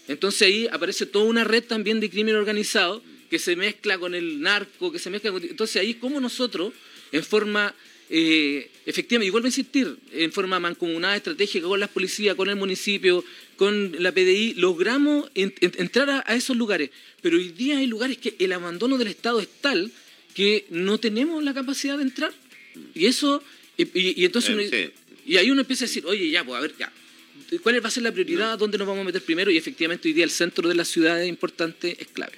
Entonces 0.08 0.41
ahí 0.41 0.67
aparece 0.72 1.06
toda 1.06 1.26
una 1.26 1.43
red 1.43 1.63
también 1.63 2.00
de 2.00 2.10
crimen 2.10 2.36
organizado 2.36 3.02
que 3.30 3.39
se 3.39 3.56
mezcla 3.56 3.98
con 3.98 4.13
el 4.13 4.41
narco, 4.41 4.91
que 4.91 5.00
se 5.00 5.10
mezcla 5.10 5.32
con... 5.32 5.41
Entonces 5.41 5.78
ahí 5.78 5.96
como 5.96 6.19
nosotros, 6.19 6.74
en 7.12 7.24
forma 7.24 7.74
eh, 8.10 8.70
efectiva, 8.86 9.24
y 9.24 9.30
vuelvo 9.30 9.46
a 9.46 9.50
insistir, 9.50 9.96
en 10.12 10.32
forma 10.32 10.60
mancomunada, 10.60 11.16
estratégica 11.16 11.68
con 11.68 11.80
las 11.80 11.89
policías, 11.89 12.36
con 12.36 12.50
el 12.50 12.56
municipio, 12.56 13.24
con 13.56 13.96
la 14.04 14.12
PDI, 14.12 14.54
logramos 14.56 15.30
en- 15.36 15.54
en- 15.62 15.72
entrar 15.78 16.10
a, 16.10 16.24
a 16.28 16.36
esos 16.36 16.56
lugares. 16.58 16.89
Pero 17.22 17.38
hoy 17.38 17.50
día 17.50 17.78
hay 17.78 17.88
lugares 17.88 18.18
que 18.18 18.36
el 18.39 18.52
abandono 18.52 18.98
del 18.98 19.08
Estado 19.08 19.39
es 19.39 19.48
tal 19.62 19.92
que 20.34 20.66
no 20.70 20.98
tenemos 21.00 21.44
la 21.44 21.54
capacidad 21.54 21.98
de 21.98 22.04
entrar. 22.04 22.34
Y 22.96 23.06
eso, 23.06 23.44
y, 23.78 23.84
y- 23.98 24.13
y 24.22 24.26
entonces... 24.26 24.52
Eh, 24.52 24.54
uno- 24.56 24.70
sí. 24.70 24.92
y 25.26 25.38
ahí 25.38 25.50
uno 25.52 25.62
empieza 25.62 25.86
a 25.86 25.88
decir, 25.88 26.06
oye, 26.06 26.30
ya, 26.30 26.44
pues 26.44 26.58
a 26.58 26.62
ver, 26.62 26.74
ya. 26.78 26.92
¿Cuál 27.62 27.84
va 27.84 27.88
a 27.88 27.92
ser 27.92 28.04
la 28.04 28.12
prioridad? 28.12 28.58
¿Dónde 28.58 28.78
nos 28.80 28.88
vamos 28.88 29.02
a 29.04 29.06
meter 29.06 29.22
primero? 29.22 29.52
Y 29.52 29.58
efectivamente 29.58 30.08
hoy 30.08 30.13
día 30.13 30.24
el 30.24 30.32
centro 30.32 30.68
de 30.68 30.74
la 30.76 30.86
ciudad 30.86 31.22
es 31.22 31.30
importante, 31.30 31.96
es 32.00 32.08
clave. 32.08 32.34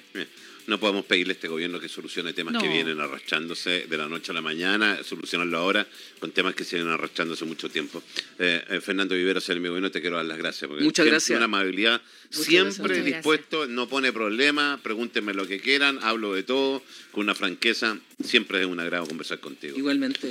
No 0.66 0.80
podemos 0.80 1.04
pedirle 1.04 1.32
a 1.32 1.34
este 1.34 1.48
gobierno 1.48 1.78
que 1.78 1.88
solucione 1.88 2.32
temas 2.32 2.54
No. 2.54 2.60
que 2.60 2.68
vienen 2.68 3.00
arrastrándose 3.00 3.86
de 3.88 3.96
la 3.96 4.08
noche 4.08 4.32
a 4.32 4.34
la 4.34 4.40
mañana, 4.40 4.98
solucionarlo 5.04 5.56
ahora 5.58 5.86
con 6.18 6.32
temas 6.32 6.54
que 6.54 6.64
se 6.64 6.76
vienen 6.76 6.92
arrastrando 6.92 7.34
hace 7.34 7.44
mucho 7.44 7.68
tiempo. 7.68 8.02
Eh, 8.38 8.64
eh, 8.70 8.80
Fernando 8.80 9.14
Vivero, 9.14 9.40
ser 9.40 9.60
mi 9.60 9.68
gobierno, 9.68 9.90
te 9.90 10.00
quiero 10.00 10.16
dar 10.16 10.26
las 10.26 10.38
gracias. 10.38 10.68
porque 10.68 10.82
Muchas 10.84 11.06
gracias. 11.06 11.36
Una 11.36 11.44
amabilidad, 11.44 12.02
Muchas 12.30 12.44
siempre 12.46 12.94
gracias. 12.94 13.04
dispuesto, 13.04 13.66
no 13.66 13.88
pone 13.88 14.12
problema, 14.12 14.80
pregúntenme 14.82 15.34
lo 15.34 15.46
que 15.46 15.60
quieran, 15.60 15.98
hablo 16.02 16.34
de 16.34 16.42
todo, 16.42 16.82
con 17.12 17.22
una 17.24 17.34
franqueza. 17.34 17.98
Siempre 18.24 18.60
es 18.60 18.66
un 18.66 18.80
agrado 18.80 19.06
conversar 19.06 19.38
contigo. 19.40 19.76
Igualmente. 19.78 20.26